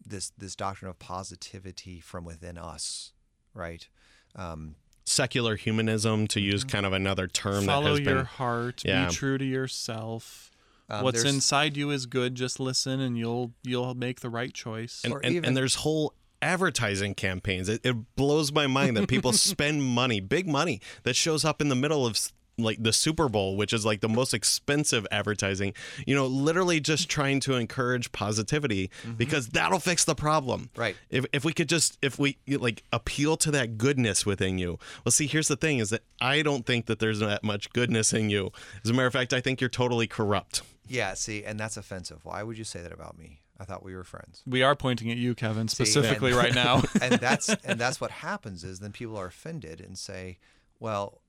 this 0.07 0.33
this 0.39 0.57
doctrine 0.57 0.89
of 0.89 0.99
positivity 0.99 2.01
from 2.01 2.25
within 2.25 2.57
us 2.57 3.13
right 3.53 3.89
um, 4.37 4.75
secular 5.09 5.57
humanism 5.57 6.27
to 6.29 6.41
use 6.41 6.65
kind 6.65 6.85
of 6.87 6.93
another 6.93 7.27
term 7.27 7.65
Follow 7.65 7.85
that 7.85 7.91
has 7.91 8.01
your 8.01 8.15
been 8.17 8.25
heart. 8.25 8.83
Yeah. 8.85 9.09
Be 9.09 9.15
true 9.15 9.39
to 9.39 9.45
yourself. 9.45 10.51
Um, 10.91 11.05
What's 11.05 11.23
there's- 11.23 11.35
inside 11.35 11.77
you 11.77 11.91
is 11.91 12.07
good. 12.07 12.35
Just 12.35 12.59
listen, 12.61 13.01
and 13.01 13.19
you'll 13.19 13.53
you'll 13.63 13.95
make 13.95 14.21
the 14.21 14.31
right 14.31 14.53
choice. 14.53 15.03
and, 15.05 15.13
Or 15.13 15.21
and, 15.23 15.35
even- 15.35 15.45
and 15.49 15.57
there's 15.57 15.77
whole 15.77 16.15
advertising 16.41 17.17
campaigns 17.17 17.69
it, 17.69 17.81
it 17.85 17.97
blows 18.15 18.53
my 18.53 18.69
mind 18.69 18.97
that 18.97 19.09
people 19.09 19.33
spend 19.53 19.83
money 19.83 20.21
big 20.21 20.47
money 20.47 20.81
that 21.03 21.17
shows 21.17 21.45
up 21.45 21.61
in 21.61 21.69
the 21.69 21.75
middle 21.75 22.07
of 22.07 22.13
s- 22.15 22.33
like 22.59 22.83
the 22.83 22.93
super 22.93 23.29
bowl 23.29 23.57
which 23.57 23.73
is 23.73 23.87
like 23.87 24.01
the 24.01 24.09
most 24.09 24.35
expensive 24.35 25.07
advertising 25.11 25.73
you 26.07 26.15
know 26.15 26.27
literally 26.27 26.81
just 26.81 27.09
trying 27.09 27.41
to 27.41 27.55
encourage 27.55 28.11
positivity 28.13 28.91
mm-hmm. 29.03 29.13
because 29.13 29.49
that'll 29.49 29.79
fix 29.79 30.05
the 30.05 30.15
problem. 30.15 30.71
Right. 30.77 30.97
if, 31.11 31.25
if 31.33 31.45
we 31.45 31.53
could 31.53 31.69
just 31.69 31.99
if 32.03 32.19
we 32.19 32.39
like 32.49 32.83
appeal 32.93 33.37
to 33.39 33.51
that 33.53 33.79
goodness 33.79 34.27
within 34.27 34.59
you. 34.59 34.79
Well 35.05 35.13
see 35.13 35.27
here's 35.27 35.49
the 35.49 35.57
thing 35.57 35.79
is 35.79 35.91
that 35.91 36.03
i 36.21 36.43
don't 36.43 36.67
think 36.67 36.87
that 36.87 36.99
there's 36.99 37.21
that 37.21 37.45
much 37.45 37.73
goodness 37.73 38.13
in 38.13 38.31
you. 38.31 38.51
As 38.85 38.91
a 38.91 38.95
matter 38.95 39.07
of 39.07 39.13
fact 39.13 39.33
i 39.33 39.41
think 39.41 39.61
you're 39.61 39.71
totally 39.71 40.07
corrupt. 40.07 40.63
Yeah 40.87 41.15
see 41.15 41.45
and 41.45 41.59
that's 41.59 41.77
offensive. 41.77 42.25
Why 42.25 42.43
would 42.43 42.59
you 42.59 42.65
say 42.65 42.83
that 42.83 42.93
about 42.93 43.19
me? 43.19 43.41
I 43.61 43.65
thought 43.65 43.83
we 43.83 43.95
were 43.95 44.05
friends. 44.05 44.43
We 44.47 44.63
are 44.63 44.77
pointing 44.77 45.11
at 45.11 45.17
you, 45.17 45.35
Kevin, 45.35 45.67
See, 45.67 45.85
specifically 45.85 46.31
and- 46.31 46.39
right 46.39 46.55
now. 46.67 46.83
and 47.03 47.15
that's 47.15 47.49
and 47.65 47.79
that's 47.79 48.01
what 48.01 48.11
happens 48.11 48.65
is 48.65 48.79
then 48.81 48.93
people 48.93 49.17
are 49.17 49.27
offended 49.27 49.81
and 49.81 49.99
say 49.99 50.39
well 50.81 51.21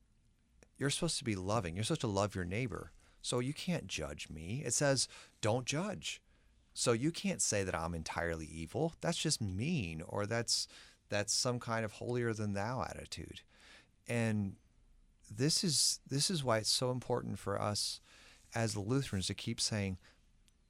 you're 0.80 0.90
supposed 0.90 1.18
to 1.20 1.24
be 1.26 1.36
loving. 1.36 1.76
You're 1.76 1.84
supposed 1.84 2.02
to 2.02 2.08
love 2.08 2.34
your 2.34 2.46
neighbor. 2.46 2.92
So 3.22 3.40
you 3.40 3.54
can't 3.54 3.86
judge 3.86 4.30
me. 4.30 4.64
It 4.66 4.74
says 4.74 5.08
don't 5.42 5.66
judge. 5.66 6.22
So 6.74 6.94
you 6.94 7.12
can't 7.12 7.42
say 7.42 7.64
that 7.64 7.76
i'm 7.76 7.94
entirely 7.94 8.46
evil. 8.46 8.94
That's 9.02 9.18
just 9.18 9.42
mean 9.42 10.02
or 10.08 10.26
that's 10.26 10.68
that's 11.10 11.34
some 11.34 11.60
kind 11.60 11.84
of 11.84 11.94
holier 11.94 12.34
than 12.34 12.54
thou 12.54 12.86
attitude. 12.90 13.42
And 14.08 14.56
this 15.30 15.64
is 15.64 16.00
this 16.10 16.32
is 16.32 16.44
why 16.44 16.60
it's 16.60 16.72
so 16.72 16.92
important 16.92 17.38
for 17.38 17.62
us 17.62 18.00
as 18.56 18.78
lutherans 18.78 19.28
to 19.28 19.34
keep 19.34 19.60
saying 19.60 19.98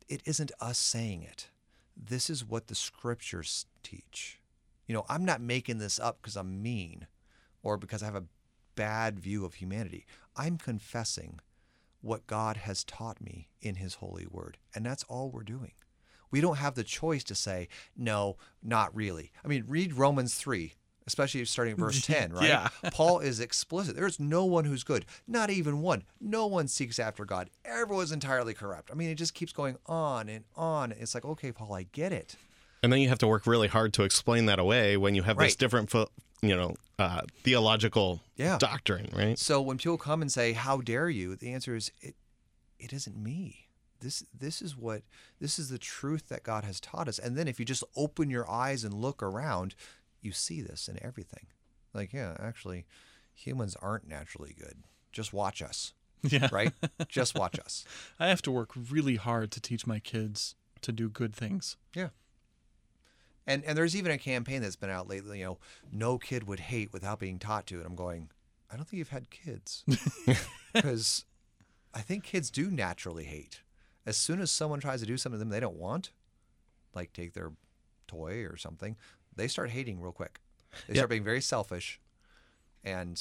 it 0.08 0.22
isn't 0.26 0.52
us 0.60 0.80
saying 0.80 1.22
it. 1.22 1.50
This 1.96 2.30
is 2.30 2.44
what 2.44 2.68
the 2.68 2.76
scriptures 2.76 3.68
teach. 3.84 4.40
You 4.88 4.96
know 4.96 5.06
i'm 5.08 5.24
not 5.24 5.40
making 5.40 5.78
this 5.78 6.00
up 6.00 6.18
because 6.20 6.36
i'm 6.36 6.64
mean 6.64 7.06
or 7.62 7.78
because 7.78 8.02
i 8.02 8.06
have 8.06 8.16
a 8.16 8.24
bad 8.80 9.20
view 9.20 9.44
of 9.44 9.56
humanity. 9.56 10.06
I'm 10.38 10.58
confessing 10.58 11.42
what 12.00 12.26
god 12.28 12.56
has 12.56 12.86
taught 12.86 13.20
me 13.20 13.50
in 13.60 13.76
his 13.76 13.96
holy 13.96 14.26
word 14.32 14.58
and 14.74 14.86
that's 14.86 15.04
all 15.10 15.30
we're 15.30 15.44
doing. 15.44 15.74
We 16.32 16.40
don't 16.40 16.60
have 16.60 16.76
the 16.76 16.86
choice 16.86 17.26
to 17.26 17.36
say 17.36 17.68
no 17.98 18.38
not 18.64 18.96
really. 18.96 19.34
I 19.44 19.50
mean 19.50 19.66
read 19.68 19.96
romans 19.96 20.36
3 20.36 20.76
especially 21.06 21.44
starting 21.44 21.76
verse 21.76 22.02
10 22.06 22.32
right? 22.32 22.48
Yeah. 22.48 22.70
paul 22.94 23.20
is 23.20 23.42
explicit. 23.42 23.98
There's 23.98 24.18
no 24.18 24.46
one 24.46 24.64
who's 24.64 24.86
good 24.86 25.06
not 25.28 25.50
even 25.50 25.82
one. 25.82 26.06
No 26.22 26.48
one 26.48 26.70
seeks 26.70 27.00
after 27.00 27.26
god. 27.26 27.50
Everyone's 27.66 28.14
entirely 28.14 28.54
corrupt. 28.54 28.92
I 28.94 28.96
mean 28.96 29.10
it 29.10 29.16
just 29.16 29.34
keeps 29.34 29.52
going 29.52 29.76
on 29.88 30.30
and 30.30 30.46
on. 30.56 30.94
It's 30.94 31.14
like 31.14 31.26
okay 31.26 31.52
paul 31.52 31.74
i 31.74 31.84
get 31.84 32.14
it. 32.14 32.38
And 32.82 32.94
then 32.94 33.02
you 33.02 33.10
have 33.10 33.20
to 33.20 33.28
work 33.28 33.46
really 33.46 33.68
hard 33.68 33.92
to 33.96 34.04
explain 34.04 34.46
that 34.46 34.58
away 34.58 34.96
when 34.96 35.16
you 35.16 35.24
have 35.24 35.38
this 35.38 35.58
different 35.58 35.90
pho- 35.90 36.08
you 36.42 36.56
know 36.56 36.74
uh, 36.98 37.22
theological 37.44 38.22
Yeah. 38.36 38.58
doctrine 38.58 39.10
right 39.16 39.38
So 39.40 39.62
when 39.62 39.78
people 39.78 39.98
come 39.98 40.22
and 40.22 40.32
say, 40.32 40.54
"How 40.54 40.82
dare 40.82 41.10
you?" 41.10 41.36
the 41.36 41.52
answer 41.54 41.76
is, 41.76 41.92
"It, 42.02 42.16
it 42.80 42.94
isn't 42.94 43.18
me. 43.18 43.68
This, 44.02 44.24
this 44.38 44.62
is 44.62 44.78
what, 44.78 45.04
this 45.42 45.60
is 45.60 45.68
the 45.70 45.78
truth 45.78 46.30
that 46.30 46.44
God 46.44 46.64
has 46.64 46.80
taught 46.80 47.08
us." 47.10 47.20
And 47.20 47.36
then 47.38 47.48
if 47.48 47.60
you 47.60 47.66
just 47.66 47.84
open 47.96 48.30
your 48.30 48.50
eyes 48.50 48.84
and 48.86 48.94
look 48.94 49.22
around, 49.24 49.76
you 50.22 50.32
see 50.32 50.62
this 50.62 50.88
in 50.88 50.98
everything. 51.04 51.48
Like, 51.94 52.14
yeah, 52.14 52.36
actually, 52.40 52.86
humans 53.34 53.76
aren't 53.82 54.08
naturally 54.08 54.56
good. 54.58 54.84
Just 55.12 55.34
watch 55.34 55.62
us, 55.62 55.94
yeah. 56.24 56.48
right? 56.52 56.74
just 57.08 57.36
watch 57.38 57.58
us. 57.60 57.84
I 58.20 58.28
have 58.28 58.42
to 58.44 58.52
work 58.52 58.72
really 58.76 59.16
hard 59.18 59.52
to 59.52 59.62
teach 59.62 59.88
my 59.88 60.00
kids 60.00 60.56
to 60.82 60.92
do 60.92 61.10
good 61.10 61.34
things. 61.36 61.76
Yeah. 61.96 62.10
And 63.50 63.66
and 63.66 63.78
there's 63.78 63.96
even 63.96 64.12
a 64.12 64.18
campaign 64.18 64.62
that's 64.62 64.76
been 64.76 64.90
out 64.90 65.08
lately. 65.10 65.40
You 65.40 65.46
know, 65.46 65.58
no 65.92 66.18
kid 66.18 66.48
would 66.48 66.60
hate 66.60 66.94
without 66.94 67.20
being 67.20 67.40
taught 67.40 67.66
to. 67.68 67.78
And 67.78 67.86
I'm 67.86 67.96
going, 67.96 68.30
I 68.72 68.76
don't 68.76 68.88
think 68.88 69.00
you've 69.00 69.10
had 69.10 69.30
kids, 69.30 69.84
because 70.74 71.26
I 71.94 72.02
think 72.02 72.24
kids 72.24 72.50
do 72.52 72.70
naturally 72.70 73.24
hate. 73.26 73.62
As 74.06 74.16
soon 74.18 74.40
as 74.40 74.52
someone 74.52 74.80
tries 74.80 75.02
to 75.02 75.06
do 75.08 75.18
something 75.18 75.38
to 75.38 75.40
them 75.40 75.50
they 75.50 75.60
don't 75.60 75.76
want, 75.78 76.12
like 76.94 77.12
take 77.14 77.34
their 77.34 77.52
toy 78.08 78.44
or 78.46 78.56
something, 78.58 78.96
they 79.36 79.48
start 79.48 79.72
hating 79.72 80.00
real 80.00 80.12
quick. 80.12 80.40
They 80.88 80.94
Yeah. 80.94 81.00
start 81.02 81.10
being 81.10 81.24
very 81.24 81.42
selfish 81.42 82.00
and 82.84 83.20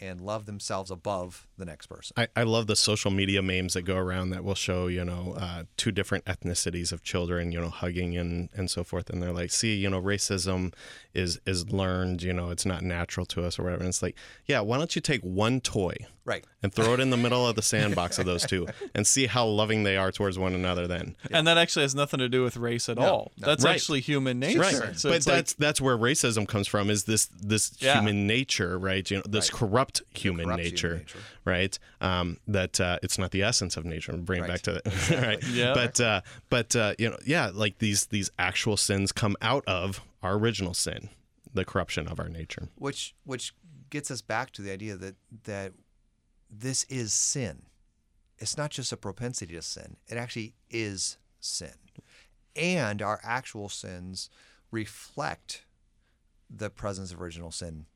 and 0.00 0.20
love 0.20 0.46
themselves 0.46 0.90
above 0.90 1.46
the 1.56 1.64
next 1.64 1.86
person. 1.86 2.14
I, 2.16 2.28
I 2.34 2.42
love 2.42 2.66
the 2.66 2.76
social 2.76 3.10
media 3.10 3.42
memes 3.42 3.74
that 3.74 3.82
go 3.82 3.96
around 3.96 4.30
that 4.30 4.42
will 4.44 4.54
show, 4.54 4.86
you 4.88 5.04
know, 5.04 5.34
uh, 5.38 5.64
two 5.76 5.92
different 5.92 6.24
ethnicities 6.24 6.92
of 6.92 7.02
children, 7.02 7.52
you 7.52 7.60
know, 7.60 7.68
hugging 7.68 8.16
and, 8.16 8.48
and 8.54 8.70
so 8.70 8.82
forth. 8.84 9.08
And 9.10 9.22
they're 9.22 9.32
like, 9.32 9.50
see, 9.50 9.74
you 9.76 9.88
know, 9.90 10.00
racism 10.02 10.72
is 11.14 11.40
is 11.46 11.70
learned, 11.70 12.22
you 12.22 12.32
know, 12.32 12.50
it's 12.50 12.66
not 12.66 12.82
natural 12.82 13.24
to 13.26 13.44
us 13.44 13.58
or 13.58 13.62
whatever. 13.64 13.82
And 13.82 13.88
it's 13.88 14.02
like, 14.02 14.16
yeah, 14.46 14.60
why 14.60 14.78
don't 14.78 14.94
you 14.96 15.00
take 15.02 15.20
one 15.22 15.60
toy 15.60 15.94
Right. 16.26 16.42
and 16.62 16.72
throw 16.72 16.94
it 16.94 17.00
in 17.00 17.10
the 17.10 17.16
middle 17.24 17.46
of 17.46 17.54
the 17.54 17.60
sandbox 17.62 18.18
of 18.18 18.24
those 18.24 18.46
two 18.46 18.66
and 18.94 19.06
see 19.06 19.26
how 19.26 19.46
loving 19.46 19.82
they 19.84 19.96
are 19.98 20.10
towards 20.10 20.38
one 20.38 20.54
another 20.54 20.86
then. 20.86 21.14
And 21.30 21.46
that 21.46 21.58
actually 21.58 21.82
has 21.82 21.94
nothing 21.94 22.18
to 22.18 22.28
do 22.30 22.42
with 22.42 22.56
race 22.56 22.88
at 22.88 22.98
all. 22.98 23.30
no. 23.38 23.46
That's 23.46 23.62
Right. 23.64 23.74
actually 23.74 24.00
human 24.00 24.38
nature. 24.40 24.60
Right. 24.60 24.98
So 24.98 25.10
but 25.10 25.16
it's 25.16 25.26
like- 25.26 25.36
that's 25.36 25.52
that's 25.54 25.80
where 25.80 25.96
racism 25.98 26.48
comes 26.48 26.66
from 26.66 26.88
is 26.90 27.04
this 27.04 27.26
this 27.40 27.72
Yeah. 27.78 27.94
human 28.00 28.26
nature, 28.26 28.78
right? 28.78 29.08
You 29.08 29.18
know, 29.18 29.22
this 29.28 29.52
Right. 29.52 29.58
corrupt 29.60 29.83
human 30.14 30.44
corrupt 30.44 30.60
human 30.60 30.72
nature, 30.72 30.96
nature. 30.98 31.18
right? 31.44 31.78
Um, 32.00 32.38
that 32.46 32.80
uh, 32.80 32.98
it's 33.02 33.18
not 33.18 33.30
the 33.30 33.42
essence 33.42 33.76
of 33.76 33.84
nature. 33.84 34.12
Bring 34.16 34.44
it 34.44 34.48
back 34.48 34.62
to 34.62 34.72
that, 34.72 35.10
right? 35.22 35.42
Yeah. 35.52 35.74
But 35.74 36.00
uh, 36.00 36.20
but 36.50 36.74
uh, 36.76 36.94
you 36.98 37.10
know, 37.10 37.18
yeah, 37.26 37.50
like 37.52 37.78
these 37.78 38.06
these 38.06 38.30
actual 38.38 38.76
sins 38.76 39.12
come 39.12 39.36
out 39.42 39.64
of 39.66 40.00
our 40.22 40.34
original 40.34 40.74
sin, 40.74 41.10
the 41.52 41.64
corruption 41.64 42.08
of 42.08 42.18
our 42.18 42.28
nature. 42.28 42.68
which 42.76 43.14
which 43.24 43.54
gets 43.90 44.10
us 44.10 44.22
back 44.22 44.50
to 44.52 44.62
the 44.62 44.72
idea 44.72 44.96
that 44.96 45.16
that 45.44 45.72
this 46.50 46.84
is 46.84 47.12
sin. 47.12 47.62
It's 48.38 48.56
not 48.56 48.70
just 48.70 48.92
a 48.92 48.96
propensity 48.96 49.54
to 49.54 49.62
sin. 49.62 49.96
It 50.08 50.16
actually 50.16 50.54
is 50.70 51.18
sin. 51.40 51.74
And 52.56 53.00
our 53.00 53.20
actual 53.22 53.68
sins 53.68 54.28
reflect 54.70 55.64
the 56.50 56.70
presence 56.70 57.12
of 57.12 57.20
original 57.20 57.50
sin 57.50 57.86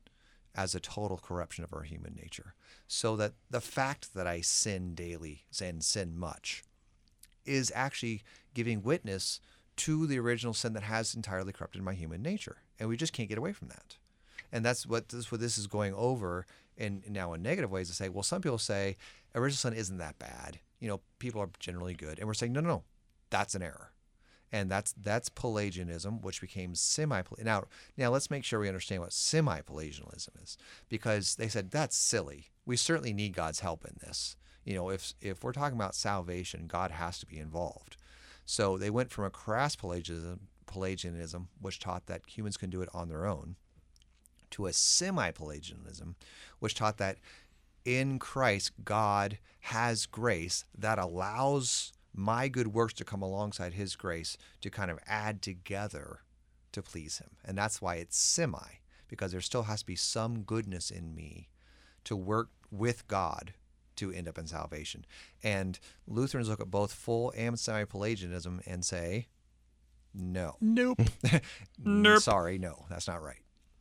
as 0.55 0.73
a 0.75 0.79
total 0.79 1.17
corruption 1.17 1.63
of 1.63 1.73
our 1.73 1.83
human 1.83 2.15
nature. 2.15 2.53
So 2.87 3.15
that 3.17 3.33
the 3.49 3.61
fact 3.61 4.13
that 4.15 4.27
I 4.27 4.41
sin 4.41 4.95
daily 4.95 5.45
and 5.61 5.83
sin 5.83 6.17
much 6.17 6.63
is 7.45 7.71
actually 7.75 8.23
giving 8.53 8.83
witness 8.83 9.39
to 9.77 10.05
the 10.05 10.19
original 10.19 10.53
sin 10.53 10.73
that 10.73 10.83
has 10.83 11.15
entirely 11.15 11.53
corrupted 11.53 11.81
my 11.81 11.93
human 11.93 12.21
nature. 12.21 12.57
And 12.79 12.89
we 12.89 12.97
just 12.97 13.13
can't 13.13 13.29
get 13.29 13.37
away 13.37 13.53
from 13.53 13.69
that. 13.69 13.97
And 14.51 14.65
that's 14.65 14.85
what 14.85 15.09
this 15.09 15.31
what 15.31 15.41
this 15.41 15.57
is 15.57 15.67
going 15.67 15.93
over 15.93 16.45
in 16.77 17.03
now 17.07 17.33
in 17.33 17.41
negative 17.41 17.71
ways 17.71 17.87
to 17.89 17.95
say, 17.95 18.09
well, 18.09 18.23
some 18.23 18.41
people 18.41 18.57
say 18.57 18.97
original 19.35 19.57
sin 19.57 19.73
isn't 19.73 19.97
that 19.97 20.17
bad. 20.19 20.59
You 20.79 20.87
know, 20.87 21.01
people 21.19 21.41
are 21.41 21.49
generally 21.59 21.93
good. 21.93 22.19
And 22.19 22.27
we're 22.27 22.33
saying, 22.33 22.53
no, 22.53 22.61
no, 22.61 22.69
no, 22.69 22.83
that's 23.29 23.53
an 23.53 23.61
error. 23.61 23.91
And 24.51 24.69
that's 24.69 24.93
that's 24.93 25.29
Pelagianism, 25.29 26.21
which 26.21 26.41
became 26.41 26.73
semi 26.73 27.21
now 27.43 27.65
now 27.97 28.09
let's 28.09 28.31
make 28.31 28.43
sure 28.43 28.59
we 28.59 28.67
understand 28.67 29.01
what 29.01 29.13
semi 29.13 29.61
Pelagianism 29.61 30.33
is. 30.41 30.57
Because 30.89 31.35
they 31.35 31.47
said 31.47 31.71
that's 31.71 31.95
silly. 31.95 32.47
We 32.65 32.75
certainly 32.75 33.13
need 33.13 33.35
God's 33.35 33.59
help 33.59 33.85
in 33.85 33.95
this. 33.99 34.35
You 34.63 34.75
know, 34.75 34.89
if 34.89 35.13
if 35.21 35.43
we're 35.43 35.53
talking 35.53 35.77
about 35.77 35.95
salvation, 35.95 36.67
God 36.67 36.91
has 36.91 37.19
to 37.19 37.25
be 37.25 37.37
involved. 37.37 37.97
So 38.45 38.77
they 38.77 38.89
went 38.89 39.11
from 39.11 39.25
a 39.25 39.29
crass 39.29 39.75
Pelagianism, 39.75 40.47
Pelagianism, 40.65 41.49
which 41.61 41.79
taught 41.79 42.07
that 42.07 42.21
humans 42.25 42.57
can 42.57 42.71
do 42.71 42.81
it 42.81 42.89
on 42.93 43.07
their 43.07 43.27
own, 43.27 43.55
to 44.51 44.65
a 44.65 44.73
semi 44.73 45.29
Pelagianism, 45.31 46.15
which 46.59 46.73
taught 46.73 46.97
that 46.97 47.17
in 47.85 48.19
Christ, 48.19 48.71
God 48.83 49.37
has 49.61 50.05
grace 50.05 50.65
that 50.77 50.99
allows 50.99 51.93
my 52.19 52.49
good 52.49 52.67
works 52.67 52.93
to 52.95 53.05
come 53.05 53.21
alongside 53.21 53.73
his 53.73 53.95
grace 53.95 54.37
to 54.61 54.69
kind 54.69 54.91
of 54.91 54.99
add 55.07 55.41
together 55.41 56.19
to 56.73 56.81
please 56.81 57.17
him. 57.19 57.29
And 57.45 57.57
that's 57.57 57.81
why 57.81 57.95
it's 57.95 58.17
semi, 58.17 58.79
because 59.07 59.31
there 59.31 59.41
still 59.41 59.63
has 59.63 59.79
to 59.79 59.85
be 59.85 59.95
some 59.95 60.41
goodness 60.41 60.91
in 60.91 61.15
me 61.15 61.49
to 62.03 62.15
work 62.15 62.49
with 62.69 63.07
God 63.07 63.53
to 63.95 64.11
end 64.11 64.27
up 64.27 64.37
in 64.37 64.47
salvation. 64.47 65.05
And 65.43 65.79
Lutherans 66.07 66.49
look 66.49 66.61
at 66.61 66.69
both 66.69 66.93
full 66.93 67.33
and 67.35 67.57
semi 67.57 67.85
Pelagianism 67.85 68.61
and 68.65 68.83
say, 68.83 69.27
no. 70.13 70.57
nope. 70.59 70.99
Nope. 71.83 72.21
Sorry, 72.21 72.57
no, 72.57 72.85
that's 72.89 73.07
not 73.07 73.23
right. 73.23 73.39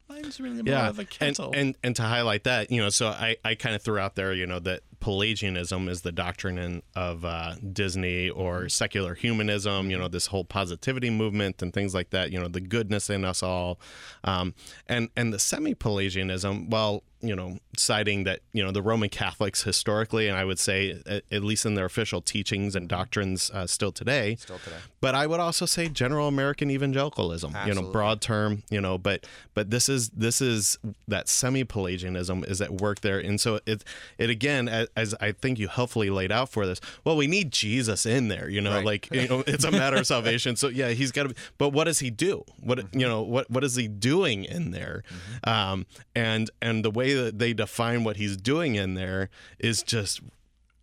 Mine's 0.09 0.41
really 0.41 0.63
more 0.63 0.73
yeah 0.73 0.89
of 0.89 0.99
a 0.99 1.03
and, 1.03 1.11
kettle. 1.11 1.53
and 1.55 1.77
and 1.83 1.95
to 1.97 2.03
highlight 2.03 2.45
that 2.45 2.71
you 2.71 2.81
know 2.81 2.89
so 2.89 3.09
i 3.09 3.37
i 3.45 3.55
kind 3.55 3.75
of 3.75 3.83
threw 3.83 3.99
out 3.99 4.15
there 4.15 4.33
you 4.33 4.47
know 4.47 4.59
that 4.59 4.81
pelagianism 5.01 5.89
is 5.89 6.03
the 6.03 6.13
doctrine 6.13 6.59
in, 6.59 6.83
of 6.95 7.25
uh, 7.25 7.55
disney 7.73 8.29
or 8.29 8.69
secular 8.69 9.15
humanism 9.15 9.91
you 9.91 9.99
know 9.99 10.09
this 10.09 10.27
whole 10.27 10.45
positivity 10.45 11.11
movement 11.11 11.63
and 11.63 11.73
things 11.73 11.95
like 11.95 12.11
that 12.11 12.33
you 12.33 12.41
know 12.41 12.49
the 12.49 12.61
goodness 12.61 13.11
in 13.11 13.25
us 13.25 13.43
all. 13.43 13.81
Um, 14.25 14.55
and 14.87 15.09
and 15.17 15.33
the 15.33 15.39
semi-pelagianism 15.39 16.71
well 16.71 17.03
you 17.21 17.35
know 17.35 17.59
citing 17.77 18.25
that 18.25 18.41
you 18.53 18.63
know 18.65 18.71
the 18.71 18.83
roman 18.83 19.09
catholics 19.09 19.63
historically 19.65 20.29
and 20.29 20.37
i 20.37 20.45
would 20.45 20.59
say 20.59 21.01
at, 21.07 21.23
at 21.33 21.43
least 21.45 21.65
in 21.67 21.75
their 21.75 21.85
official 21.85 22.21
teachings 22.21 22.75
and 22.77 22.89
doctrines 22.89 23.51
uh, 23.53 23.67
still 23.67 23.91
today 23.93 24.37
Still 24.37 24.59
today. 24.59 24.77
but 25.01 25.15
I 25.15 25.27
would 25.27 25.41
also 25.41 25.67
say 25.67 25.89
general 25.89 26.29
American 26.29 26.71
evangelicalism, 26.71 27.55
you 27.67 27.75
know, 27.75 27.83
broad 27.83 28.21
term, 28.21 28.63
you 28.71 28.81
know, 28.81 28.99
but 28.99 29.27
but 29.55 29.71
this 29.71 29.89
is 29.89 30.09
this 30.11 30.41
is 30.41 30.79
that 31.09 31.29
semi-Pelagianism 31.29 32.45
is 32.45 32.61
at 32.61 32.73
work 32.81 33.01
there, 33.01 33.19
and 33.19 33.41
so 33.41 33.61
it 33.67 33.85
it 34.19 34.31
again, 34.31 34.69
as, 34.69 34.89
as 34.97 35.15
I 35.21 35.33
think 35.33 35.59
you 35.59 35.69
helpfully 35.69 36.11
laid 36.11 36.33
out 36.33 36.49
for 36.49 36.67
this. 36.67 36.81
Well, 37.05 37.17
we 37.17 37.27
need 37.27 37.51
Jesus 37.53 38.07
in 38.07 38.29
there, 38.29 38.49
you 38.49 38.61
know, 38.61 38.75
Right. 38.77 38.85
like 38.85 39.09
you 39.13 39.27
know, 39.29 39.43
it's 39.47 39.65
a 39.65 39.71
matter 39.71 39.97
of 39.97 40.07
salvation. 40.07 40.57
So 40.57 40.69
yeah, 40.69 40.91
he's 40.91 41.13
got 41.13 41.29
to. 41.29 41.35
But 41.59 41.71
what 41.71 41.85
does 41.85 41.99
he 42.01 42.11
do? 42.11 42.45
What 42.61 42.79
Mm-hmm. 42.79 42.99
you 43.01 43.09
know, 43.09 43.23
what 43.23 43.51
what 43.51 43.65
is 43.65 43.75
he 43.77 43.89
doing 43.89 44.45
in 44.45 44.71
there? 44.71 45.03
Um, 45.45 45.87
and 46.15 46.51
and 46.63 46.85
the 46.85 46.91
way 46.91 47.08
that 47.15 47.39
they 47.39 47.53
define 47.53 48.05
what 48.05 48.17
he's 48.17 48.37
doing 48.37 48.75
in 48.75 48.95
there 48.95 49.31
is 49.59 49.83
just 49.83 50.21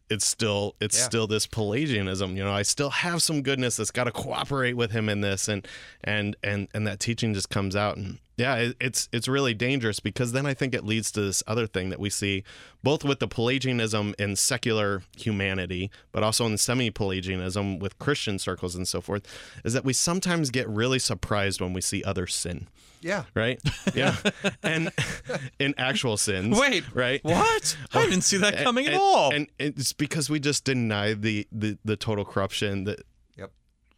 it's 0.09 0.25
still 0.25 0.75
it's 0.79 0.97
Yeah. 0.97 1.05
still 1.05 1.27
this 1.27 1.47
Pelagianism. 1.47 2.37
You 2.37 2.43
know, 2.43 2.51
I 2.53 2.61
still 2.61 2.91
have 2.91 3.21
some 3.23 3.41
goodness 3.41 3.77
that's 3.77 3.91
got 3.91 4.03
to 4.03 4.11
cooperate 4.11 4.73
with 4.73 4.91
him 4.91 5.09
in 5.09 5.21
this, 5.21 5.47
and 5.47 5.67
and 6.03 6.35
and 6.43 6.67
and 6.73 6.85
that 6.85 6.99
teaching 6.99 7.33
just 7.33 7.49
comes 7.49 7.75
out, 7.75 7.97
and 7.97 8.19
yeah, 8.37 8.71
it's 8.81 9.07
it's 9.13 9.27
really 9.27 9.53
dangerous 9.53 9.99
because 9.99 10.31
then 10.33 10.45
I 10.45 10.53
think 10.53 10.73
it 10.73 10.83
leads 10.83 11.11
to 11.13 11.21
this 11.21 11.41
other 11.47 11.67
thing 11.67 11.89
that 11.89 11.99
we 11.99 12.09
see 12.09 12.43
both 12.83 13.03
with 13.03 13.19
the 13.19 13.27
Pelagianism 13.27 14.13
in 14.19 14.35
secular 14.35 15.03
humanity, 15.17 15.89
but 16.11 16.21
also 16.21 16.45
in 16.45 16.57
semi-Pelagianism 16.57 17.79
with 17.79 17.97
Christian 17.97 18.37
circles 18.37 18.75
and 18.75 18.87
so 18.87 19.01
forth, 19.01 19.25
is 19.63 19.73
that 19.73 19.85
we 19.85 19.93
sometimes 19.93 20.49
get 20.51 20.67
really 20.69 20.99
surprised 20.99 21.61
when 21.61 21.73
we 21.73 21.81
see 21.81 22.03
others 22.03 22.35
sin. 22.35 22.67
Yeah. 23.01 23.23
Right? 23.33 23.59
Yeah. 23.95 24.15
and 24.63 24.91
in 25.59 25.73
actual 25.77 26.17
sins. 26.17 26.59
Wait, 26.59 26.83
Right? 26.93 27.23
What? 27.23 27.77
I 27.93 28.05
didn't 28.05 28.23
see 28.23 28.37
that 28.37 28.57
coming 28.57 28.85
and, 28.87 28.95
at 28.95 28.99
all. 29.01 29.33
And 29.33 29.47
it's 29.57 29.93
because 29.93 30.29
we 30.29 30.39
just 30.39 30.63
deny 30.65 31.13
the 31.13 31.47
the, 31.51 31.77
the 31.85 31.95
total 31.95 32.25
corruption 32.25 32.83
that 32.85 32.99
Yep. 33.37 33.51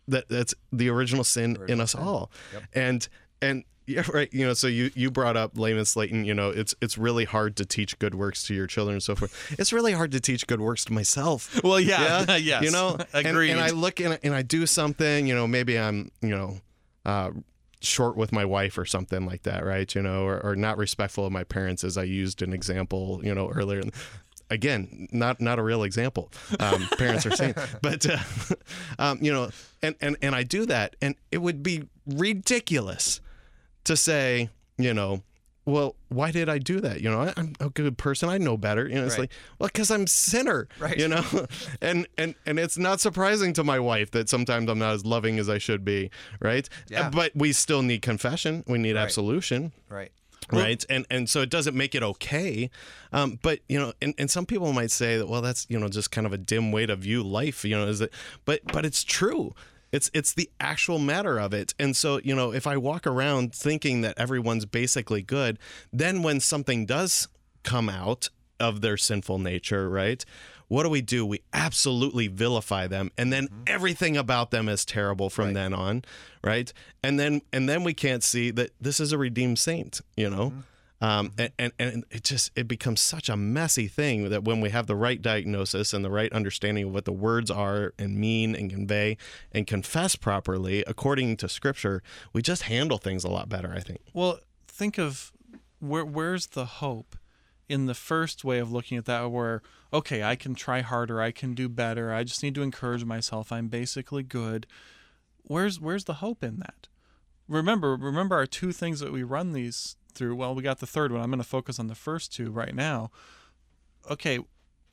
that 0.10 0.30
that's 0.30 0.54
the 0.72 0.90
original 0.90 1.24
sin 1.24 1.58
in 1.68 1.82
us 1.82 1.94
sin. 1.94 2.02
all. 2.02 2.32
Yep. 2.54 2.64
And 2.74 3.08
and 3.42 3.64
yeah, 3.88 4.04
right. 4.14 4.32
You 4.32 4.46
know, 4.46 4.54
so 4.54 4.68
you 4.68 4.92
you 4.94 5.10
brought 5.10 5.38
up 5.38 5.58
Layman 5.58 5.86
Slayton. 5.86 6.26
You 6.26 6.34
know, 6.34 6.50
it's 6.50 6.76
it's 6.82 6.98
really 6.98 7.26
hard 7.26 7.56
to 7.56 7.66
teach 7.66 7.98
good 7.98 8.14
works 8.14 8.44
to 8.48 8.54
your 8.54 8.68
children 8.68 8.96
and 8.96 9.04
so 9.04 9.16
forth. 9.16 9.56
It's 9.58 9.74
really 9.74 9.94
hard 9.94 10.12
to 10.12 10.20
teach 10.20 10.46
good 10.46 10.62
works 10.62 10.86
to 10.86 10.94
myself. 10.94 11.60
well, 11.64 11.80
yeah, 11.80 12.36
yes. 12.36 12.64
You 12.64 12.72
know, 12.72 12.98
and- 13.14 13.28
agreed. 13.28 13.52
And, 13.52 13.62
I 13.62 13.70
look 13.70 14.00
and, 14.00 14.20
and 14.22 14.36
I 14.36 14.42
do 14.44 14.66
something. 14.68 15.26
You 15.26 15.34
know, 15.34 15.48
maybe 15.48 15.80
I'm 15.80 16.12
you 16.22 16.30
know. 16.30 16.60
Uh, 17.06 17.32
short 17.80 18.18
with 18.18 18.32
my 18.32 18.44
wife 18.44 18.76
or 18.78 18.86
something 18.86 19.28
like 19.28 19.44
that 19.44 19.64
right 19.64 19.94
you 19.94 20.02
know 20.02 20.24
or, 20.26 20.44
or 20.44 20.56
not 20.56 20.80
respectful 20.80 21.28
of 21.28 21.32
my 21.32 21.44
parents 21.44 21.84
as 21.84 21.96
i 21.96 22.02
used 22.02 22.42
an 22.42 22.52
example 22.52 23.22
you 23.24 23.34
know 23.34 23.50
earlier 23.52 23.84
again 24.50 25.08
not 25.12 25.40
not 25.40 25.60
a 25.60 25.64
real 25.64 25.84
example 25.84 26.32
um, 26.60 26.88
parents 26.98 27.24
are 27.28 27.36
saying 27.36 27.54
but 27.84 28.04
uh, 28.10 28.18
um, 28.98 29.20
you 29.22 29.32
know 29.32 29.52
and, 29.84 29.96
and 30.02 30.18
and 30.24 30.34
i 30.34 30.42
do 30.42 30.66
that 30.66 30.96
and 31.04 31.14
it 31.32 31.38
would 31.38 31.62
be 31.62 31.84
ridiculous 32.08 33.22
to 33.88 33.98
say 33.98 34.50
you 34.78 34.94
know 34.94 35.22
well 35.66 35.96
why 36.08 36.32
did 36.32 36.48
i 36.48 36.58
do 36.58 36.80
that 36.80 37.02
you 37.02 37.10
know 37.10 37.20
I, 37.24 37.34
i'm 37.36 37.54
a 37.60 37.70
good 37.70 37.98
person 37.98 38.30
i 38.30 38.38
know 38.38 38.56
better 38.56 38.88
you 38.88 38.96
know 38.96 39.04
it's 39.06 39.16
Right. 39.16 39.22
like 39.24 39.32
well 39.60 39.68
because 39.68 39.92
i'm 39.92 40.08
sinner 40.08 40.68
Right. 40.80 40.98
you 40.98 41.08
know 41.10 41.24
and 41.82 42.08
and 42.18 42.36
and 42.46 42.58
it's 42.60 42.78
not 42.78 43.02
surprising 43.02 43.52
to 43.54 43.64
my 43.66 43.80
wife 43.80 44.12
that 44.12 44.30
sometimes 44.30 44.70
i'm 44.70 44.80
not 44.80 44.94
as 44.94 45.06
loving 45.06 45.40
as 45.40 45.50
i 45.50 45.58
should 45.58 45.84
be 45.84 46.10
right 46.40 46.70
Yeah. 46.90 47.10
but 47.10 47.32
we 47.36 47.52
still 47.54 47.82
need 47.82 48.02
confession 48.02 48.64
we 48.68 48.78
need 48.78 48.96
Right. 48.96 49.02
absolution 49.04 49.74
Right. 49.90 50.12
right 50.54 50.86
and 50.90 51.06
and 51.10 51.30
so 51.30 51.42
it 51.42 51.50
doesn't 51.50 51.76
make 51.76 51.94
it 51.96 52.04
okay 52.04 52.70
um, 53.12 53.40
but 53.42 53.60
you 53.68 53.78
know 53.80 53.92
and, 54.02 54.14
and 54.18 54.30
some 54.32 54.46
people 54.46 54.72
might 54.72 54.92
say 54.92 55.18
that 55.18 55.28
well 55.28 55.42
that's 55.42 55.66
you 55.70 55.78
know 55.80 55.90
just 55.90 56.12
kind 56.12 56.26
of 56.28 56.32
a 56.32 56.38
dim 56.38 56.72
way 56.72 56.86
to 56.86 56.96
view 56.96 57.24
life 57.24 57.66
you 57.66 57.76
know 57.78 57.88
is 57.88 58.00
it 58.00 58.14
but 58.46 58.62
but 58.72 58.86
it's 58.86 59.04
true 59.04 59.54
it's 59.98 60.10
it's 60.14 60.34
the 60.34 60.50
actual 60.60 61.00
matter 61.00 61.38
of 61.40 61.54
it 61.54 61.74
and 61.78 61.96
so 61.96 62.20
you 62.24 62.36
know 62.36 62.54
if 62.54 62.66
i 62.66 62.78
walk 62.78 63.06
around 63.06 63.54
thinking 63.54 64.02
that 64.02 64.18
everyone's 64.18 64.66
basically 64.66 65.22
good 65.22 65.60
then 65.92 66.24
when 66.24 66.40
something 66.40 66.86
does 66.86 67.28
come 67.64 67.90
out 67.90 68.30
of 68.60 68.82
their 68.82 68.98
sinful 68.98 69.40
nature, 69.40 69.90
right? 69.90 70.24
What 70.68 70.84
do 70.84 70.90
we 70.90 71.02
do? 71.02 71.26
We 71.26 71.42
absolutely 71.54 72.28
vilify 72.28 72.88
them, 72.88 73.12
and 73.18 73.32
then 73.32 73.48
mm-hmm. 73.48 73.64
everything 73.68 74.18
about 74.18 74.52
them 74.52 74.68
is 74.68 74.84
terrible 74.84 75.30
from 75.30 75.54
then 75.54 75.74
on, 75.74 76.04
right? 76.44 76.72
And 77.02 77.20
then 77.20 77.42
and 77.54 77.70
then 77.70 77.84
we 77.84 77.94
can't 77.94 78.24
see 78.24 78.52
that 78.52 78.72
this 78.82 79.00
is 79.00 79.14
a 79.14 79.18
redeemed 79.18 79.60
saint, 79.60 80.02
you 80.18 80.30
know. 80.30 80.50
Mm-hmm. 80.50 80.60
Um, 81.00 81.32
and, 81.38 81.52
and 81.60 81.74
and 81.78 82.06
it 82.10 82.24
just 82.24 82.52
it 82.56 82.68
becomes 82.68 83.02
such 83.02 83.30
a 83.30 83.38
messy 83.38 83.88
thing 83.88 84.30
that 84.30 84.44
when 84.44 84.62
we 84.62 84.72
have 84.72 84.88
the 84.88 84.96
right 84.96 85.22
diagnosis 85.22 85.94
and 85.94 86.04
the 86.04 86.10
right 86.10 86.34
understanding 86.34 86.86
of 86.86 86.94
what 86.94 87.06
the 87.06 87.12
words 87.12 87.52
are 87.52 87.94
and 88.00 88.18
mean 88.18 88.56
and 88.56 88.70
convey 88.70 89.18
and 89.52 89.68
confess 89.68 90.16
properly 90.16 90.84
according 90.88 91.38
to 91.38 91.48
Scripture, 91.48 92.02
we 92.34 92.42
just 92.42 92.64
handle 92.64 92.98
things 92.98 93.24
a 93.24 93.30
lot 93.30 93.48
better. 93.48 93.72
I 93.76 93.82
think. 93.82 94.00
Well, 94.14 94.40
think 94.68 94.98
of 94.98 95.32
where 95.80 96.06
where's 96.06 96.48
the 96.48 96.66
hope 96.66 97.16
in 97.70 97.86
the 97.86 97.94
first 97.94 98.44
way 98.44 98.58
of 98.58 98.72
looking 98.72 98.98
at 98.98 99.06
that 99.06 99.30
where 99.30 99.62
okay, 99.94 100.24
I 100.24 100.36
can 100.36 100.56
try 100.56 100.82
harder, 100.82 101.22
I 101.22 101.32
can 101.32 101.54
do 101.54 101.70
better, 101.70 102.14
I 102.14 102.24
just 102.24 102.44
need 102.44 102.56
to 102.56 102.62
encourage 102.62 103.06
myself, 103.06 103.52
I'm 103.52 103.68
basically 103.68 104.24
good. 104.24 104.68
Where's 105.44 105.80
where's 105.80 106.06
the 106.06 106.16
hope 106.16 106.44
in 106.44 106.58
that? 106.60 106.88
Remember, 107.48 107.96
remember 107.96 108.36
our 108.36 108.46
two 108.46 108.72
things 108.74 109.00
that 109.00 109.14
we 109.14 109.24
run 109.24 109.54
these 109.54 109.96
through. 110.18 110.36
Well, 110.36 110.56
we 110.56 110.64
got 110.64 110.80
the 110.80 110.88
third 110.88 111.12
one. 111.12 111.22
I'm 111.22 111.30
going 111.30 111.38
to 111.40 111.48
focus 111.48 111.80
on 111.80 111.88
the 111.88 111.96
first 111.96 112.34
two 112.34 112.52
right 112.52 112.76
now. 112.76 113.12
Okay, 114.10 114.40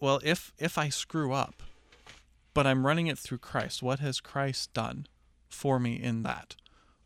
well, 0.00 0.20
if 0.22 0.52
if 0.58 0.76
I 0.76 0.88
screw 0.88 1.32
up, 1.32 1.62
but 2.52 2.66
I'm 2.66 2.86
running 2.86 3.06
it 3.06 3.18
through 3.18 3.38
Christ, 3.38 3.82
what 3.82 4.00
has 4.00 4.20
Christ 4.20 4.72
done 4.72 5.06
for 5.48 5.78
me 5.78 5.94
in 5.94 6.22
that? 6.22 6.56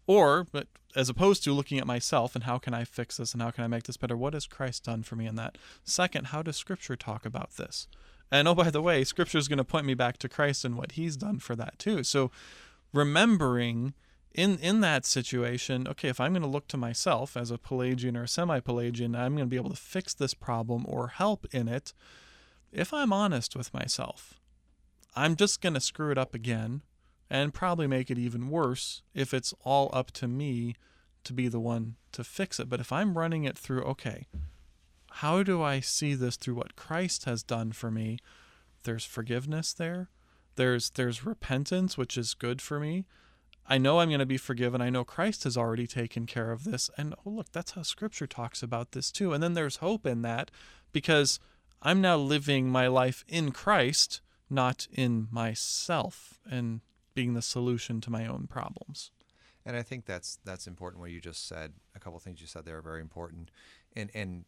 Or, 0.07 0.47
but 0.51 0.69
as 0.97 1.09
opposed 1.09 1.45
to 1.45 1.53
looking 1.53 1.79
at 1.79 1.87
myself 1.87 2.35
and 2.35 2.45
how 2.45 2.59
can 2.59 2.75
I 2.75 2.85
fix 2.85 3.19
this 3.19 3.35
and 3.35 3.43
how 3.43 3.51
can 3.51 3.63
I 3.63 3.69
make 3.69 3.85
this 3.85 3.99
better, 3.99 4.17
what 4.17 4.33
has 4.33 4.47
Christ 4.47 4.85
done 4.85 5.03
for 5.03 5.17
me 5.17 5.27
in 5.27 5.37
that? 5.37 5.59
Second, 5.85 6.29
how 6.29 6.43
does 6.43 6.57
Scripture 6.57 6.97
talk 6.97 7.27
about 7.27 7.57
this? 7.57 7.87
And 8.31 8.49
oh, 8.49 8.55
by 8.55 8.71
the 8.71 8.83
way, 8.83 9.05
Scripture 9.05 9.39
is 9.39 9.49
going 9.49 9.59
to 9.59 9.65
point 9.65 9.87
me 9.87 9.95
back 9.95 10.19
to 10.19 10.29
Christ 10.29 10.65
and 10.65 10.77
what 10.77 10.93
He's 10.93 11.17
done 11.17 11.39
for 11.39 11.55
that 11.57 11.79
too. 11.79 12.03
So, 12.03 12.31
remembering 12.93 13.95
in 14.35 14.59
in 14.59 14.81
that 14.81 15.05
situation, 15.05 15.89
okay, 15.89 16.09
if 16.09 16.21
I'm 16.21 16.33
going 16.33 16.43
to 16.43 16.49
look 16.49 16.69
to 16.69 16.77
myself 16.77 17.37
as 17.37 17.51
a 17.51 17.59
Pelagian 17.59 18.17
or 18.17 18.25
a 18.25 18.29
semi-Pelagian, 18.29 19.15
I'm 19.15 19.35
going 19.35 19.47
to 19.47 19.51
be 19.51 19.57
able 19.57 19.71
to 19.71 19.77
fix 19.77 20.15
this 20.15 20.35
problem 20.35 20.85
or 20.89 21.09
help 21.09 21.47
in 21.53 21.69
it. 21.69 21.93
If 22.73 22.93
I'm 22.93 23.13
honest 23.13 23.57
with 23.57 23.73
myself, 23.73 24.39
I'm 25.17 25.37
just 25.37 25.61
going 25.61 25.75
to 25.75 25.81
screw 25.81 26.11
it 26.11 26.19
up 26.19 26.35
again 26.35 26.83
and 27.31 27.55
probably 27.55 27.87
make 27.87 28.11
it 28.11 28.19
even 28.19 28.51
worse 28.51 29.03
if 29.15 29.35
it's 29.35 29.55
all 29.65 29.91
up 29.93 30.11
to 30.13 30.29
me 30.29 30.75
to 31.25 31.33
be 31.33 31.49
the 31.49 31.61
one 31.61 31.97
to 32.13 32.25
fix 32.25 32.61
it. 32.61 32.69
But 32.69 32.81
if 32.81 32.93
I'm 32.93 33.19
running 33.19 33.45
it 33.45 33.59
through, 33.59 33.83
okay, 33.83 34.27
how 35.11 35.43
do 35.43 35.63
I 35.63 35.81
see 35.81 36.15
this 36.15 36.37
through 36.37 36.55
what 36.55 36.77
Christ 36.77 37.25
has 37.25 37.43
done 37.43 37.73
for 37.73 37.91
me? 37.91 38.19
There's 38.85 39.05
forgiveness 39.05 39.73
there. 39.73 40.09
There's 40.57 40.91
there's 40.91 41.27
repentance, 41.27 41.97
which 41.97 42.17
is 42.17 42.35
good 42.35 42.61
for 42.63 42.81
me. 42.81 43.07
I 43.71 43.77
know 43.77 44.01
I'm 44.01 44.09
going 44.09 44.19
to 44.19 44.27
be 44.27 44.39
forgiven. 44.39 44.81
I 44.81 44.89
know 44.89 45.05
Christ 45.05 45.45
has 45.45 45.57
already 45.57 45.87
taken 45.87 46.25
care 46.25 46.51
of 46.51 46.65
this. 46.65 46.89
And 46.97 47.15
oh, 47.27 47.31
look, 47.31 47.53
that's 47.53 47.73
how 47.73 47.83
scripture 47.83 48.27
talks 48.27 48.63
about 48.63 48.93
this 48.93 49.13
too. 49.13 49.35
And 49.35 49.43
then 49.43 49.53
there's 49.53 49.77
hope 49.77 50.07
in 50.07 50.23
that 50.23 50.51
because 50.91 51.39
I'm 51.83 52.01
now 52.01 52.17
living 52.17 52.71
my 52.71 52.89
life 52.89 53.25
in 53.29 53.53
Christ, 53.53 54.23
not 54.49 54.89
in 54.91 55.29
myself 55.31 56.41
and 56.51 56.81
being 57.15 57.35
the 57.35 57.43
solution 57.43 58.01
to 58.01 58.11
my 58.11 58.27
own 58.27 58.47
problems. 58.47 59.11
And 59.67 59.77
I 59.77 59.83
think 59.83 60.07
that's 60.07 60.39
that's 60.47 60.67
important. 60.67 61.01
What 61.01 61.11
you 61.11 61.21
just 61.21 61.47
said, 61.47 61.75
a 61.95 62.01
couple 62.01 62.19
things 62.21 62.41
you 62.41 62.47
said 62.47 62.65
there 62.65 62.79
are 62.79 62.83
very 62.83 63.03
important. 63.03 63.51
And 63.95 64.11
and 64.15 64.47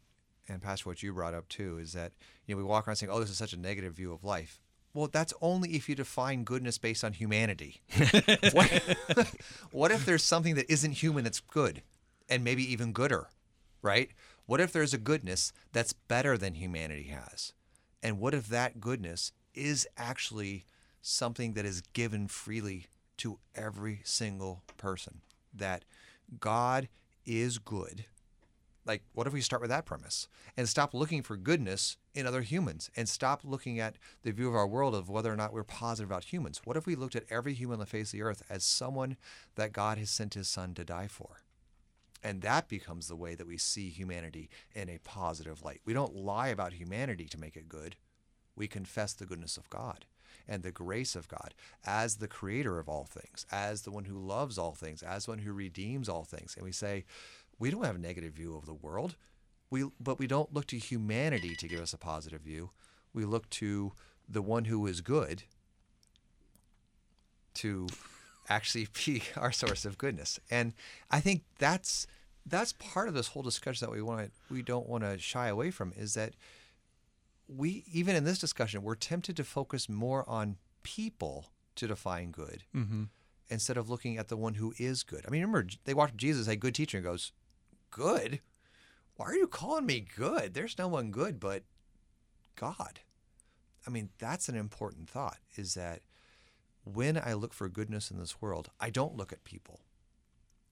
and 0.49 0.63
Pastor, 0.63 0.89
what 0.89 1.03
you 1.03 1.13
brought 1.13 1.35
up 1.35 1.47
too 1.49 1.79
is 1.79 1.93
that 1.93 2.13
you 2.47 2.55
know 2.55 2.59
we 2.59 2.65
walk 2.65 2.89
around 2.89 2.97
saying, 2.97 3.11
"Oh, 3.13 3.21
this 3.21 3.29
is 3.29 3.37
such 3.37 3.53
a 3.53 3.59
negative 3.59 3.93
view 3.93 4.15
of 4.15 4.25
life." 4.25 4.61
Well, 4.93 5.09
that's 5.11 5.33
only 5.41 5.75
if 5.77 5.89
you 5.89 5.95
define 5.95 6.45
goodness 6.45 6.79
based 6.79 7.05
on 7.05 7.13
humanity. 7.13 7.83
what, 8.53 8.83
what 9.71 9.91
if 9.93 10.05
there's 10.05 10.25
something 10.25 10.57
that 10.57 10.71
isn't 10.71 10.93
human 10.93 11.25
that's 11.25 11.41
good, 11.41 11.83
and 12.29 12.43
maybe 12.43 12.71
even 12.73 12.93
gooder, 12.93 13.29
right? 13.83 14.11
What 14.47 14.61
if 14.61 14.73
there's 14.73 14.95
a 14.95 14.99
goodness 14.99 15.53
that's 15.73 15.93
better 15.93 16.37
than 16.37 16.55
humanity 16.55 17.05
has, 17.05 17.53
and 18.03 18.19
what 18.19 18.35
if 18.35 18.49
that 18.49 18.81
goodness 18.81 19.33
is 19.55 19.87
actually 19.97 20.65
something 21.03 21.53
that 21.53 21.65
is 21.65 21.83
given 21.93 22.27
freely 22.27 22.87
to 23.19 23.39
every 23.55 24.01
single 24.05 24.63
person? 24.77 25.21
That 25.55 25.85
God 26.41 26.89
is 27.25 27.59
good. 27.59 28.07
Like, 28.85 29.03
what 29.13 29.27
if 29.27 29.33
we 29.33 29.41
start 29.41 29.63
with 29.63 29.71
that 29.71 29.87
premise 29.87 30.27
and 30.57 30.69
stop 30.69 30.95
looking 30.95 31.23
for 31.23 31.37
goodness 31.37 31.97
in 32.15 32.27
other 32.27 32.43
humans 32.43 32.91
and 32.97 33.09
stop 33.09 33.43
looking 33.45 33.79
at 33.79 33.97
the 34.23 34.33
view 34.33 34.49
of 34.49 34.55
our 34.55 34.67
world 34.67 34.95
of 34.95 35.09
whether 35.09 35.33
or 35.33 35.37
not 35.37 35.53
we're 35.53 35.65
positive 35.65 36.11
about 36.11 36.25
humans? 36.25 36.61
What 36.65 36.77
if 36.77 36.87
we 36.87 36.97
looked 36.97 37.17
at 37.17 37.25
every 37.31 37.55
human 37.55 37.75
on 37.75 37.81
the 37.81 37.87
face 37.87 38.09
of 38.09 38.13
the 38.13 38.23
earth 38.23 38.43
as 38.51 38.65
someone 38.65 39.17
that 39.55 39.73
God 39.73 39.99
has 39.99 40.11
sent 40.11 40.35
his 40.35 40.49
son 40.49 40.75
to 40.75 40.85
die 40.85 41.09
for? 41.09 41.43
And 42.23 42.43
that 42.43 42.69
becomes 42.69 43.09
the 43.09 43.17
way 43.17 43.35
that 43.35 43.47
we 43.47 43.57
see 43.57 43.89
humanity 43.89 44.51
in 44.75 44.91
a 44.91 44.99
positive 44.99 45.63
light. 45.63 45.81
We 45.85 45.95
don't 45.95 46.15
lie 46.15 46.49
about 46.49 46.75
humanity 46.75 47.27
to 47.27 47.41
make 47.41 47.57
it 47.57 47.69
good. 47.69 47.97
We 48.55 48.69
confess 48.69 49.15
the 49.15 49.25
goodness 49.25 49.57
of 49.57 49.71
God 49.71 50.05
and 50.47 50.63
the 50.63 50.73
grace 50.73 51.17
of 51.17 51.29
God 51.29 51.55
as 51.87 52.17
the 52.17 52.29
creator 52.29 52.79
of 52.79 52.89
all 52.89 53.05
things, 53.05 53.47
as 53.51 53.83
the 53.83 53.91
one 53.91 54.05
who 54.05 54.19
loves 54.19 54.59
all 54.59 54.75
things, 54.75 55.03
as 55.03 55.29
one 55.29 55.39
who 55.39 55.53
redeems 55.53 56.09
all 56.09 56.25
things. 56.25 56.55
And 56.57 56.65
we 56.65 56.73
say, 56.73 57.05
we 57.59 57.71
don't 57.71 57.85
have 57.85 57.97
a 57.97 58.01
negative 58.01 58.35
view 58.35 58.57
of 58.57 58.67
the 58.67 58.75
world. 58.75 59.17
We, 59.71 59.85
but 60.01 60.19
we 60.19 60.27
don't 60.27 60.53
look 60.53 60.67
to 60.69 60.79
humanity 60.79 61.55
to 61.57 61.69
give 61.69 61.81
us 61.81 61.93
a 61.93 61.99
positive 61.99 62.41
view. 62.43 62.71
We 63.15 63.25
look 63.25 63.49
to 63.51 63.93
the 64.29 64.43
one 64.43 64.65
who 64.67 64.87
is 64.87 65.01
good 65.01 65.45
to 67.55 67.89
actually 68.49 68.89
be 69.07 69.23
our 69.37 69.53
source 69.53 69.85
of 69.85 69.99
goodness. 69.99 70.39
And 70.51 70.73
I 71.11 71.21
think 71.21 71.43
that's 71.59 72.07
that's 72.47 72.73
part 72.73 73.07
of 73.07 73.15
this 73.15 73.29
whole 73.29 73.43
discussion 73.43 73.87
that 73.87 73.93
we 73.93 74.03
want 74.03 74.33
we 74.51 74.63
don't 74.63 74.89
want 74.89 75.05
to 75.05 75.19
shy 75.19 75.49
away 75.49 75.71
from 75.71 75.93
is 75.97 76.15
that 76.15 76.35
we 77.47 77.85
even 77.93 78.17
in 78.17 78.25
this 78.25 78.39
discussion 78.39 78.83
we're 78.83 78.95
tempted 78.95 79.37
to 79.37 79.45
focus 79.45 79.89
more 79.89 80.29
on 80.29 80.57
people 80.83 81.47
to 81.77 81.87
define 81.87 82.31
good 82.31 82.65
Mm-hmm. 82.75 83.05
instead 83.51 83.77
of 83.77 83.91
looking 83.91 84.17
at 84.17 84.29
the 84.29 84.37
one 84.37 84.55
who 84.55 84.73
is 84.79 85.03
good. 85.03 85.25
I 85.27 85.31
mean, 85.31 85.43
remember 85.43 85.69
they 85.85 85.95
walked 85.95 86.17
Jesus, 86.17 86.49
a 86.49 86.57
good 86.57 86.75
teacher, 86.75 86.97
and 86.99 87.05
goes, 87.05 87.33
"Good? 87.91 88.41
Why 89.21 89.27
are 89.27 89.37
you 89.37 89.49
calling 89.49 89.85
me 89.85 90.01
good? 90.01 90.55
There's 90.55 90.79
no 90.79 90.89
one 90.89 91.11
good 91.11 91.39
but 91.39 91.65
God." 92.57 93.01
I 93.87 93.91
mean, 93.91 94.09
that's 94.17 94.49
an 94.49 94.57
important 94.57 95.11
thought. 95.11 95.41
Is 95.57 95.75
that 95.75 96.01
when 96.85 97.19
I 97.19 97.35
look 97.35 97.53
for 97.53 97.69
goodness 97.69 98.11
in 98.11 98.19
this 98.19 98.41
world, 98.41 98.71
I 98.81 98.89
don't 98.89 99.19
look 99.19 99.31
at 99.31 99.45
people. 99.45 99.81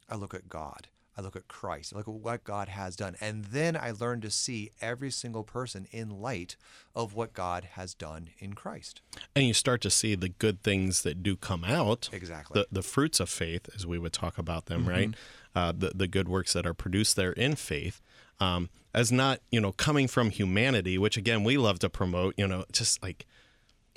I 0.08 0.14
look 0.14 0.32
at 0.32 0.48
God. 0.48 0.88
I 1.18 1.20
look 1.20 1.34
at 1.34 1.48
Christ. 1.48 1.92
I 1.92 1.98
look 1.98 2.06
at 2.06 2.14
what 2.14 2.44
God 2.44 2.68
has 2.68 2.94
done. 2.94 3.16
And 3.20 3.46
then 3.46 3.76
I 3.76 3.90
learn 3.90 4.20
to 4.20 4.30
see 4.30 4.70
every 4.80 5.10
single 5.10 5.42
person 5.42 5.88
in 5.90 6.20
light 6.20 6.56
of 6.94 7.12
what 7.12 7.32
God 7.34 7.70
has 7.72 7.92
done 7.92 8.30
in 8.38 8.52
Christ. 8.52 9.02
And 9.34 9.44
you 9.44 9.52
start 9.52 9.80
to 9.80 9.90
see 9.90 10.14
the 10.14 10.28
good 10.28 10.62
things 10.62 11.02
that 11.02 11.24
do 11.24 11.34
come 11.34 11.64
out. 11.64 12.08
Exactly. 12.12 12.60
The, 12.60 12.68
the 12.70 12.82
fruits 12.82 13.18
of 13.18 13.28
faith, 13.28 13.68
as 13.74 13.84
we 13.84 13.98
would 13.98 14.12
talk 14.12 14.38
about 14.38 14.66
them, 14.66 14.88
right? 14.88 15.10
Uh, 15.56 15.72
the, 15.76 15.90
the 15.92 16.06
good 16.06 16.28
works 16.28 16.52
that 16.52 16.64
are 16.64 16.74
produced 16.74 17.16
there 17.16 17.32
in 17.32 17.56
faith. 17.56 18.00
Um, 18.38 18.70
as 18.94 19.10
not, 19.10 19.40
you 19.50 19.60
know, 19.60 19.72
coming 19.72 20.06
from 20.06 20.30
humanity, 20.30 20.98
which 20.98 21.16
again, 21.16 21.42
we 21.42 21.56
love 21.58 21.80
to 21.80 21.90
promote, 21.90 22.34
you 22.36 22.46
know, 22.46 22.64
just 22.70 23.02
like 23.02 23.26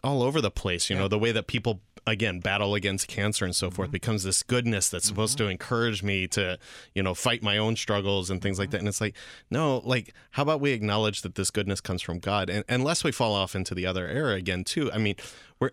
all 0.04 0.24
over 0.24 0.41
the 0.41 0.52
place, 0.52 0.89
you 0.89 0.95
know, 0.95 1.08
the 1.08 1.20
way 1.20 1.32
that 1.32 1.47
people 1.47 1.82
again 2.08 2.39
battle 2.39 2.74
against 2.74 3.08
cancer 3.08 3.45
and 3.45 3.56
so 3.56 3.70
forth 3.70 3.88
mm-hmm. 3.88 3.93
becomes 3.93 4.24
this 4.24 4.41
goodness 4.41 4.89
that's 4.89 5.06
supposed 5.06 5.38
mm-hmm. 5.38 5.45
to 5.45 5.52
encourage 5.52 6.02
me 6.02 6.28
to 6.28 6.58
you 6.95 7.04
know 7.04 7.14
fight 7.14 7.43
my 7.43 7.58
own 7.58 7.76
struggles 7.76 8.30
and 8.30 8.41
things 8.41 8.58
like 8.58 8.68
mm-hmm. 8.68 8.72
that. 8.72 8.80
And 8.80 8.88
it's 8.88 9.02
like 9.02 9.16
no 9.49 9.82
like 9.86 10.14
how 10.32 10.43
about 10.43 10.62
we 10.62 10.72
acknowledge 10.72 11.22
that 11.22 11.36
this 11.36 11.52
goodness 11.52 11.82
comes 11.82 12.02
from 12.02 12.20
god? 12.20 12.49
And 12.49 12.64
unless 12.68 13.04
we 13.04 13.12
fall 13.12 13.34
off 13.34 13.56
into 13.56 13.76
the 13.76 13.86
other 13.86 14.08
era 14.08 14.34
again 14.34 14.64
too. 14.64 14.91
I 14.91 14.97
mean 14.97 15.16
we're 15.60 15.72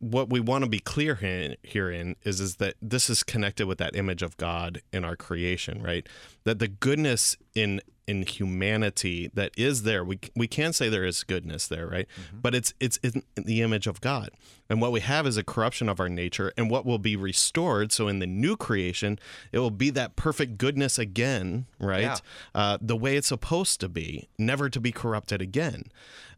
what 0.00 0.30
we 0.30 0.40
want 0.40 0.64
to 0.64 0.70
be 0.70 0.78
clear 0.78 1.14
here, 1.16 1.56
herein 1.62 2.16
is 2.24 2.40
is 2.40 2.56
that 2.56 2.74
this 2.80 3.10
is 3.10 3.22
connected 3.22 3.66
with 3.66 3.78
that 3.78 3.94
image 3.94 4.22
of 4.22 4.36
God 4.38 4.80
in 4.92 5.04
our 5.04 5.14
creation, 5.14 5.82
right? 5.82 6.08
That 6.44 6.58
the 6.58 6.68
goodness 6.68 7.36
in 7.54 7.80
in 8.06 8.22
humanity 8.22 9.30
that 9.34 9.52
is 9.56 9.82
there, 9.82 10.02
we 10.02 10.18
we 10.34 10.48
can 10.48 10.72
say 10.72 10.88
there 10.88 11.04
is 11.04 11.22
goodness 11.22 11.68
there, 11.68 11.86
right? 11.86 12.08
But 12.32 12.54
it's 12.54 12.72
it's 12.80 12.96
in 12.98 13.22
the 13.36 13.60
image 13.60 13.86
of 13.86 14.00
God, 14.00 14.30
and 14.70 14.80
what 14.80 14.90
we 14.90 15.00
have 15.00 15.26
is 15.26 15.36
a 15.36 15.44
corruption 15.44 15.88
of 15.88 16.00
our 16.00 16.08
nature, 16.08 16.50
and 16.56 16.70
what 16.70 16.86
will 16.86 16.98
be 16.98 17.14
restored. 17.14 17.92
So 17.92 18.08
in 18.08 18.20
the 18.20 18.26
new 18.26 18.56
creation, 18.56 19.18
it 19.52 19.58
will 19.58 19.70
be 19.70 19.90
that 19.90 20.16
perfect 20.16 20.56
goodness 20.56 20.98
again, 20.98 21.66
right? 21.78 22.02
Yeah. 22.02 22.16
Uh, 22.54 22.78
the 22.80 22.96
way 22.96 23.16
it's 23.16 23.28
supposed 23.28 23.80
to 23.80 23.88
be, 23.88 24.28
never 24.38 24.70
to 24.70 24.80
be 24.80 24.92
corrupted 24.92 25.42
again. 25.42 25.84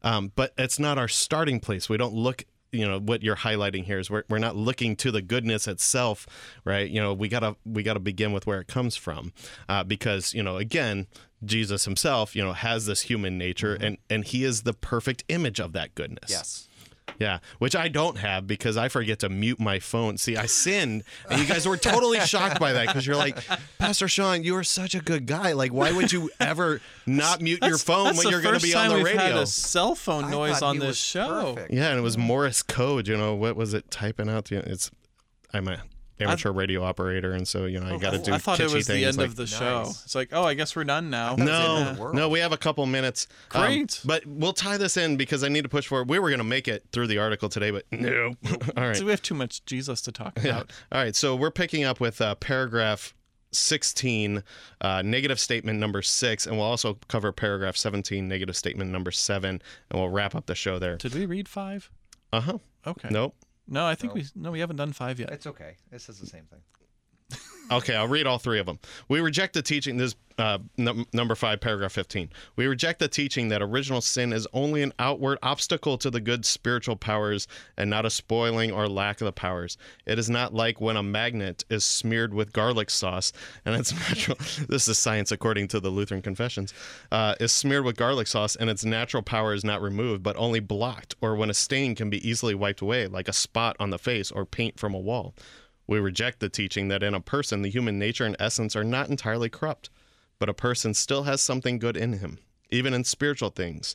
Um, 0.03 0.33
but 0.35 0.53
it's 0.59 0.81
not 0.81 0.99
our 0.99 1.09
starting 1.09 1.61
place. 1.61 1.89
We 1.89 1.97
don't 1.97 2.15
look 2.15 2.45
you 2.73 2.87
know 2.89 2.99
what 2.99 3.23
you're 3.23 3.37
highlighting 3.37 3.85
here 3.85 3.99
is 3.99 4.11
we're, 4.11 4.25
we're 4.29 4.39
not 4.39 4.57
looking 4.57 4.97
to 4.97 5.11
the 5.11 5.23
goodness 5.23 5.69
itself 5.69 6.27
right? 6.65 6.89
You 6.91 7.01
know 7.01 7.13
we 7.15 7.29
gotta 7.29 7.57
we 7.65 7.83
gotta 7.83 8.01
begin 8.01 8.33
with 8.33 8.47
where 8.47 8.61
it 8.61 8.67
comes 8.67 8.97
from 8.97 9.33
uh, 9.69 9.85
because 9.85 10.35
you 10.35 10.43
know 10.43 10.57
again 10.57 11.07
jesus 11.45 11.85
himself 11.85 12.37
you 12.37 12.43
know 12.43 12.53
has 12.53 12.87
this 12.87 13.03
human 13.03 13.37
nature 13.37 13.75
and 13.81 13.99
and 14.09 14.25
he 14.25 14.45
is 14.45 14.63
the 14.63 14.73
perfect 14.73 15.25
image 15.29 15.61
of 15.61 15.73
that 15.73 15.95
goodness. 15.95 16.31
Yes. 16.31 16.69
Yeah, 17.19 17.39
which 17.59 17.77
I 17.77 17.89
don't 17.89 18.19
have 18.19 18.47
because 18.47 18.77
I 18.77 18.89
forget 18.89 19.21
to 19.21 19.29
mute 19.29 19.61
my 19.61 19.79
phone. 19.79 20.19
See, 20.19 20.37
I 20.37 20.47
sinned, 20.47 21.05
and 21.29 21.41
you 21.41 21.47
guys 21.47 21.67
were 21.67 21.77
totally 21.77 22.21
shocked 22.27 22.59
by 22.59 22.73
that 22.73 22.87
because 22.87 23.07
you're 23.07 23.17
like, 23.17 23.39
Pastor 23.79 24.09
Sean, 24.09 24.43
you 24.43 24.57
are 24.57 24.65
such 24.65 24.95
a 24.95 25.01
good 25.01 25.27
guy. 25.27 25.53
Like, 25.53 25.73
why 25.73 25.93
would 25.93 26.13
you 26.13 26.31
ever 26.41 26.81
not 27.07 27.41
mute 27.41 27.63
your 27.63 27.79
phone 27.79 28.17
when 28.17 28.29
you're 28.29 28.41
going 28.41 28.59
to 28.59 28.65
be 28.65 28.75
on 28.75 28.89
time 28.89 28.99
the 28.99 29.05
we've 29.05 29.15
had 29.15 29.29
radio? 29.31 29.43
a 29.43 29.47
cell 29.47 29.95
phone 29.95 30.31
noise 30.31 30.63
on 30.63 30.79
this 30.79 30.97
show. 30.99 31.55
perfect. 31.55 31.73
Yeah, 31.73 31.91
and 31.91 31.99
it 31.99 32.03
was 32.03 32.17
Morse 32.19 32.63
code. 32.63 33.09
You 33.09 33.17
know 33.17 33.35
what 33.35 33.57
was 33.57 33.75
it 33.75 33.91
typing 33.91 34.29
out? 34.29 34.51
You 34.51 34.59
It's 34.59 34.91
I'm 35.53 35.69
a 35.69 35.83
amateur 36.23 36.51
radio 36.53 36.83
operator, 36.85 37.33
and 37.33 37.47
so 37.47 37.67
you 37.67 37.81
know 37.81 37.95
I 37.95 37.99
got 37.99 38.11
to 38.13 38.19
do. 38.19 38.33
I 38.33 38.39
thought 38.39 38.59
it 38.61 38.69
kitschy 38.69 38.75
was 38.75 38.87
the 38.87 39.05
end 39.05 39.17
like- 39.19 39.27
of 39.29 39.37
the 39.37 39.47
show. 39.47 39.83
Nice. 39.85 40.05
It's 40.05 40.15
like, 40.15 40.31
oh, 40.33 40.45
I 40.45 40.55
guess 40.55 40.75
we're 40.77 40.85
done 40.85 41.11
now. 41.11 41.35
was 41.35 41.45
the 41.47 41.53
end 41.53 41.75
No, 41.75 41.91
of 41.91 41.97
the 41.97 42.03
world. 42.03 42.15
no, 42.17 42.29
we 42.29 42.41
have 42.41 42.53
a 42.53 42.57
couple 42.57 42.85
minutes. 42.87 43.27
Um, 43.53 43.63
Great. 43.67 44.01
but 44.05 44.25
we'll 44.27 44.53
tie 44.53 44.77
this 44.77 44.97
in 44.97 45.17
because 45.17 45.43
I 45.45 45.49
need 45.49 45.63
to 45.63 45.69
push 45.69 45.87
forward. 45.87 46.09
We 46.09 46.19
were 46.19 46.29
going 46.31 46.39
to 46.39 46.45
make 46.45 46.69
it 46.69 46.85
through 46.93 47.07
the 47.09 47.19
article 47.19 47.49
today, 47.49 47.71
but 47.71 47.85
no. 47.93 48.35
All 48.77 48.85
right. 48.85 48.97
So 48.97 49.05
we 49.05 49.11
have 49.11 49.23
too 49.23 49.35
much 49.35 49.65
Jesus 49.65 50.01
to 50.03 50.13
talk 50.13 50.39
about. 50.39 50.71
All 50.93 51.01
right, 51.03 51.15
so 51.17 51.35
we're 51.37 51.51
picking 51.51 51.85
up 51.85 52.01
with 52.01 52.21
uh, 52.21 52.35
paragraph 52.37 53.15
16, 53.55 54.43
uh, 54.81 55.03
negative 55.03 55.39
statement 55.39 55.79
number 55.79 56.03
six, 56.03 56.47
and 56.47 56.57
we'll 56.57 56.67
also 56.67 56.99
cover 57.09 57.33
paragraph 57.33 57.77
17, 57.77 58.27
negative 58.27 58.57
statement 58.57 58.91
number 58.91 59.11
seven, 59.11 59.61
and 59.91 60.01
we'll 60.01 60.09
wrap 60.09 60.35
up 60.35 60.47
the 60.47 60.55
show 60.55 60.79
there. 60.79 60.97
Did 60.97 61.15
we 61.15 61.27
read 61.27 61.49
five? 61.49 61.91
Uh 62.33 62.41
huh. 62.41 62.59
Okay. 62.87 63.09
Nope. 63.11 63.35
No, 63.73 63.87
I 63.87 63.95
think 63.95 64.13
we 64.13 64.27
no, 64.35 64.51
we 64.51 64.61
haven't 64.61 64.77
done 64.77 64.93
five 64.93 65.19
yet. 65.19 65.31
It's 65.31 65.47
okay. 65.47 65.77
This 65.91 66.11
is 66.11 66.21
the 66.21 66.27
same 66.27 66.45
thing. 66.45 66.61
Okay, 67.73 67.95
I'll 67.95 68.09
read 68.09 68.27
all 68.27 68.39
three 68.39 68.59
of 68.59 68.67
them. 68.67 68.79
We 69.09 69.21
reject 69.21 69.55
the 69.55 69.63
teaching. 69.63 69.97
This 69.97 70.15
uh, 70.39 70.59
num- 70.77 71.07
number 71.13 71.35
five, 71.35 71.61
paragraph 71.61 71.93
fifteen. 71.93 72.31
We 72.57 72.67
reject 72.67 72.99
the 72.99 73.09
teaching 73.09 73.49
that 73.49 73.63
original 73.63 74.01
sin 74.01 74.33
is 74.33 74.47
only 74.53 74.83
an 74.83 74.93
outward 74.99 75.39
obstacle 75.43 75.97
to 75.99 76.11
the 76.11 76.21
good 76.21 76.45
spiritual 76.45 76.97
powers 76.97 77.49
and 77.77 77.89
not 77.89 78.05
a 78.05 78.11
spoiling 78.11 78.73
or 78.73 78.89
lack 78.89 79.21
of 79.21 79.27
the 79.27 79.33
powers. 79.33 79.79
It 80.07 80.19
is 80.19 80.29
not 80.29 80.53
like 80.55 80.81
when 80.81 80.97
a 80.97 81.03
magnet 81.03 81.65
is 81.71 81.85
smeared 81.85 82.35
with 82.35 82.53
garlic 82.53 82.91
sauce 82.91 83.33
and 83.65 83.75
its 83.75 83.93
natural. 83.93 84.37
this 84.69 84.89
is 84.89 84.99
science 84.99 85.33
according 85.33 85.69
to 85.69 85.81
the 85.81 85.91
Lutheran 85.91 86.23
Confessions. 86.23 86.75
Uh, 87.11 87.35
is 87.41 87.53
smeared 87.53 87.85
with 87.85 87.97
garlic 87.97 88.27
sauce 88.27 88.57
and 88.57 88.69
its 88.69 88.85
natural 88.85 89.23
power 89.23 89.55
is 89.55 89.65
not 89.65 89.81
removed 89.81 90.23
but 90.23 90.37
only 90.37 90.61
blocked, 90.61 91.15
or 91.21 91.37
when 91.37 91.51
a 91.51 91.55
stain 91.55 91.95
can 91.95 92.11
be 92.11 92.27
easily 92.29 92.55
wiped 92.55 92.81
away, 92.81 93.07
like 93.07 93.29
a 93.29 93.33
spot 93.33 93.77
on 93.81 93.91
the 93.91 93.99
face 93.99 94.31
or 94.31 94.45
paint 94.45 94.79
from 94.79 94.95
a 94.95 94.99
wall. 94.99 95.35
We 95.93 96.01
reject 96.01 96.41
the 96.41 96.49
teaching 96.49 96.89
that 96.89 97.03
in 97.03 97.13
a 97.13 97.21
person, 97.21 97.61
the 97.61 97.69
human 97.69 97.99
nature 97.99 98.25
and 98.25 98.35
essence 98.39 98.75
are 98.75 98.83
not 98.83 99.11
entirely 99.11 99.51
corrupt, 99.51 99.91
but 100.39 100.49
a 100.49 100.55
person 100.55 100.95
still 100.95 101.25
has 101.25 101.43
something 101.43 101.79
good 101.79 101.99
in 101.99 102.15
him, 102.15 102.39
even 102.71 102.95
in 102.95 103.05
spiritual 103.05 103.51
things. 103.51 103.95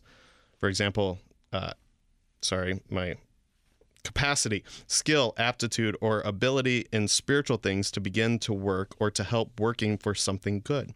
For 0.59 0.69
example, 0.69 1.17
uh, 1.51 1.71
sorry, 2.39 2.81
my 2.87 3.15
capacity, 4.03 4.63
skill, 4.85 5.33
aptitude, 5.37 5.97
or 5.99 6.21
ability 6.21 6.85
in 6.93 7.07
spiritual 7.07 7.57
things 7.57 7.89
to 7.89 7.99
begin 7.99 8.37
to 8.39 8.53
work 8.53 8.93
or 8.99 9.09
to 9.09 9.23
help 9.23 9.59
working 9.59 9.97
for 9.97 10.13
something 10.13 10.61
good. 10.63 10.93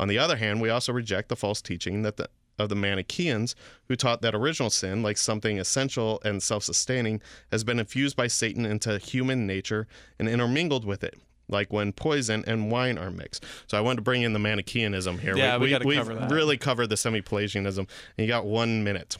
On 0.00 0.08
the 0.08 0.18
other 0.18 0.38
hand, 0.38 0.60
we 0.60 0.70
also 0.70 0.92
reject 0.92 1.28
the 1.28 1.36
false 1.36 1.62
teaching 1.62 2.02
that 2.02 2.16
the 2.16 2.28
of 2.62 2.68
the 2.68 2.74
Manichaeans, 2.74 3.54
who 3.88 3.96
taught 3.96 4.22
that 4.22 4.34
original 4.34 4.70
sin, 4.70 5.02
like 5.02 5.16
something 5.18 5.58
essential 5.58 6.20
and 6.24 6.42
self 6.42 6.64
sustaining, 6.64 7.20
has 7.50 7.64
been 7.64 7.78
infused 7.78 8.16
by 8.16 8.26
Satan 8.26 8.64
into 8.64 8.98
human 8.98 9.46
nature 9.46 9.86
and 10.18 10.28
intermingled 10.28 10.84
with 10.84 11.04
it, 11.04 11.18
like 11.48 11.72
when 11.72 11.92
poison 11.92 12.44
and 12.46 12.70
wine 12.70 12.96
are 12.98 13.10
mixed. 13.10 13.44
So 13.66 13.76
I 13.76 13.80
wanted 13.80 13.96
to 13.96 14.02
bring 14.02 14.22
in 14.22 14.32
the 14.32 14.38
Manichaeanism 14.38 15.18
here. 15.18 15.36
Yeah, 15.36 15.58
we 15.58 15.70
gotta 15.70 15.86
we've 15.86 15.98
cover 15.98 16.14
that. 16.14 16.30
really 16.30 16.56
covered 16.56 16.88
the 16.88 16.96
semi 16.96 17.20
Pelagianism. 17.20 17.86
And 18.16 18.24
you 18.24 18.28
got 18.28 18.46
one 18.46 18.82
minute. 18.84 19.16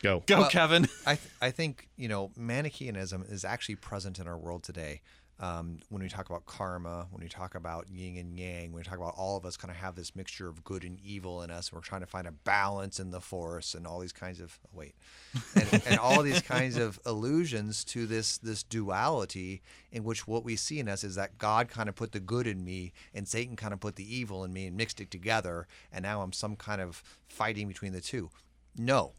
Go. 0.00 0.22
Go, 0.26 0.40
Well, 0.42 0.50
Kevin. 0.50 0.86
I 1.06 1.16
th- 1.16 1.32
I 1.42 1.50
think 1.50 1.88
you 1.96 2.08
know 2.08 2.30
Manichaeanism 2.36 3.30
is 3.30 3.44
actually 3.44 3.74
present 3.76 4.18
in 4.18 4.28
our 4.28 4.38
world 4.38 4.62
today. 4.62 5.00
Um, 5.40 5.78
when 5.88 6.02
we 6.02 6.08
talk 6.08 6.28
about 6.28 6.46
karma, 6.46 7.06
when 7.10 7.22
we 7.22 7.28
talk 7.28 7.54
about 7.54 7.88
yin 7.88 8.16
and 8.16 8.36
yang, 8.36 8.72
when 8.72 8.80
we 8.80 8.82
talk 8.82 8.98
about 8.98 9.14
all 9.16 9.36
of 9.36 9.46
us 9.46 9.56
kind 9.56 9.70
of 9.70 9.76
have 9.76 9.94
this 9.94 10.16
mixture 10.16 10.48
of 10.48 10.64
good 10.64 10.82
and 10.82 10.98
evil 11.00 11.42
in 11.42 11.50
us, 11.50 11.72
we're 11.72 11.80
trying 11.80 12.00
to 12.00 12.08
find 12.08 12.26
a 12.26 12.32
balance 12.32 12.98
in 12.98 13.12
the 13.12 13.20
force 13.20 13.74
and 13.74 13.86
all 13.86 14.00
these 14.00 14.12
kinds 14.12 14.40
of 14.40 14.58
oh, 14.66 14.70
wait, 14.72 14.96
and, 15.54 15.82
and 15.86 16.00
all 16.00 16.22
these 16.24 16.42
kinds 16.42 16.76
of 16.76 16.98
allusions 17.06 17.84
to 17.84 18.04
this 18.06 18.38
this 18.38 18.64
duality 18.64 19.62
in 19.92 20.02
which 20.02 20.26
what 20.26 20.44
we 20.44 20.56
see 20.56 20.80
in 20.80 20.88
us 20.88 21.04
is 21.04 21.14
that 21.14 21.38
God 21.38 21.68
kind 21.68 21.88
of 21.88 21.94
put 21.94 22.10
the 22.10 22.20
good 22.20 22.48
in 22.48 22.64
me 22.64 22.92
and 23.14 23.28
Satan 23.28 23.54
kind 23.54 23.72
of 23.72 23.78
put 23.78 23.94
the 23.94 24.16
evil 24.16 24.42
in 24.42 24.52
me 24.52 24.66
and 24.66 24.76
mixed 24.76 25.00
it 25.00 25.10
together, 25.10 25.68
and 25.92 26.02
now 26.02 26.22
I'm 26.22 26.32
some 26.32 26.56
kind 26.56 26.80
of 26.80 27.02
fighting 27.28 27.68
between 27.68 27.92
the 27.92 28.00
two. 28.00 28.30
No, 28.76 29.12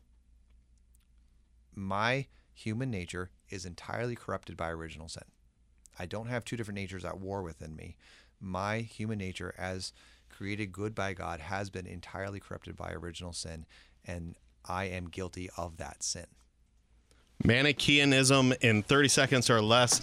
my 1.73 2.27
human 2.53 2.91
nature 2.91 3.29
is 3.49 3.65
entirely 3.65 4.15
corrupted 4.15 4.57
by 4.57 4.69
original 4.69 5.07
sin. 5.07 5.23
I 5.99 6.05
don't 6.05 6.27
have 6.27 6.45
two 6.45 6.55
different 6.55 6.79
natures 6.79 7.05
at 7.05 7.19
war 7.19 7.43
within 7.43 7.75
me. 7.75 7.97
My 8.39 8.79
human 8.79 9.17
nature, 9.17 9.53
as 9.57 9.91
created 10.29 10.71
good 10.71 10.95
by 10.95 11.13
God, 11.13 11.41
has 11.41 11.69
been 11.69 11.85
entirely 11.85 12.39
corrupted 12.39 12.77
by 12.77 12.91
original 12.91 13.33
sin, 13.33 13.65
and 14.05 14.35
I 14.65 14.85
am 14.85 15.09
guilty 15.09 15.49
of 15.57 15.77
that 15.77 16.01
sin. 16.01 16.27
Manichaeanism 17.45 18.53
in 18.59 18.83
30 18.83 19.07
seconds 19.07 19.49
or 19.49 19.61
less. 19.61 20.01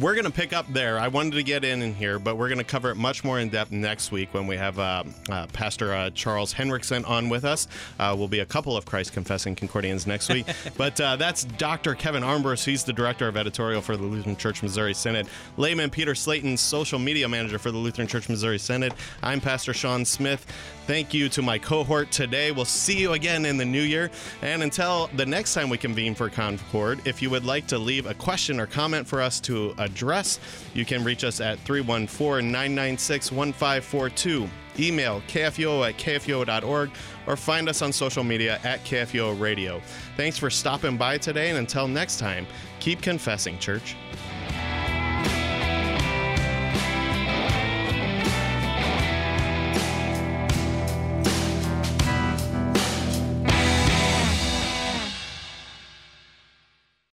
We're 0.00 0.14
going 0.14 0.24
to 0.24 0.30
pick 0.30 0.52
up 0.52 0.72
there. 0.72 1.00
I 1.00 1.08
wanted 1.08 1.32
to 1.32 1.42
get 1.42 1.64
in 1.64 1.82
in 1.82 1.92
here, 1.92 2.20
but 2.20 2.36
we're 2.36 2.46
going 2.46 2.58
to 2.58 2.64
cover 2.64 2.92
it 2.92 2.94
much 2.94 3.24
more 3.24 3.40
in 3.40 3.48
depth 3.48 3.72
next 3.72 4.12
week 4.12 4.32
when 4.32 4.46
we 4.46 4.56
have 4.56 4.78
uh, 4.78 5.02
uh, 5.28 5.48
Pastor 5.48 5.92
uh, 5.92 6.10
Charles 6.10 6.54
Henrickson 6.54 7.04
on 7.08 7.28
with 7.28 7.44
us. 7.44 7.66
Uh, 7.98 8.14
will 8.16 8.28
be 8.28 8.38
a 8.38 8.46
couple 8.46 8.76
of 8.76 8.84
Christ 8.86 9.12
Confessing 9.12 9.56
Concordians 9.56 10.06
next 10.06 10.32
week. 10.32 10.46
but 10.76 11.00
uh, 11.00 11.16
that's 11.16 11.42
Dr. 11.42 11.96
Kevin 11.96 12.22
Armbrust. 12.22 12.64
He's 12.64 12.84
the 12.84 12.92
director 12.92 13.26
of 13.26 13.36
editorial 13.36 13.82
for 13.82 13.96
the 13.96 14.04
Lutheran 14.04 14.36
Church 14.36 14.62
Missouri 14.62 14.94
Synod. 14.94 15.26
Layman 15.56 15.90
Peter 15.90 16.14
Slayton, 16.14 16.56
social 16.56 17.00
media 17.00 17.28
manager 17.28 17.58
for 17.58 17.72
the 17.72 17.78
Lutheran 17.78 18.06
Church 18.06 18.28
Missouri 18.28 18.60
Synod. 18.60 18.94
I'm 19.24 19.40
Pastor 19.40 19.74
Sean 19.74 20.04
Smith. 20.04 20.46
Thank 20.86 21.12
you 21.12 21.28
to 21.30 21.42
my 21.42 21.58
cohort 21.58 22.12
today. 22.12 22.52
We'll 22.52 22.64
see 22.64 22.96
you 22.96 23.14
again 23.14 23.44
in 23.44 23.56
the 23.56 23.64
new 23.64 23.82
year. 23.82 24.08
And 24.40 24.62
until 24.62 25.10
the 25.16 25.26
next 25.26 25.52
time 25.52 25.68
we 25.68 25.78
convene 25.78 26.14
for 26.14 26.30
Concord, 26.30 26.75
if 27.04 27.22
you 27.22 27.30
would 27.30 27.44
like 27.44 27.66
to 27.68 27.78
leave 27.78 28.06
a 28.06 28.14
question 28.14 28.60
or 28.60 28.66
comment 28.66 29.06
for 29.06 29.22
us 29.22 29.40
to 29.40 29.74
address, 29.78 30.38
you 30.74 30.84
can 30.84 31.02
reach 31.04 31.24
us 31.24 31.40
at 31.40 31.58
314 31.60 32.50
996 32.50 33.32
1542. 33.32 34.48
Email 34.78 35.22
kfuo 35.26 35.88
at 35.88 35.96
kfuo.org 35.96 36.90
or 37.26 37.36
find 37.36 37.68
us 37.68 37.82
on 37.82 37.92
social 37.92 38.22
media 38.22 38.60
at 38.62 38.84
KFUO 38.84 39.40
Radio. 39.40 39.80
Thanks 40.16 40.36
for 40.36 40.50
stopping 40.50 40.96
by 40.96 41.18
today, 41.18 41.48
and 41.48 41.58
until 41.58 41.88
next 41.88 42.18
time, 42.18 42.46
keep 42.78 43.00
confessing, 43.00 43.58
church. 43.58 43.96